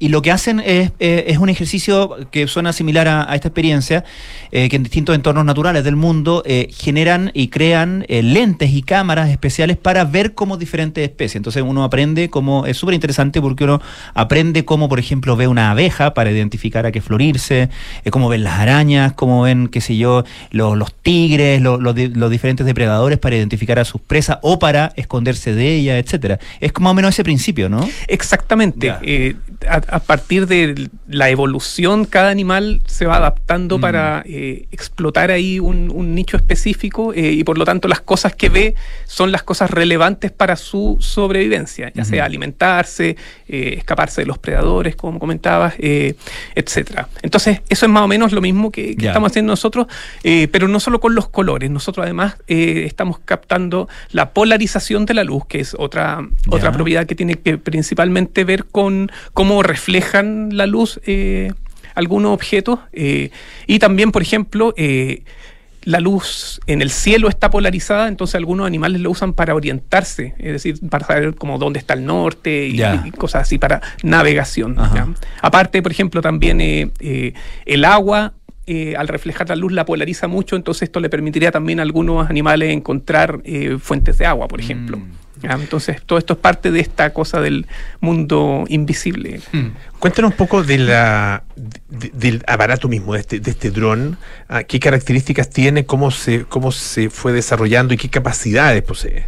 y 0.00 0.08
lo 0.08 0.20
que 0.20 0.32
hacen 0.32 0.60
es, 0.60 0.90
eh, 0.98 1.24
es 1.28 1.38
un 1.38 1.48
ejercicio 1.48 2.16
que 2.32 2.48
suena 2.48 2.72
similar 2.72 3.06
a, 3.06 3.30
a 3.30 3.34
esta 3.36 3.48
experiencia, 3.48 4.04
eh, 4.50 4.68
que 4.68 4.74
en 4.76 4.82
distintos 4.82 5.14
entornos 5.14 5.44
naturales 5.44 5.84
del 5.84 5.94
mundo 5.94 6.42
eh, 6.44 6.68
generan 6.76 7.30
y 7.34 7.48
crean 7.48 8.04
eh, 8.08 8.22
lentes 8.22 8.70
y 8.72 8.82
cámaras 8.82 9.30
especiales 9.30 9.76
para 9.76 10.04
ver 10.04 10.34
cómo 10.34 10.56
diferentes 10.56 11.04
especies. 11.04 11.36
Entonces 11.36 11.62
uno 11.64 11.84
aprende 11.84 12.28
cómo, 12.28 12.66
es 12.66 12.76
súper 12.76 12.94
interesante 12.94 13.40
porque 13.40 13.62
uno 13.64 13.80
aprende 14.14 14.64
cómo, 14.64 14.88
por 14.88 14.98
ejemplo, 14.98 15.36
ve 15.36 15.46
una 15.46 15.70
abeja 15.70 16.14
para 16.14 16.32
identificar 16.32 16.84
a 16.84 16.90
qué 16.90 17.00
florirse, 17.00 17.68
eh, 18.04 18.10
cómo 18.10 18.28
ven 18.28 18.42
las 18.42 18.58
arañas, 18.58 19.12
cómo 19.12 19.42
ven, 19.42 19.68
qué 19.68 19.80
sé 19.80 19.96
yo, 19.96 20.24
los, 20.50 20.76
los 20.76 20.92
tigres, 20.94 21.60
lo- 21.62 21.78
los 21.80 21.94
di- 21.94 22.08
los 22.08 22.28
diferentes 22.30 22.66
depredadores 22.66 23.18
para 23.20 23.36
identificar 23.36 23.78
a 23.78 23.84
sus 23.84 24.00
presas 24.00 24.15
o 24.42 24.58
para 24.58 24.92
esconderse 24.96 25.54
de 25.54 25.74
ellas, 25.74 26.02
etcétera. 26.02 26.38
Es 26.60 26.72
como 26.72 26.84
más 26.84 26.92
o 26.92 26.94
menos 26.94 27.14
ese 27.14 27.24
principio, 27.24 27.68
¿no? 27.68 27.88
Exactamente. 28.08 28.94
Eh, 29.02 29.36
a, 29.68 29.76
a 29.96 30.00
partir 30.00 30.46
de 30.46 30.88
la 31.08 31.30
evolución, 31.30 32.04
cada 32.04 32.30
animal 32.30 32.82
se 32.86 33.06
va 33.06 33.16
adaptando 33.16 33.46
Mm. 33.78 33.80
para 33.80 34.22
eh, 34.26 34.66
explotar 34.70 35.30
ahí 35.30 35.58
un, 35.60 35.90
un 35.92 36.14
nicho 36.14 36.36
específico 36.36 37.12
eh, 37.14 37.32
y 37.32 37.44
por 37.44 37.58
lo 37.58 37.64
tanto 37.64 37.88
las 37.88 38.00
cosas 38.00 38.34
que 38.34 38.48
ve 38.48 38.74
son 39.04 39.32
las 39.32 39.42
cosas 39.42 39.70
relevantes 39.70 40.30
para 40.30 40.56
su 40.56 40.96
sobrevivencia, 41.00 41.92
ya 41.94 42.04
sea 42.04 42.24
alimentarse, 42.24 43.16
eh, 43.48 43.74
escaparse 43.78 44.22
de 44.22 44.26
los 44.26 44.38
predadores, 44.38 44.96
como 44.96 45.18
comentabas, 45.18 45.74
etcétera. 45.78 47.08
Entonces, 47.22 47.60
eso 47.68 47.86
es 47.86 47.92
más 47.92 48.02
o 48.02 48.08
menos 48.08 48.32
lo 48.32 48.40
mismo 48.40 48.70
que, 48.70 48.96
estamos 48.98 49.30
haciendo 49.30 49.52
nosotros, 49.52 49.86
pero 50.22 50.68
no 50.68 50.80
solo 50.80 51.00
con 51.00 51.14
los 51.14 51.28
colores. 51.28 51.70
Nosotros 51.70 52.04
además 52.04 52.36
estamos 52.46 53.18
captando 53.24 53.88
la 54.10 54.30
polarización 54.30 55.06
de 55.06 55.14
la 55.14 55.24
luz, 55.24 55.44
que 55.46 55.60
es 55.60 55.76
otra, 55.78 56.26
otra 56.48 56.72
propiedad 56.72 57.06
que 57.06 57.14
tiene 57.14 57.36
que 57.36 57.58
principalmente 57.58 58.44
ver 58.44 58.64
con 58.64 59.10
cómo 59.32 59.55
reflejan 59.62 60.56
la 60.56 60.66
luz 60.66 61.00
eh, 61.06 61.52
algunos 61.94 62.32
objetos. 62.32 62.78
eh, 62.92 63.30
y 63.66 63.78
también, 63.78 64.12
por 64.12 64.22
ejemplo, 64.22 64.74
eh, 64.76 65.22
la 65.86 66.00
luz 66.00 66.60
en 66.66 66.82
el 66.82 66.90
cielo 66.90 67.28
está 67.28 67.48
polarizada, 67.48 68.08
entonces 68.08 68.34
algunos 68.34 68.66
animales 68.66 69.00
lo 69.00 69.10
usan 69.12 69.32
para 69.32 69.54
orientarse, 69.54 70.34
es 70.38 70.52
decir, 70.52 70.80
para 70.90 71.06
saber 71.06 71.36
como 71.36 71.58
dónde 71.58 71.78
está 71.78 71.94
el 71.94 72.04
norte 72.04 72.66
y, 72.66 73.10
cosas 73.12 73.42
así, 73.42 73.56
para 73.56 73.80
navegación. 74.02 74.76
Aparte, 75.40 75.82
por 75.82 75.92
ejemplo, 75.92 76.20
también 76.20 76.60
eh, 76.60 76.90
eh, 76.98 77.34
el 77.66 77.84
agua, 77.84 78.32
eh, 78.66 78.96
al 78.96 79.06
reflejar 79.06 79.48
la 79.48 79.54
luz, 79.54 79.72
la 79.72 79.84
polariza 79.84 80.26
mucho, 80.26 80.56
entonces 80.56 80.82
esto 80.82 80.98
le 80.98 81.08
permitiría 81.08 81.52
también 81.52 81.78
a 81.78 81.82
algunos 81.82 82.28
animales 82.28 82.72
encontrar 82.72 83.42
fuentes 83.78 84.18
de 84.18 84.26
agua, 84.26 84.48
por 84.48 84.60
ejemplo. 84.60 84.98
¿ya? 84.98 85.25
Entonces, 85.54 86.02
todo 86.04 86.18
esto 86.18 86.34
es 86.34 86.38
parte 86.38 86.70
de 86.70 86.80
esta 86.80 87.12
cosa 87.12 87.40
del 87.40 87.66
mundo 88.00 88.64
invisible. 88.68 89.40
Cuéntanos 89.98 90.32
un 90.32 90.36
poco 90.36 90.62
de 90.62 90.78
la, 90.78 91.44
de- 91.88 92.10
del 92.14 92.42
aparato 92.46 92.88
mismo, 92.88 93.14
de 93.14 93.20
este, 93.20 93.40
de 93.40 93.50
este 93.50 93.70
dron. 93.70 94.18
Ah, 94.48 94.62
¿Qué 94.64 94.78
características 94.80 95.48
tiene? 95.50 95.86
¿Cómo 95.86 96.10
se, 96.10 96.44
¿Cómo 96.44 96.72
se 96.72 97.10
fue 97.10 97.32
desarrollando 97.32 97.94
y 97.94 97.96
qué 97.96 98.10
capacidades 98.10 98.82
posee? 98.82 99.26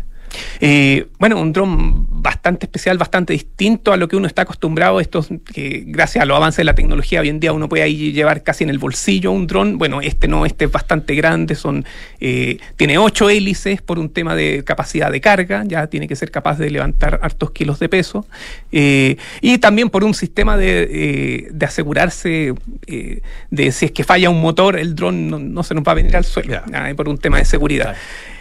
Eh, 0.60 1.06
bueno, 1.18 1.40
un 1.40 1.52
dron 1.52 2.06
bastante 2.22 2.66
especial, 2.66 2.98
bastante 2.98 3.32
distinto 3.32 3.92
a 3.92 3.96
lo 3.96 4.08
que 4.08 4.16
uno 4.16 4.26
está 4.26 4.42
acostumbrado. 4.42 5.00
Estos, 5.00 5.28
que 5.52 5.84
gracias 5.86 6.22
a 6.22 6.26
los 6.26 6.36
avances 6.36 6.58
de 6.58 6.64
la 6.64 6.74
tecnología, 6.74 7.20
hoy 7.20 7.28
en 7.28 7.40
día 7.40 7.52
uno 7.52 7.68
puede 7.68 7.82
ahí 7.82 8.12
llevar 8.12 8.42
casi 8.42 8.64
en 8.64 8.70
el 8.70 8.78
bolsillo 8.78 9.32
un 9.32 9.46
dron. 9.46 9.78
Bueno, 9.78 10.00
este 10.00 10.28
no, 10.28 10.46
este 10.46 10.66
es 10.66 10.72
bastante 10.72 11.14
grande, 11.14 11.54
son, 11.54 11.84
eh, 12.20 12.58
tiene 12.76 12.98
ocho 12.98 13.30
hélices 13.30 13.82
por 13.82 13.98
un 13.98 14.10
tema 14.10 14.34
de 14.34 14.64
capacidad 14.64 15.10
de 15.10 15.20
carga, 15.20 15.64
ya 15.66 15.86
tiene 15.86 16.08
que 16.08 16.16
ser 16.16 16.30
capaz 16.30 16.58
de 16.58 16.70
levantar 16.70 17.20
hartos 17.22 17.50
kilos 17.50 17.78
de 17.78 17.88
peso. 17.88 18.26
Eh, 18.72 19.16
y 19.40 19.58
también 19.58 19.90
por 19.90 20.04
un 20.04 20.14
sistema 20.14 20.56
de, 20.56 20.88
eh, 20.90 21.48
de 21.50 21.66
asegurarse 21.66 22.54
eh, 22.86 23.22
de 23.50 23.72
si 23.72 23.86
es 23.86 23.92
que 23.92 24.04
falla 24.04 24.30
un 24.30 24.40
motor, 24.40 24.78
el 24.78 24.94
dron 24.94 25.28
no, 25.28 25.38
no 25.38 25.62
se 25.62 25.74
nos 25.74 25.84
va 25.84 25.92
a 25.92 25.94
venir 25.94 26.16
al 26.16 26.24
suelo, 26.24 26.52
ya, 26.52 26.94
por 26.94 27.08
un 27.08 27.18
tema 27.18 27.38
de 27.38 27.44
seguridad. 27.44 27.96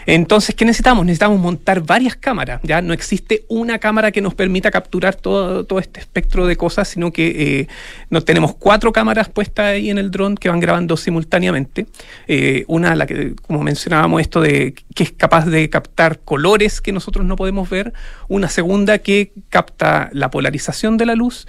Entonces, 0.08 0.56
¿qué 0.56 0.64
necesitamos? 0.64 1.06
Necesitamos 1.06 1.38
montar 1.38 1.82
varias 1.82 2.16
cámaras. 2.16 2.62
Ya 2.64 2.82
no 2.82 2.94
existe 2.94 3.44
una 3.50 3.78
cámara 3.78 4.14
que 4.14 4.22
nos 4.22 4.34
permita 4.34 4.72
capturar 4.72 5.16
todo, 5.16 5.66
todo 5.66 5.80
este 5.80 6.00
espectro 6.00 6.48
de 6.48 6.56
cosas, 6.56 6.88
sino 6.88 7.12
que 7.12 7.60
eh, 7.60 7.68
no, 8.10 8.22
tenemos 8.22 8.56
cuatro 8.56 8.94
cámaras 8.94 9.28
puestas 9.28 9.66
ahí 9.66 9.90
en 9.90 9.98
el 9.98 10.10
dron 10.10 10.36
que 10.36 10.48
van 10.48 10.62
grabando 10.62 10.96
simultáneamente. 10.96 11.88
Eh, 12.26 12.64
una, 12.68 12.96
la 12.96 13.06
que, 13.06 13.36
como 13.36 13.62
mencionábamos, 13.64 14.22
esto 14.22 14.40
de 14.40 14.74
que 14.96 15.04
es 15.04 15.12
capaz 15.12 15.46
de 15.46 15.70
captar 15.70 16.20
colores 16.20 16.80
que 16.80 16.94
nosotros 16.94 17.26
no 17.26 17.36
podemos 17.36 17.70
ver. 17.70 17.92
Una 18.30 18.48
segunda 18.48 19.00
que 19.00 19.34
capta 19.50 20.10
la 20.14 20.32
polarización 20.32 20.96
de 20.96 21.06
la 21.06 21.16
luz. 21.16 21.48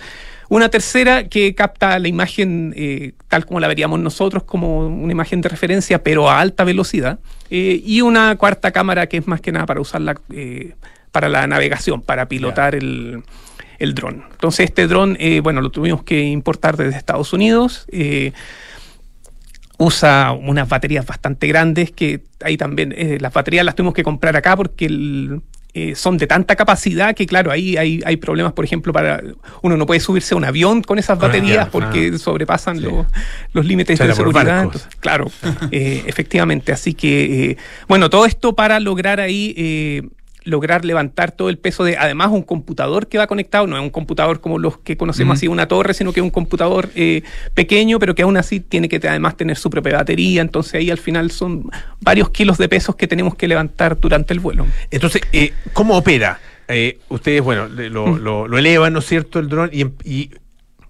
Una 0.50 0.70
tercera 0.70 1.28
que 1.28 1.54
capta 1.54 1.98
la 1.98 2.08
imagen 2.08 2.72
eh, 2.74 3.12
tal 3.28 3.44
como 3.44 3.60
la 3.60 3.68
veríamos 3.68 4.00
nosotros, 4.00 4.44
como 4.44 4.86
una 4.86 5.12
imagen 5.12 5.42
de 5.42 5.48
referencia, 5.48 6.02
pero 6.02 6.30
a 6.30 6.40
alta 6.40 6.64
velocidad. 6.64 7.18
Eh, 7.50 7.82
y 7.84 8.00
una 8.00 8.34
cuarta 8.36 8.70
cámara 8.72 9.06
que 9.08 9.18
es 9.18 9.26
más 9.26 9.40
que 9.42 9.52
nada 9.52 9.66
para 9.66 9.80
usarla 9.80 10.18
eh, 10.32 10.74
para 11.12 11.28
la 11.28 11.46
navegación, 11.46 12.00
para 12.00 12.28
pilotar 12.28 12.74
el, 12.74 13.22
el 13.78 13.94
dron. 13.94 14.24
Entonces 14.30 14.66
este 14.66 14.86
dron, 14.86 15.18
bueno, 15.42 15.60
lo 15.60 15.70
tuvimos 15.70 16.02
que 16.02 16.22
importar 16.22 16.76
desde 16.76 16.96
Estados 16.96 17.32
Unidos. 17.32 17.86
usa 19.76 20.32
unas 20.32 20.68
baterías 20.68 21.06
bastante 21.06 21.46
grandes 21.46 21.90
que 21.90 22.22
ahí 22.42 22.56
también 22.56 22.94
eh, 22.96 23.18
las 23.20 23.32
baterías 23.32 23.64
las 23.64 23.74
tuvimos 23.74 23.94
que 23.94 24.02
comprar 24.02 24.36
acá 24.36 24.56
porque 24.56 24.86
el, 24.86 25.40
eh, 25.74 25.94
son 25.94 26.16
de 26.16 26.26
tanta 26.26 26.56
capacidad 26.56 27.14
que 27.14 27.26
claro 27.26 27.50
ahí 27.50 27.76
hay, 27.76 28.00
hay 28.06 28.16
problemas 28.16 28.52
por 28.54 28.64
ejemplo 28.64 28.92
para 28.92 29.22
uno 29.62 29.76
no 29.76 29.84
puede 29.86 30.00
subirse 30.00 30.34
a 30.34 30.36
un 30.38 30.44
avión 30.44 30.82
con 30.82 30.98
esas 30.98 31.18
Ah, 31.18 31.26
baterías 31.26 31.68
porque 31.68 32.10
ah. 32.14 32.18
sobrepasan 32.18 32.78
Sí. 32.78 32.84
los, 32.84 33.06
los 33.52 33.66
límites 33.66 33.98
de 33.98 34.14
seguridad. 34.14 34.64
Entonces, 34.64 34.88
claro 35.00 35.30
eh, 35.70 36.02
efectivamente 36.06 36.72
así 36.72 36.94
que 36.94 37.50
eh, 37.50 37.56
bueno 37.86 38.08
todo 38.10 38.24
esto 38.26 38.54
para 38.54 38.80
lograr 38.80 39.20
ahí 39.20 39.54
lograr 40.44 40.84
levantar 40.84 41.32
todo 41.32 41.48
el 41.50 41.58
peso 41.58 41.84
de, 41.84 41.96
además, 41.96 42.28
un 42.30 42.42
computador 42.42 43.08
que 43.08 43.18
va 43.18 43.26
conectado, 43.26 43.66
no 43.66 43.76
es 43.76 43.82
un 43.82 43.90
computador 43.90 44.40
como 44.40 44.58
los 44.58 44.78
que 44.78 44.96
conocemos 44.96 45.36
así, 45.36 45.48
una 45.48 45.68
torre, 45.68 45.92
sino 45.94 46.12
que 46.12 46.20
es 46.20 46.24
un 46.24 46.30
computador 46.30 46.88
eh, 46.94 47.22
pequeño, 47.54 47.98
pero 47.98 48.14
que 48.14 48.22
aún 48.22 48.36
así 48.36 48.60
tiene 48.60 48.88
que 48.88 48.96
además 49.08 49.36
tener 49.36 49.56
su 49.56 49.68
propia 49.68 49.96
batería, 49.96 50.40
entonces 50.40 50.74
ahí 50.74 50.90
al 50.90 50.98
final 50.98 51.30
son 51.30 51.70
varios 52.00 52.30
kilos 52.30 52.56
de 52.58 52.68
pesos 52.68 52.96
que 52.96 53.06
tenemos 53.06 53.34
que 53.34 53.46
levantar 53.48 53.98
durante 54.00 54.32
el 54.32 54.40
vuelo. 54.40 54.66
Entonces, 54.90 55.22
eh, 55.32 55.52
¿cómo 55.72 55.96
opera? 55.96 56.40
Eh, 56.68 56.98
ustedes, 57.08 57.42
bueno, 57.42 57.66
lo, 57.68 58.16
lo- 58.18 58.46
lo 58.48 58.58
elevan, 58.58 58.92
¿no 58.92 58.98
es 59.00 59.06
cierto?, 59.06 59.38
el 59.38 59.48
dron 59.48 59.70
y, 59.72 59.80
em- 59.82 59.92
y, 60.04 60.30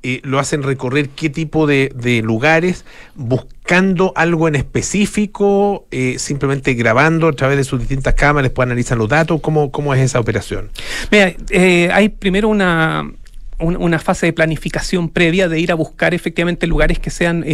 eh, 0.03 0.21
lo 0.23 0.39
hacen 0.39 0.63
recorrer 0.63 1.09
qué 1.09 1.29
tipo 1.29 1.67
de, 1.67 1.91
lugares, 2.25 2.85
buscando 3.15 4.13
algo 4.17 4.47
en 4.49 4.55
específico, 4.55 5.87
eh, 5.91 6.17
simplemente 6.19 6.75
grabando 6.75 7.29
a 7.29 7.33
través 7.33 7.57
de 7.57 7.65
sus 7.65 7.81
distintas 7.81 8.15
cámaras, 8.15 8.51
después 8.51 8.67
analizan 8.67 8.99
los 8.99 9.09
datos, 9.09 9.41
¿cómo, 9.41 9.71
cómo 9.71 9.93
es 9.95 10.01
esa 10.01 10.21
operación? 10.21 10.71
Mira, 11.11 11.35
eh, 11.51 11.91
hay 11.93 12.09
primero 12.11 12.49
una, 12.49 13.11
un- 13.59 13.77
una 13.77 13.99
fase 13.99 14.27
de 14.27 14.33
planificación 14.33 15.09
previa 15.09 15.49
de 15.49 15.59
ir 15.59 15.73
a 15.73 15.75
buscar 15.75 16.15
efectivamente 16.15 16.67
lugares 16.69 16.99
que 17.01 17.11
sean 17.11 17.45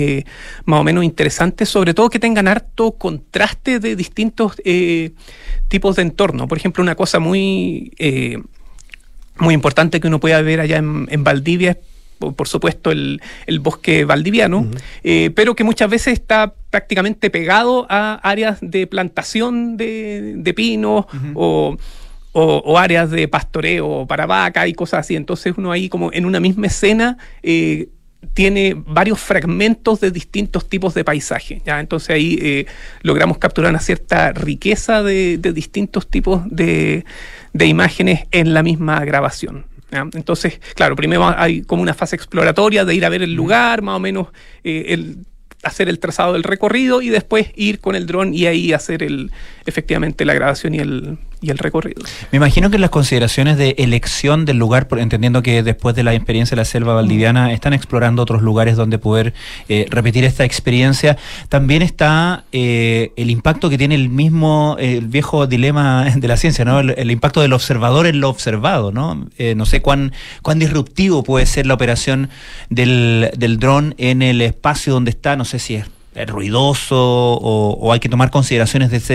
más 0.67 0.81
o 0.81 0.85
menos 0.85 1.03
interesantes, 1.05 1.69
sobre 1.71 1.95
todo 1.95 2.11
que 2.11 2.19
tengan 2.19 2.47
harto 2.47 2.93
contraste 2.93 3.81
de 3.81 3.97
distintos 3.97 4.57
tipos 5.69 5.97
de 5.97 6.03
entorno. 6.03 6.47
Por 6.47 6.59
ejemplo, 6.59 6.83
una 6.83 6.95
cosa 6.95 7.19
muy, 7.21 7.91
muy 9.39 9.55
importante 9.55 9.99
que 9.99 10.09
uno 10.09 10.21
puede 10.21 10.41
ver 10.43 10.61
allá 10.61 10.77
en, 10.77 11.09
en 11.11 11.25
Valdivia 11.25 11.71
es 11.73 11.79
por, 12.25 12.35
por 12.35 12.49
supuesto 12.49 12.91
el, 12.91 13.21
el 13.47 13.61
bosque 13.61 14.05
valdiviano, 14.05 14.69
eh, 15.03 15.31
pero 15.35 15.55
que 15.55 15.65
muchas 15.65 15.91
veces 15.91 16.15
está 16.15 16.55
prácticamente 16.71 17.31
pegado 17.31 17.87
a 17.89 18.15
áreas 18.23 18.59
de 18.61 18.87
plantación 18.87 19.77
de, 19.77 20.35
de 20.37 20.55
pinos 20.55 21.07
o, 21.35 21.77
o- 22.33 22.63
o 22.65 22.79
áreas 22.79 23.11
de 23.11 23.29
pastoreo 23.29 24.07
para 24.09 24.27
vaca 24.27 24.67
y 24.67 24.73
cosas 24.75 25.01
así. 25.01 25.15
Entonces 25.17 25.55
uno 25.57 25.71
ahí 25.71 25.89
como 25.89 26.11
en 26.13 26.25
una 26.27 26.41
misma 26.41 26.67
escena 26.67 27.17
eh, 27.43 27.89
tiene 28.33 28.75
varios 28.75 29.21
fragmentos 29.21 30.01
de 30.01 30.11
distintos 30.11 30.69
tipos 30.69 30.95
de 30.95 31.05
paisaje. 31.05 31.61
¿ya? 31.65 31.79
Entonces 31.79 32.11
ahí 32.11 32.39
eh, 32.41 32.67
logramos 33.03 33.39
capturar 33.39 33.71
una 33.71 33.81
cierta 33.81 34.33
riqueza 34.33 35.03
de, 35.03 35.37
de 35.39 35.53
distintos 35.53 36.09
tipos 36.09 36.41
de, 36.51 37.05
de 37.53 37.67
imágenes 37.67 38.25
en 38.33 38.55
la 38.55 38.63
misma 38.63 39.05
grabación. 39.05 39.67
Entonces, 40.01 40.61
claro, 40.75 40.97
primero 40.97 41.27
hay 41.37 41.63
como 41.63 41.83
una 41.83 41.95
fase 41.95 42.17
exploratoria 42.17 42.85
de 42.85 42.95
ir 42.95 43.05
a 43.05 43.09
ver 43.09 43.23
el 43.23 43.35
lugar, 43.35 43.83
más 43.83 43.97
o 43.97 44.01
menos 44.01 44.29
eh, 44.63 44.87
el 44.89 45.19
hacer 45.63 45.89
el 45.89 45.99
trazado 45.99 46.35
del 46.35 46.43
recorrido 46.43 47.03
y 47.03 47.09
después 47.09 47.51
ir 47.57 47.81
con 47.81 47.97
el 47.97 48.07
dron 48.07 48.35
y 48.35 48.47
ahí 48.47 48.73
hacer 48.73 49.03
el 49.03 49.31
efectivamente 49.67 50.25
la 50.25 50.35
grabación 50.35 50.75
y 50.75 50.79
el, 50.79 51.19
y 51.45 51.51
el 51.51 51.59
recorrido. 51.59 52.03
Me 52.33 52.37
imagino 52.37 52.71
que 52.71 52.79
las 52.79 52.91
consideraciones 52.91 53.59
de 53.59 53.75
elección 53.79 54.45
del 54.45 54.59
lugar, 54.59 54.89
entendiendo 54.99 55.43
que 55.43 55.63
después 55.63 55.95
de 55.95 56.03
la 56.03 56.15
experiencia 56.15 56.55
de 56.55 56.61
la 56.61 56.65
selva 56.65 56.95
valdiviana 56.95 57.53
están 57.53 57.73
explorando 57.73 58.23
otros 58.23 58.43
lugares 58.43 58.77
donde 58.77 58.99
poder 58.99 59.35
eh, 59.69 59.87
repetir 59.91 60.25
esta 60.25 60.45
experiencia, 60.45 61.17
también 61.49 61.83
está 61.83 62.45
eh, 62.53 63.13
el 63.17 63.31
impacto 63.31 63.71
que 63.71 63.79
tiene 63.79 63.95
el 63.95 64.09
mismo, 64.09 64.77
eh, 64.79 64.99
el 64.99 65.09
viejo 65.09 65.47
dilema 65.47 66.05
de 66.17 66.29
la 66.29 66.37
ciencia, 66.37 66.65
¿no? 66.65 66.81
El, 66.81 66.95
el 66.97 67.11
impacto 67.11 67.41
del 67.41 67.53
observador 67.53 68.07
en 68.07 68.21
lo 68.21 68.29
observado, 68.29 68.93
¿no? 68.93 69.27
Eh, 69.39 69.55
no 69.55 69.67
sé 69.67 69.83
cuán, 69.83 70.13
cuán 70.43 70.59
disruptivo 70.59 71.23
puede 71.23 71.47
ser 71.47 71.67
la 71.67 71.75
operación 71.75 72.31
del, 72.71 73.31
del 73.37 73.59
dron 73.59 73.95
en 73.99 74.23
el 74.23 74.41
espacio 74.41 74.93
donde 74.93 75.11
está, 75.11 75.37
no 75.37 75.45
sé 75.45 75.59
si 75.59 75.77
es 75.77 75.87
ruidoso 76.27 76.97
o, 76.97 77.77
o 77.81 77.93
hay 77.93 78.01
que 78.01 78.09
tomar 78.09 78.31
consideraciones 78.31 78.91
de 78.91 78.99
ese, 78.99 79.15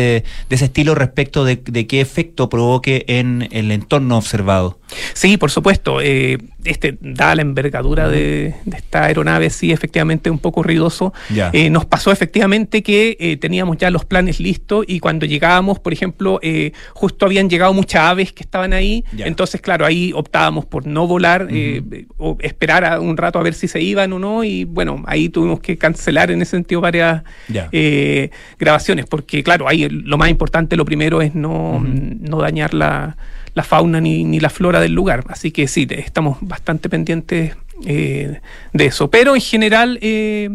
de 0.50 0.56
ese 0.56 0.66
estilo 0.66 0.95
respecto 0.95 1.45
de, 1.45 1.56
de 1.56 1.88
qué 1.88 2.02
efecto 2.02 2.50
provoque 2.50 3.06
en 3.08 3.47
el 3.52 3.72
entorno 3.72 4.18
observado. 4.18 4.80
Sí, 5.14 5.38
por 5.38 5.52
supuesto. 5.52 6.02
eh, 6.02 6.38
este 6.66 6.97
da 7.00 7.36
la 7.36 7.41
envergadura 7.41 8.10
de, 8.10 8.56
de 8.66 8.78
esta 8.78 9.06
aeronave, 9.06 9.50
sí, 9.50 9.72
efectivamente 9.72 10.30
un 10.30 10.39
poco 10.39 10.64
ruidoso. 10.64 11.14
Ya. 11.34 11.50
Eh, 11.54 11.70
nos 11.70 11.86
pasó 11.86 12.12
efectivamente 12.12 12.84
que 12.84 13.16
eh, 13.20 13.38
teníamos 13.38 13.78
ya 13.78 13.89
los 13.89 14.04
planes 14.06 14.39
listos 14.39 14.84
y 14.88 15.00
cuando 15.00 15.26
llegábamos, 15.26 15.80
por 15.80 15.93
ejemplo, 15.93 16.39
eh, 16.41 16.74
justo 16.93 17.26
habían 17.26 17.50
llegado 17.50 17.74
muchas 17.74 18.02
aves 18.02 18.34
que 18.34 18.43
estaban 18.43 18.74
ahí. 18.74 19.06
Entonces, 19.18 19.62
claro, 19.62 19.86
ahí 19.86 20.12
optábamos 20.14 20.66
por 20.66 20.86
no 20.86 21.08
volar 21.08 21.47
eh, 21.50 22.08
o 22.18 22.38
esperar 22.41 22.84
a 22.84 23.00
un 23.00 23.16
rato 23.16 23.39
a 23.39 23.43
ver 23.43 23.54
si 23.54 23.68
se 23.68 23.82
iban 23.82 24.12
o 24.14 24.20
no. 24.20 24.43
Y 24.43 24.66
bueno, 24.66 25.04
ahí 25.08 25.30
tuvimos 25.30 25.60
que 25.62 25.78
cancelar 25.78 26.32
en 26.32 26.41
ese 26.41 26.52
sentido 26.52 26.82
varias 26.90 27.24
eh, 27.72 28.30
grabaciones, 28.58 29.06
porque 29.06 29.44
claro, 29.44 29.68
ahí 29.68 29.88
lo 29.90 30.18
más 30.18 30.30
importante, 30.30 30.76
lo 30.76 30.86
primero 30.86 31.22
es 31.22 31.34
no, 31.36 31.80
no 31.84 32.38
dañar 32.42 32.74
la, 32.74 33.16
la 33.54 33.64
fauna 33.64 34.00
ni, 34.02 34.24
ni 34.24 34.40
la 34.40 34.50
flora 34.50 34.80
del 34.80 34.94
lugar. 34.94 35.24
Así 35.30 35.52
que 35.52 35.68
sí, 35.68 35.88
estamos 35.90 36.38
bastante 36.42 36.90
pendientes 36.90 37.56
eh, 37.86 38.40
de 38.74 38.86
eso. 38.86 39.10
Pero 39.10 39.36
en 39.36 39.42
general 39.42 39.98
eh, 40.02 40.50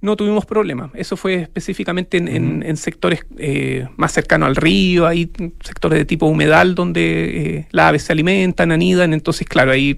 no 0.00 0.16
tuvimos 0.16 0.44
problemas. 0.44 0.90
Eso 0.94 1.16
fue 1.16 1.34
específicamente 1.42 2.16
en, 2.18 2.28
en- 2.28 2.62
en 2.62 2.76
sectores 2.76 3.20
eh, 3.38 3.86
más 3.96 4.12
cercanos 4.12 4.46
al 4.48 4.56
río, 4.56 5.06
hay 5.06 5.30
sectores 5.60 5.98
de 5.98 6.04
tipo 6.04 6.26
humedal 6.26 6.74
donde 6.74 7.02
eh, 7.02 7.66
las 7.70 7.86
aves 7.88 8.02
se 8.04 8.12
alimentan, 8.12 8.72
anidan. 8.72 9.12
Entonces, 9.12 9.46
claro, 9.46 9.70
ahí... 9.72 9.96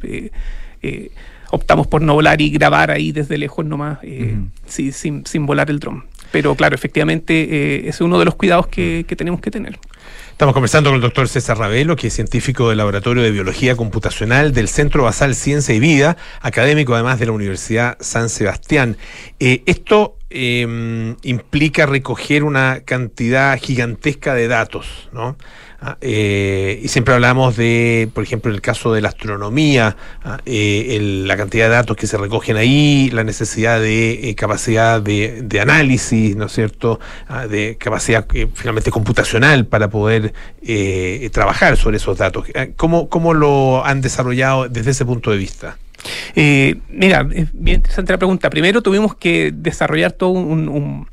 optamos 1.51 1.87
por 1.87 2.03
no 2.03 2.15
volar 2.15 2.41
y 2.41 2.51
grabar 2.51 2.91
ahí 2.91 3.13
desde 3.13 3.39
lejos 3.39 3.65
nomás, 3.65 3.99
eh, 4.03 4.37
sí, 4.67 4.93
sin, 4.93 5.27
sin 5.27 5.47
volar 5.47 5.71
el 5.71 5.79
dron. 5.79 6.05
Pero 6.33 6.55
claro, 6.55 6.75
efectivamente, 6.75 7.49
eh, 7.51 7.89
es 7.89 8.01
uno 8.01 8.19
de 8.19 8.25
los 8.25 8.35
cuidados 8.35 8.67
que, 8.67 9.05
que 9.07 9.17
tenemos 9.17 9.41
que 9.41 9.51
tener. 9.51 9.79
Estamos 10.37 10.53
conversando 10.53 10.91
con 10.91 10.97
el 10.97 11.01
doctor 11.01 11.29
César 11.29 11.57
Ravelo, 11.57 11.97
que 11.97 12.09
es 12.09 12.13
científico 12.13 12.69
del 12.69 12.77
Laboratorio 12.77 13.23
de 13.23 13.31
Biología 13.31 13.75
Computacional 13.75 14.53
del 14.53 14.69
Centro 14.69 15.05
Basal 15.05 15.35
Ciencia 15.35 15.75
y 15.75 15.81
Vida, 15.81 16.19
académico 16.43 16.93
además 16.95 17.19
de 17.19 17.25
la 17.25 17.33
Universidad 17.33 17.97
San 18.01 18.29
Sebastián. 18.29 18.99
Eh, 19.41 19.63
esto 19.65 20.19
eh, 20.29 21.17
implica 21.23 21.87
recoger 21.87 22.45
una 22.45 22.81
cantidad 22.85 23.59
gigantesca 23.59 24.35
de 24.35 24.49
datos, 24.49 25.09
¿no? 25.11 25.39
Ah, 25.79 25.99
eh, 26.01 26.81
y 26.83 26.89
siempre 26.89 27.13
hablamos 27.13 27.55
de, 27.57 28.09
por 28.15 28.25
ejemplo, 28.25 28.51
en 28.51 28.55
el 28.55 28.63
caso 28.63 28.95
de 28.95 29.03
la 29.03 29.09
astronomía, 29.09 29.97
ah, 30.25 30.39
eh, 30.47 30.99
la 31.27 31.37
cantidad 31.37 31.67
de 31.67 31.75
datos 31.75 31.97
que 31.99 32.07
se 32.07 32.17
recogen 32.17 32.57
ahí, 32.57 33.11
la 33.13 33.25
necesidad 33.25 33.79
de 33.81 34.31
eh, 34.31 34.35
capacidad 34.35 35.03
de, 35.03 35.61
análisis, 35.61 36.35
¿no 36.37 36.47
es 36.47 36.53
cierto?, 36.53 36.99
Ah, 37.29 37.47
de 37.47 37.77
capacidad 37.77 38.27
eh, 38.35 38.49
finalmente 38.55 38.91
computacional 38.91 39.67
para 39.67 39.91
poder 39.91 40.33
trabajar 41.33 41.77
sobre 41.77 41.99
esos 41.99 42.19
datos. 42.19 42.47
¿Cómo, 42.77 43.09
¿Cómo 43.09 43.35
lo 43.35 43.85
han 43.85 44.01
desarrollado 44.01 44.69
desde 44.69 44.91
ese 44.93 45.05
punto 45.05 45.31
de 45.31 45.37
vista? 45.37 45.77
Eh, 46.35 46.77
mira, 46.89 47.27
es 47.33 47.49
bien 47.53 47.77
interesante 47.77 48.13
la 48.13 48.19
pregunta. 48.19 48.51
Primero 48.51 48.83
tuvimos 48.83 49.15
que 49.15 49.53
desarrollar 49.55 50.13
todo 50.13 50.31
un, 50.31 50.69
un- 50.69 51.07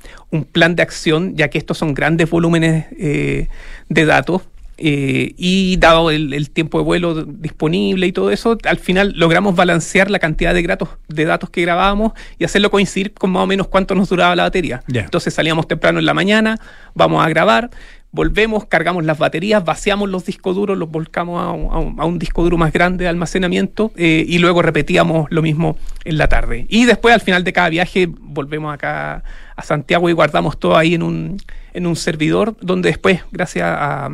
plan 0.52 0.76
de 0.76 0.82
acción, 0.82 1.36
ya 1.36 1.50
que 1.50 1.58
estos 1.60 1.78
son 1.78 1.94
grandes 1.94 2.30
volúmenes 2.30 2.86
de 2.92 4.06
datos. 4.06 4.42
Eh, 4.78 5.34
y 5.38 5.78
dado 5.78 6.10
el, 6.12 6.34
el 6.34 6.50
tiempo 6.50 6.80
de 6.80 6.84
vuelo 6.84 7.24
disponible 7.26 8.08
y 8.08 8.12
todo 8.12 8.32
eso, 8.32 8.58
al 8.66 8.78
final 8.80 9.14
logramos 9.16 9.56
balancear 9.56 10.10
la 10.10 10.20
cantidad 10.20 10.54
de, 10.54 10.62
gratos, 10.62 10.90
de 11.08 11.26
datos 11.26 11.50
que 11.50 11.62
grabábamos 11.62 12.14
y 12.40 12.44
hacerlo 12.46 12.72
coincidir 12.72 13.14
con 13.14 13.32
más 13.32 13.44
o 13.44 13.48
menos 13.48 13.68
cuánto 13.68 13.96
nos 13.96 14.10
duraba 14.10 14.36
la 14.36 14.44
batería. 14.44 14.82
Entonces 15.02 15.34
salíamos 15.34 15.68
temprano 15.68 16.00
en 16.00 16.06
la 16.06 16.14
mañana, 16.14 16.60
vamos 16.96 17.24
a 17.26 17.30
grabar, 17.30 17.70
volvemos, 18.12 18.66
cargamos 18.66 19.04
las 19.06 19.18
baterías, 19.18 19.64
vaciamos 19.66 20.08
los 20.10 20.26
discos 20.26 20.56
duros, 20.56 20.78
los 20.78 20.90
volcamos 20.90 21.42
a 21.42 21.50
un, 21.52 21.72
a 21.74 21.80
un- 21.80 22.00
a 22.00 22.06
un 22.06 22.20
disco 22.20 22.44
duro 22.44 22.58
más 22.58 22.72
grande 22.72 23.06
de 23.06 23.10
almacenamiento 23.10 23.92
eh, 23.96 24.24
y 24.28 24.38
luego 24.40 24.62
repetíamos 24.62 25.28
lo 25.32 25.42
mismo 25.42 25.78
en 26.06 26.18
la 26.20 26.28
tarde. 26.28 26.66
Y 26.70 26.86
después 26.86 27.14
al 27.14 27.22
final 27.22 27.44
de 27.44 27.54
cada 27.54 27.70
viaje 27.70 28.08
volvemos 28.10 28.72
acá 28.74 29.24
a 29.56 29.64
Santiago 29.64 30.10
y 30.10 30.14
guardamos 30.14 30.60
todo 30.60 30.78
ahí 30.78 30.94
en 30.94 31.02
un, 31.04 31.38
en 31.74 31.88
un 31.88 31.96
servidor 31.96 32.56
donde 32.62 32.90
después, 32.90 33.22
gracias 33.32 33.66
a 33.68 34.10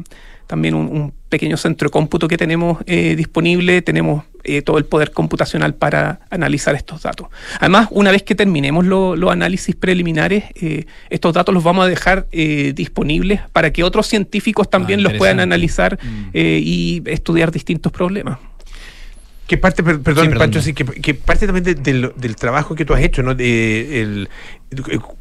también 0.50 0.74
un, 0.74 0.88
un 0.88 1.14
pequeño 1.30 1.58
centro 1.58 1.90
de 1.90 1.92
cómputo 1.92 2.28
que 2.28 2.36
tenemos 2.36 2.80
eh, 2.88 3.14
disponible, 3.16 3.84
tenemos 3.84 4.24
eh, 4.44 4.64
todo 4.64 4.80
el 4.80 4.86
poder 4.86 5.12
computacional 5.12 5.76
para 5.76 6.22
analizar 6.32 6.74
estos 6.74 7.04
datos. 7.04 7.28
Además, 7.60 7.88
una 7.92 8.10
vez 8.10 8.24
que 8.24 8.34
terminemos 8.34 8.84
lo- 8.84 9.16
los 9.16 9.32
análisis 9.32 9.76
preliminares, 9.76 10.46
eh, 10.60 10.86
estos 11.12 11.36
datos 11.36 11.54
los 11.54 11.64
vamos 11.64 11.86
a 11.86 11.88
dejar 11.88 12.26
eh, 12.32 12.74
disponibles 12.76 13.42
para 13.54 13.72
que 13.72 13.84
otros 13.84 14.08
científicos 14.08 14.68
también 14.72 15.04
los 15.04 15.14
puedan 15.14 15.40
analizar 15.40 16.00
eh, 16.34 16.60
y 16.64 17.04
estudiar 17.06 17.52
distintos 17.52 17.92
problemas. 17.92 18.40
Que 19.46 19.58
parte, 19.58 19.84
per- 19.84 20.00
perdón, 20.02 20.26
Sí, 20.26 20.30
perdón. 20.30 20.48
Pancho, 20.48 20.62
sí, 20.64 20.74
que, 20.74 20.84
que 20.86 21.14
parte 21.14 21.46
también 21.46 21.64
de- 21.64 21.76
del, 21.76 22.12
del 22.16 22.36
trabajo 22.36 22.74
que 22.74 22.86
tú 22.86 22.96
has 22.96 23.02
hecho, 23.04 23.22
¿no? 23.22 23.36
De, 23.36 24.02
el, 24.02 24.30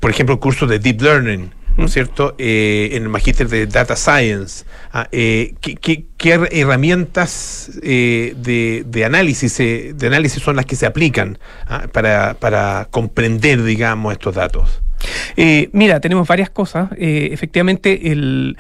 por 0.00 0.10
ejemplo, 0.10 0.34
el 0.36 0.40
curso 0.40 0.66
de 0.66 0.78
Deep 0.78 1.02
Learning, 1.02 1.50
¿no 1.78 1.86
es 1.86 1.92
cierto? 1.92 2.34
Eh, 2.38 2.90
en 2.92 3.04
el 3.04 3.08
magíster 3.08 3.48
de 3.48 3.66
Data 3.66 3.96
Science. 3.96 4.64
Ah, 4.92 5.08
eh, 5.12 5.54
¿qué, 5.60 5.76
qué- 5.76 6.04
qué 6.18 6.34
her- 6.34 6.48
herramientas 6.52 7.70
eh, 7.82 8.34
de, 8.36 8.84
análisis 9.04 9.56
de 9.58 10.06
análisis 10.06 10.42
son 10.42 10.56
las 10.56 10.66
que 10.66 10.76
se 10.76 10.84
aplican 10.86 11.38
ah, 11.66 11.86
para, 11.92 12.34
para 12.34 12.88
comprender, 12.90 13.62
digamos, 13.62 14.12
estos 14.12 14.34
datos? 14.34 14.82
Mira, 15.72 16.00
tenemos 16.00 16.26
varias 16.26 16.50
cosas. 16.50 16.90
Efectivamente, 16.98 18.10
el, 18.10 18.56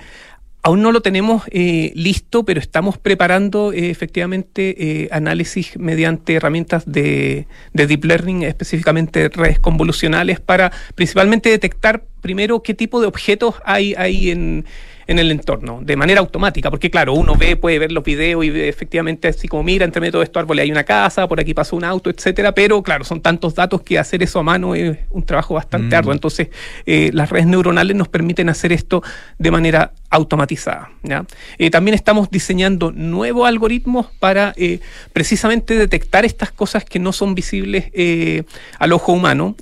aún 0.62 0.82
no 0.82 0.92
lo 0.92 1.00
tenemos 1.00 1.42
eh, 1.50 1.92
listo, 1.94 2.44
pero 2.44 2.60
estamos 2.60 2.98
preparando 2.98 3.72
eh, 3.72 3.90
efectivamente 3.90 5.02
eh, 5.04 5.08
análisis 5.12 5.78
mediante 5.78 6.34
herramientas 6.34 6.84
de, 6.86 7.46
de 7.72 7.86
deep 7.86 8.04
learning, 8.04 8.42
específicamente 8.42 9.28
redes 9.28 9.58
convolucionales, 9.58 10.40
para 10.40 10.72
principalmente 10.94 11.48
detectar 11.48 12.04
primero 12.20 12.62
qué 12.62 12.74
tipo 12.74 13.00
de 13.00 13.06
objetos 13.06 13.54
hay 13.64 13.94
ahí 13.96 14.30
en 14.30 14.64
en 15.08 15.18
el 15.18 15.32
entorno, 15.32 15.80
de 15.82 15.96
manera 15.96 16.20
automática, 16.20 16.70
porque 16.70 16.90
claro, 16.90 17.14
uno 17.14 17.34
ve, 17.34 17.56
puede 17.56 17.78
ver 17.78 17.90
los 17.90 18.04
videos 18.04 18.44
y 18.44 18.50
ve 18.50 18.68
efectivamente 18.68 19.26
así 19.26 19.48
como 19.48 19.62
mira, 19.62 19.84
entre 19.86 20.00
medio 20.00 20.10
de 20.10 20.12
todo 20.12 20.22
estos 20.22 20.40
árboles 20.42 20.62
hay 20.64 20.70
una 20.70 20.84
casa, 20.84 21.26
por 21.26 21.40
aquí 21.40 21.54
pasó 21.54 21.74
un 21.76 21.84
auto, 21.84 22.10
etcétera, 22.10 22.52
pero 22.52 22.82
claro, 22.82 23.04
son 23.04 23.20
tantos 23.22 23.54
datos 23.54 23.80
que 23.80 23.98
hacer 23.98 24.22
eso 24.22 24.38
a 24.38 24.42
mano 24.42 24.74
es 24.74 24.98
un 25.10 25.24
trabajo 25.24 25.54
bastante 25.54 25.96
Mm. 25.96 25.98
arduo. 25.98 26.12
Entonces, 26.12 26.48
eh, 26.84 27.10
las 27.14 27.30
redes 27.30 27.46
neuronales 27.46 27.96
nos 27.96 28.08
permiten 28.08 28.50
hacer 28.50 28.70
esto 28.70 29.02
de 29.38 29.50
manera 29.50 29.92
automatizada. 30.10 30.90
¿ya? 31.02 31.24
Eh, 31.58 31.70
también 31.70 31.94
estamos 31.94 32.30
diseñando 32.30 32.92
nuevos 32.92 33.48
algoritmos 33.48 34.06
para 34.20 34.52
eh, 34.56 34.80
precisamente 35.12 35.74
detectar 35.74 36.24
estas 36.24 36.50
cosas 36.52 36.84
que 36.84 36.98
no 36.98 37.12
son 37.12 37.34
visibles 37.34 37.86
eh, 37.92 38.44
al 38.78 38.92
ojo 38.92 39.12
humano, 39.12 39.56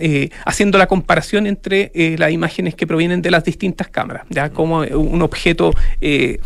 haciendo 0.44 0.78
la 0.78 0.86
comparación 0.86 1.46
entre 1.46 1.92
las 2.18 2.30
imágenes 2.32 2.74
que 2.74 2.86
provienen 2.86 3.22
de 3.22 3.30
las 3.30 3.44
distintas 3.44 3.88
cámaras, 3.88 4.24
ya 4.28 4.50
como 4.50 4.80
un 4.80 5.22
objeto 5.22 5.35
eh, 6.00 6.38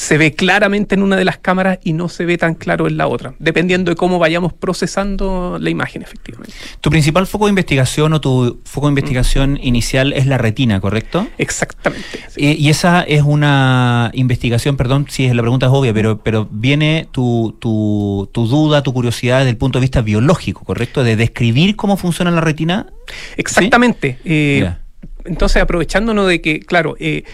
se 0.00 0.16
ve 0.16 0.32
claramente 0.32 0.94
en 0.94 1.02
una 1.02 1.14
de 1.16 1.26
las 1.26 1.36
cámaras 1.36 1.78
y 1.84 1.92
no 1.92 2.08
se 2.08 2.24
ve 2.24 2.38
tan 2.38 2.54
claro 2.54 2.88
en 2.88 2.96
la 2.96 3.06
otra, 3.06 3.34
dependiendo 3.38 3.90
de 3.90 3.96
cómo 3.96 4.18
vayamos 4.18 4.54
procesando 4.54 5.58
la 5.60 5.68
imagen, 5.68 6.00
efectivamente. 6.00 6.54
Tu 6.80 6.88
principal 6.88 7.26
foco 7.26 7.44
de 7.44 7.50
investigación 7.50 8.14
o 8.14 8.20
tu 8.22 8.62
foco 8.64 8.86
de 8.86 8.92
investigación 8.92 9.58
inicial 9.62 10.14
es 10.14 10.26
la 10.26 10.38
retina, 10.38 10.80
¿correcto? 10.80 11.28
Exactamente. 11.36 12.18
Eh, 12.36 12.56
y 12.58 12.70
esa 12.70 13.02
es 13.02 13.20
una 13.20 14.10
investigación, 14.14 14.78
perdón 14.78 15.04
si 15.10 15.26
es 15.26 15.34
la 15.34 15.42
pregunta 15.42 15.66
es 15.66 15.72
obvia, 15.72 15.92
pero, 15.92 16.22
pero 16.22 16.48
viene 16.50 17.06
tu, 17.12 17.58
tu, 17.60 18.30
tu 18.32 18.46
duda, 18.46 18.82
tu 18.82 18.94
curiosidad 18.94 19.40
desde 19.40 19.50
el 19.50 19.58
punto 19.58 19.80
de 19.80 19.82
vista 19.82 20.00
biológico, 20.00 20.64
¿correcto? 20.64 21.04
De 21.04 21.14
describir 21.14 21.76
cómo 21.76 21.98
funciona 21.98 22.30
la 22.30 22.40
retina. 22.40 22.86
Exactamente. 23.36 24.18
Eh, 24.24 24.72
entonces, 25.26 25.60
aprovechándonos 25.60 26.26
de 26.26 26.40
que, 26.40 26.60
claro, 26.60 26.96
eh, 26.98 27.24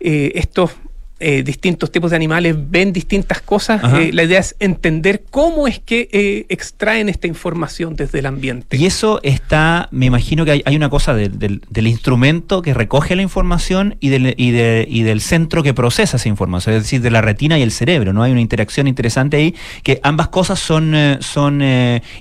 eh, 0.00 0.32
estos 0.34 0.72
eh, 1.18 1.42
distintos 1.42 1.90
tipos 1.90 2.10
de 2.10 2.16
animales 2.16 2.54
ven 2.58 2.92
distintas 2.92 3.40
cosas. 3.40 3.80
Eh, 3.94 4.10
la 4.12 4.24
idea 4.24 4.38
es 4.40 4.54
entender 4.60 5.24
cómo 5.30 5.66
es 5.66 5.78
que 5.78 6.08
eh, 6.12 6.46
extraen 6.48 7.08
esta 7.08 7.26
información 7.26 7.96
desde 7.96 8.18
el 8.18 8.26
ambiente. 8.26 8.76
Y 8.76 8.86
eso 8.86 9.20
está, 9.22 9.88
me 9.92 10.06
imagino 10.06 10.44
que 10.44 10.50
hay, 10.52 10.62
hay 10.66 10.76
una 10.76 10.88
cosa 10.90 11.14
del- 11.14 11.38
del, 11.38 11.62
del 11.70 11.86
instrumento 11.86 12.62
que 12.62 12.74
recoge 12.74 13.16
la 13.16 13.22
información 13.22 13.96
y 14.00 14.08
del, 14.10 14.34
y, 14.36 14.50
de- 14.50 14.86
y 14.88 15.02
del 15.02 15.20
centro 15.20 15.62
que 15.62 15.72
procesa 15.74 16.16
esa 16.16 16.28
información, 16.28 16.74
es 16.74 16.82
decir, 16.82 17.00
de 17.00 17.10
la 17.10 17.22
retina 17.22 17.58
y 17.58 17.62
el 17.62 17.72
cerebro, 17.72 18.12
¿no? 18.12 18.22
Hay 18.22 18.32
una 18.32 18.40
interacción 18.40 18.86
interesante 18.86 19.36
ahí, 19.36 19.54
que 19.82 20.00
ambas 20.02 20.28
cosas 20.28 20.58
son, 20.58 20.94
son 21.20 21.62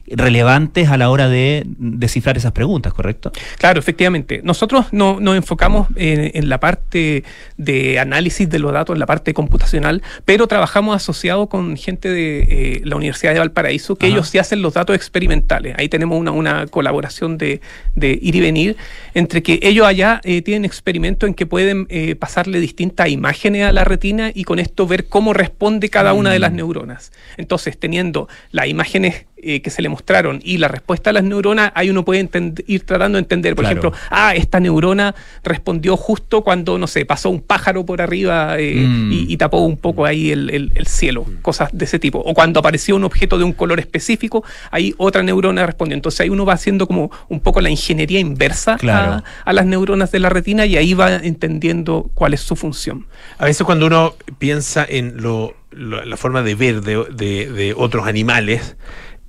relevantes 0.08 0.90
a 0.90 0.98
la 0.98 1.10
hora 1.10 1.28
de 1.28 1.64
descifrar 1.78 2.38
esas 2.38 2.52
preguntas, 2.52 2.94
¿correcto? 2.94 3.32
Claro, 3.58 3.80
efectivamente. 3.80 4.42
Nosotros 4.44 4.88
no- 4.92 5.20
nos 5.20 5.36
enfocamos 5.36 5.88
en, 5.96 6.32
en 6.34 6.50
la 6.50 6.60
parte 6.60 7.24
de 7.58 8.00
análisis 8.00 8.50
de 8.50 8.60
los 8.60 8.72
datos, 8.72 8.85
en 8.94 9.00
la 9.00 9.06
parte 9.06 9.34
computacional, 9.34 10.02
pero 10.26 10.48
trabajamos 10.48 10.96
asociado 10.96 11.48
con 11.48 11.78
gente 11.78 12.10
de 12.10 12.40
eh, 12.50 12.82
la 12.84 12.96
Universidad 12.96 13.34
de 13.34 13.40
Valparaíso, 13.40 13.96
que 13.96 14.08
Ajá. 14.08 14.16
ellos 14.16 14.30
sí 14.30 14.38
hacen 14.38 14.62
los 14.62 14.74
datos 14.74 14.96
experimentales. 14.96 15.76
Ahí 15.78 15.90
tenemos 15.90 16.20
una, 16.20 16.32
una 16.32 16.68
colaboración 16.68 17.38
de, 17.38 17.62
de 17.96 18.18
ir 18.22 18.36
y 18.36 18.42
venir, 18.42 18.78
entre 19.14 19.42
que 19.44 19.60
ellos 19.62 19.86
allá 19.86 20.22
eh, 20.24 20.42
tienen 20.42 20.66
experimentos 20.66 21.28
en 21.28 21.34
que 21.34 21.46
pueden 21.46 21.88
eh, 21.90 22.16
pasarle 22.16 22.60
distintas 22.60 23.10
imágenes 23.10 23.66
a 23.66 23.72
la 23.72 23.84
retina 23.84 24.32
y 24.34 24.44
con 24.44 24.60
esto 24.60 24.88
ver 24.88 25.08
cómo 25.08 25.34
responde 25.34 25.90
cada 25.90 26.14
una 26.14 26.32
de 26.32 26.40
las 26.40 26.52
Mm. 26.52 26.56
neuronas. 26.56 27.12
Entonces, 27.38 27.78
teniendo 27.78 28.28
las 28.52 28.68
imágenes 28.68 29.26
eh, 29.46 29.62
que 29.62 29.70
se 29.70 29.82
le 29.82 29.90
mostraron 29.90 30.40
y 30.44 30.58
la 30.58 30.68
respuesta 30.68 31.12
a 31.12 31.14
las 31.14 31.24
neuronas, 31.24 31.72
ahí 31.76 31.90
uno 31.90 32.04
puede 32.04 32.28
ir 32.68 32.82
tratando 32.86 33.18
de 33.18 33.22
entender, 33.22 33.56
por 33.56 33.64
Claro. 33.66 33.80
ejemplo, 33.80 34.00
ah, 34.10 34.34
esta 34.36 34.60
neurona 34.60 35.14
respondió 35.44 35.96
justo 35.98 36.42
cuando, 36.42 36.78
no 36.78 36.88
sé, 36.88 37.06
pasó 37.06 37.30
un 37.30 37.42
pájaro 37.42 37.86
por 37.86 38.02
arriba 38.02 38.58
eh, 38.60 38.76
Mm. 38.76 39.12
y, 39.12 39.34
y 39.34 39.38
tapó 39.38 39.60
un 39.60 39.78
poco 39.78 40.06
ahí 40.06 40.32
el, 40.32 40.50
el- 40.50 40.72
el 40.76 40.88
cielo, 40.88 41.26
cosas 41.42 41.70
de 41.72 41.86
ese 41.86 42.00
tipo. 42.00 42.20
O 42.20 42.34
cuando 42.34 42.60
apareció 42.60 42.96
un 42.96 43.04
objeto 43.04 43.38
de 43.38 43.44
un 43.44 43.54
color 43.54 43.80
específico, 43.80 44.44
ahí 44.72 44.94
otra 44.98 45.22
neurona 45.24 45.66
respondió. 45.66 45.96
Entonces 45.96 46.22
ahí 46.22 46.30
uno 46.30 46.46
va 46.46 46.54
haciendo 46.54 46.88
como 46.88 47.12
un 47.30 47.40
poco 47.40 47.62
la 47.62 47.70
ingeniería 47.70 48.20
inversa 48.20 48.78
Claro. 48.78 49.12
a, 49.14 49.24
a 49.44 49.54
las 49.54 49.66
neuronas 49.66 50.12
de 50.12 50.20
la 50.20 50.30
retina 50.30 50.66
y 50.66 50.78
ahí 50.78 50.94
va 50.94 51.16
entendiendo 51.18 52.10
cuál 52.14 52.34
es 52.34 52.42
su 52.42 52.56
función. 52.56 53.06
A 53.38 53.46
veces 53.46 53.66
cuando 53.66 53.86
uno 53.88 54.16
piensa 54.40 54.86
en 54.88 55.22
lo, 55.22 55.54
lo- 55.72 56.04
la 56.06 56.18
forma 56.18 56.42
de 56.42 56.56
ver 56.56 56.82
de, 56.82 57.04
de- 57.14 57.52
de 57.52 57.74
otros 57.76 58.08
animales, 58.08 58.76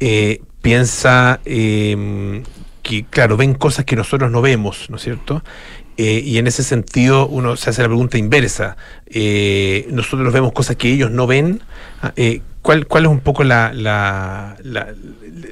eh, 0.01 0.41
piensa 0.63 1.41
eh, 1.45 2.43
que, 2.83 3.05
claro, 3.05 3.37
ven 3.37 3.55
cosas 3.55 3.85
que 3.85 3.97
nosotros 3.97 4.31
no 4.31 4.41
vemos, 4.43 4.89
¿no 4.91 4.97
es 4.97 5.03
cierto? 5.03 5.43
Eh, 5.99 6.21
y 6.25 6.37
en 6.39 6.47
ese 6.47 6.63
sentido 6.63 7.27
uno 7.27 7.57
se 7.57 7.71
hace 7.71 7.83
la 7.83 7.89
pregunta 7.89 8.19
inversa. 8.19 8.77
Eh, 9.07 9.87
nosotros 9.91 10.31
vemos 10.33 10.53
cosas 10.53 10.77
que 10.77 10.93
ellos 10.93 11.11
no 11.11 11.27
ven. 11.27 11.63
Ah, 12.03 12.13
eh, 12.17 12.43
¿cuál, 12.61 12.87
¿Cuál 12.87 13.05
es 13.07 13.11
un 13.11 13.21
poco 13.21 13.45
la, 13.45 13.73
la, 13.73 14.57
la- 14.63 14.89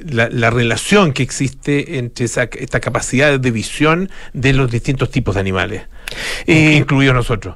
la- 0.05 0.29
la 0.29 0.49
relación 0.51 1.13
que 1.13 1.23
existe 1.23 1.97
entre 1.97 2.25
esa, 2.25 2.43
esta 2.43 2.79
capacidad 2.79 3.39
de 3.39 3.51
visión 3.51 4.09
de 4.33 4.53
los 4.53 4.69
distintos 4.69 5.09
tipos 5.09 5.33
de 5.35 5.41
animales, 5.41 5.83
incluidos 6.45 7.15
nosotros? 7.15 7.55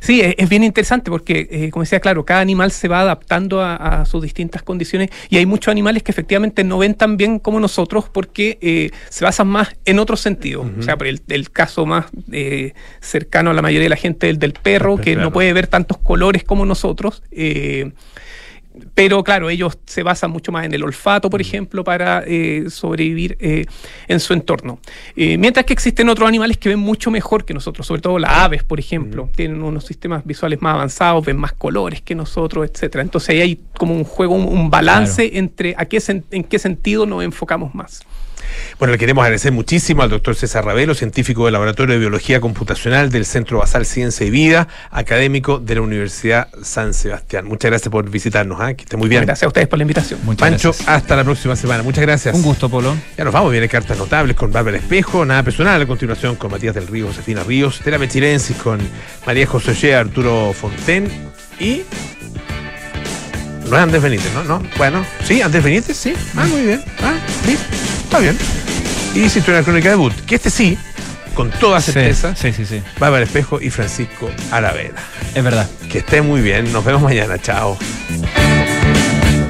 Sí, 0.00 0.20
es, 0.20 0.34
es 0.38 0.48
bien 0.48 0.64
interesante 0.64 1.10
porque, 1.10 1.48
eh, 1.50 1.70
como 1.70 1.82
decía, 1.82 2.00
claro, 2.00 2.24
cada 2.24 2.40
animal 2.40 2.70
se 2.70 2.88
va 2.88 3.00
adaptando 3.00 3.60
a, 3.62 3.76
a 3.76 4.04
sus 4.06 4.22
distintas 4.22 4.62
condiciones 4.62 5.10
y 5.28 5.36
hay 5.38 5.46
muchos 5.46 5.70
animales 5.72 6.02
que 6.02 6.10
efectivamente 6.12 6.64
no 6.64 6.78
ven 6.78 6.94
tan 6.94 7.16
bien 7.16 7.38
como 7.38 7.60
nosotros 7.60 8.06
porque 8.12 8.58
eh, 8.60 8.90
se 9.08 9.24
basan 9.24 9.48
más 9.48 9.76
en 9.84 9.98
otros 9.98 10.20
sentidos. 10.20 10.66
O 10.78 10.82
sea, 10.82 10.96
por 10.96 11.06
el, 11.06 11.20
el 11.28 11.50
caso 11.50 11.86
más 11.86 12.06
eh, 12.32 12.72
cercano 13.00 13.50
a 13.50 13.54
la 13.54 13.62
mayoría 13.62 13.84
de 13.84 13.90
la 13.90 13.96
gente, 13.96 14.28
el 14.30 14.38
del 14.38 14.52
perro, 14.52 14.96
que 14.96 15.12
Claro. 15.14 15.28
no 15.28 15.32
puede 15.32 15.52
ver 15.52 15.66
tantos 15.66 15.98
colores 15.98 16.44
como 16.44 16.66
nosotros. 16.66 17.22
Pero 18.94 19.22
claro, 19.24 19.50
ellos 19.50 19.78
se 19.86 20.02
basan 20.02 20.30
mucho 20.30 20.52
más 20.52 20.64
en 20.64 20.74
el 20.74 20.82
olfato, 20.82 21.30
por 21.30 21.40
ejemplo, 21.40 21.84
para 21.84 22.22
eh, 22.26 22.66
sobrevivir 22.70 23.36
eh, 23.40 23.66
en 24.08 24.20
su 24.20 24.32
entorno. 24.32 24.78
Eh, 25.16 25.38
mientras 25.38 25.66
que 25.66 25.72
existen 25.72 26.08
otros 26.08 26.28
animales 26.28 26.58
que 26.58 26.68
ven 26.68 26.78
mucho 26.78 27.10
mejor 27.10 27.44
que 27.44 27.54
nosotros, 27.54 27.86
sobre 27.86 28.00
todo 28.00 28.18
las 28.18 28.30
aves, 28.30 28.64
por 28.64 28.78
ejemplo, 28.78 29.30
tienen 29.34 29.62
unos 29.62 29.84
sistemas 29.84 30.24
visuales 30.24 30.60
más 30.62 30.74
avanzados, 30.74 31.24
ven 31.24 31.36
más 31.36 31.52
colores 31.52 32.00
que 32.00 32.14
nosotros, 32.14 32.68
etcétera. 32.70 33.02
Entonces 33.02 33.30
ahí 33.30 33.40
hay 33.40 33.60
como 33.76 33.94
un 33.94 34.04
juego, 34.04 34.34
un, 34.34 34.46
un 34.46 34.70
balance 34.70 35.38
entre 35.38 35.74
a 35.76 35.86
qué 35.86 36.02
en 36.30 36.44
qué 36.44 36.58
sentido 36.58 37.06
nos 37.06 37.24
enfocamos 37.24 37.74
más. 37.74 38.04
Bueno, 38.78 38.92
le 38.92 38.98
queremos 38.98 39.22
agradecer 39.22 39.52
muchísimo 39.52 40.02
al 40.02 40.10
doctor 40.10 40.36
César 40.36 40.64
Ravelo, 40.64 40.94
científico 40.94 41.44
del 41.44 41.54
Laboratorio 41.54 41.94
de 41.94 41.98
Biología 41.98 42.40
Computacional 42.40 43.10
del 43.10 43.24
Centro 43.24 43.58
Basal 43.58 43.86
Ciencia 43.86 44.26
y 44.26 44.30
Vida, 44.30 44.68
académico 44.90 45.58
de 45.58 45.76
la 45.76 45.80
Universidad 45.80 46.48
San 46.62 46.94
Sebastián. 46.94 47.46
Muchas 47.46 47.70
gracias 47.70 47.90
por 47.90 48.08
visitarnos, 48.10 48.60
¿ah? 48.60 48.74
que 48.74 48.82
esté 48.82 48.96
muy 48.96 49.08
bien. 49.08 49.24
Gracias 49.24 49.44
a 49.44 49.48
ustedes 49.48 49.68
por 49.68 49.78
la 49.78 49.84
invitación. 49.84 50.20
Pancho, 50.36 50.74
hasta 50.86 51.16
la 51.16 51.24
próxima 51.24 51.56
semana. 51.56 51.82
Muchas 51.82 52.02
gracias. 52.02 52.34
Un 52.34 52.42
gusto, 52.42 52.68
Polo. 52.68 52.96
Ya 53.16 53.24
nos 53.24 53.32
vamos, 53.32 53.50
viene 53.50 53.68
Cartas 53.68 53.96
Notables 53.96 54.36
con 54.36 54.52
Bárbara 54.52 54.76
Espejo, 54.76 55.24
nada 55.24 55.42
personal, 55.42 55.80
a 55.80 55.86
continuación 55.86 56.36
con 56.36 56.50
Matías 56.50 56.74
del 56.74 56.86
Río, 56.86 57.06
Josefina 57.06 57.42
Ríos, 57.44 57.80
Terapia 57.80 58.08
Chilensis 58.08 58.56
con 58.56 58.78
María 59.26 59.46
José 59.46 59.72
Ochea, 59.72 60.00
Arturo 60.00 60.52
Fonten 60.52 61.08
y... 61.58 61.82
No 63.68 63.76
es 63.76 63.82
Andrés 63.82 64.00
Benítez, 64.00 64.32
¿no? 64.32 64.44
¿no? 64.44 64.62
Bueno, 64.76 65.04
sí, 65.24 65.42
Andrés 65.42 65.64
Benítez, 65.64 65.96
sí. 65.96 66.14
Ah, 66.36 66.46
muy 66.46 66.62
bien. 66.62 66.82
Ah, 67.02 67.14
sí, 67.44 67.58
está 68.06 68.20
bien. 68.20 68.38
Y 69.14 69.28
Cinturón 69.28 69.64
Crónica 69.64 69.90
Debut, 69.90 70.12
que 70.26 70.36
este 70.36 70.50
sí, 70.50 70.78
con 71.34 71.50
toda 71.50 71.80
certeza, 71.80 72.34
sí, 72.36 72.52
sí, 72.52 72.64
sí. 72.64 72.82
Bárbara 72.98 73.24
Espejo 73.24 73.60
y 73.60 73.70
Francisco 73.70 74.30
Aravena. 74.50 75.00
Es 75.34 75.42
verdad. 75.42 75.68
Que 75.90 75.98
esté 75.98 76.22
muy 76.22 76.40
bien, 76.40 76.72
nos 76.72 76.84
vemos 76.84 77.02
mañana, 77.02 77.38
chao. 77.38 77.76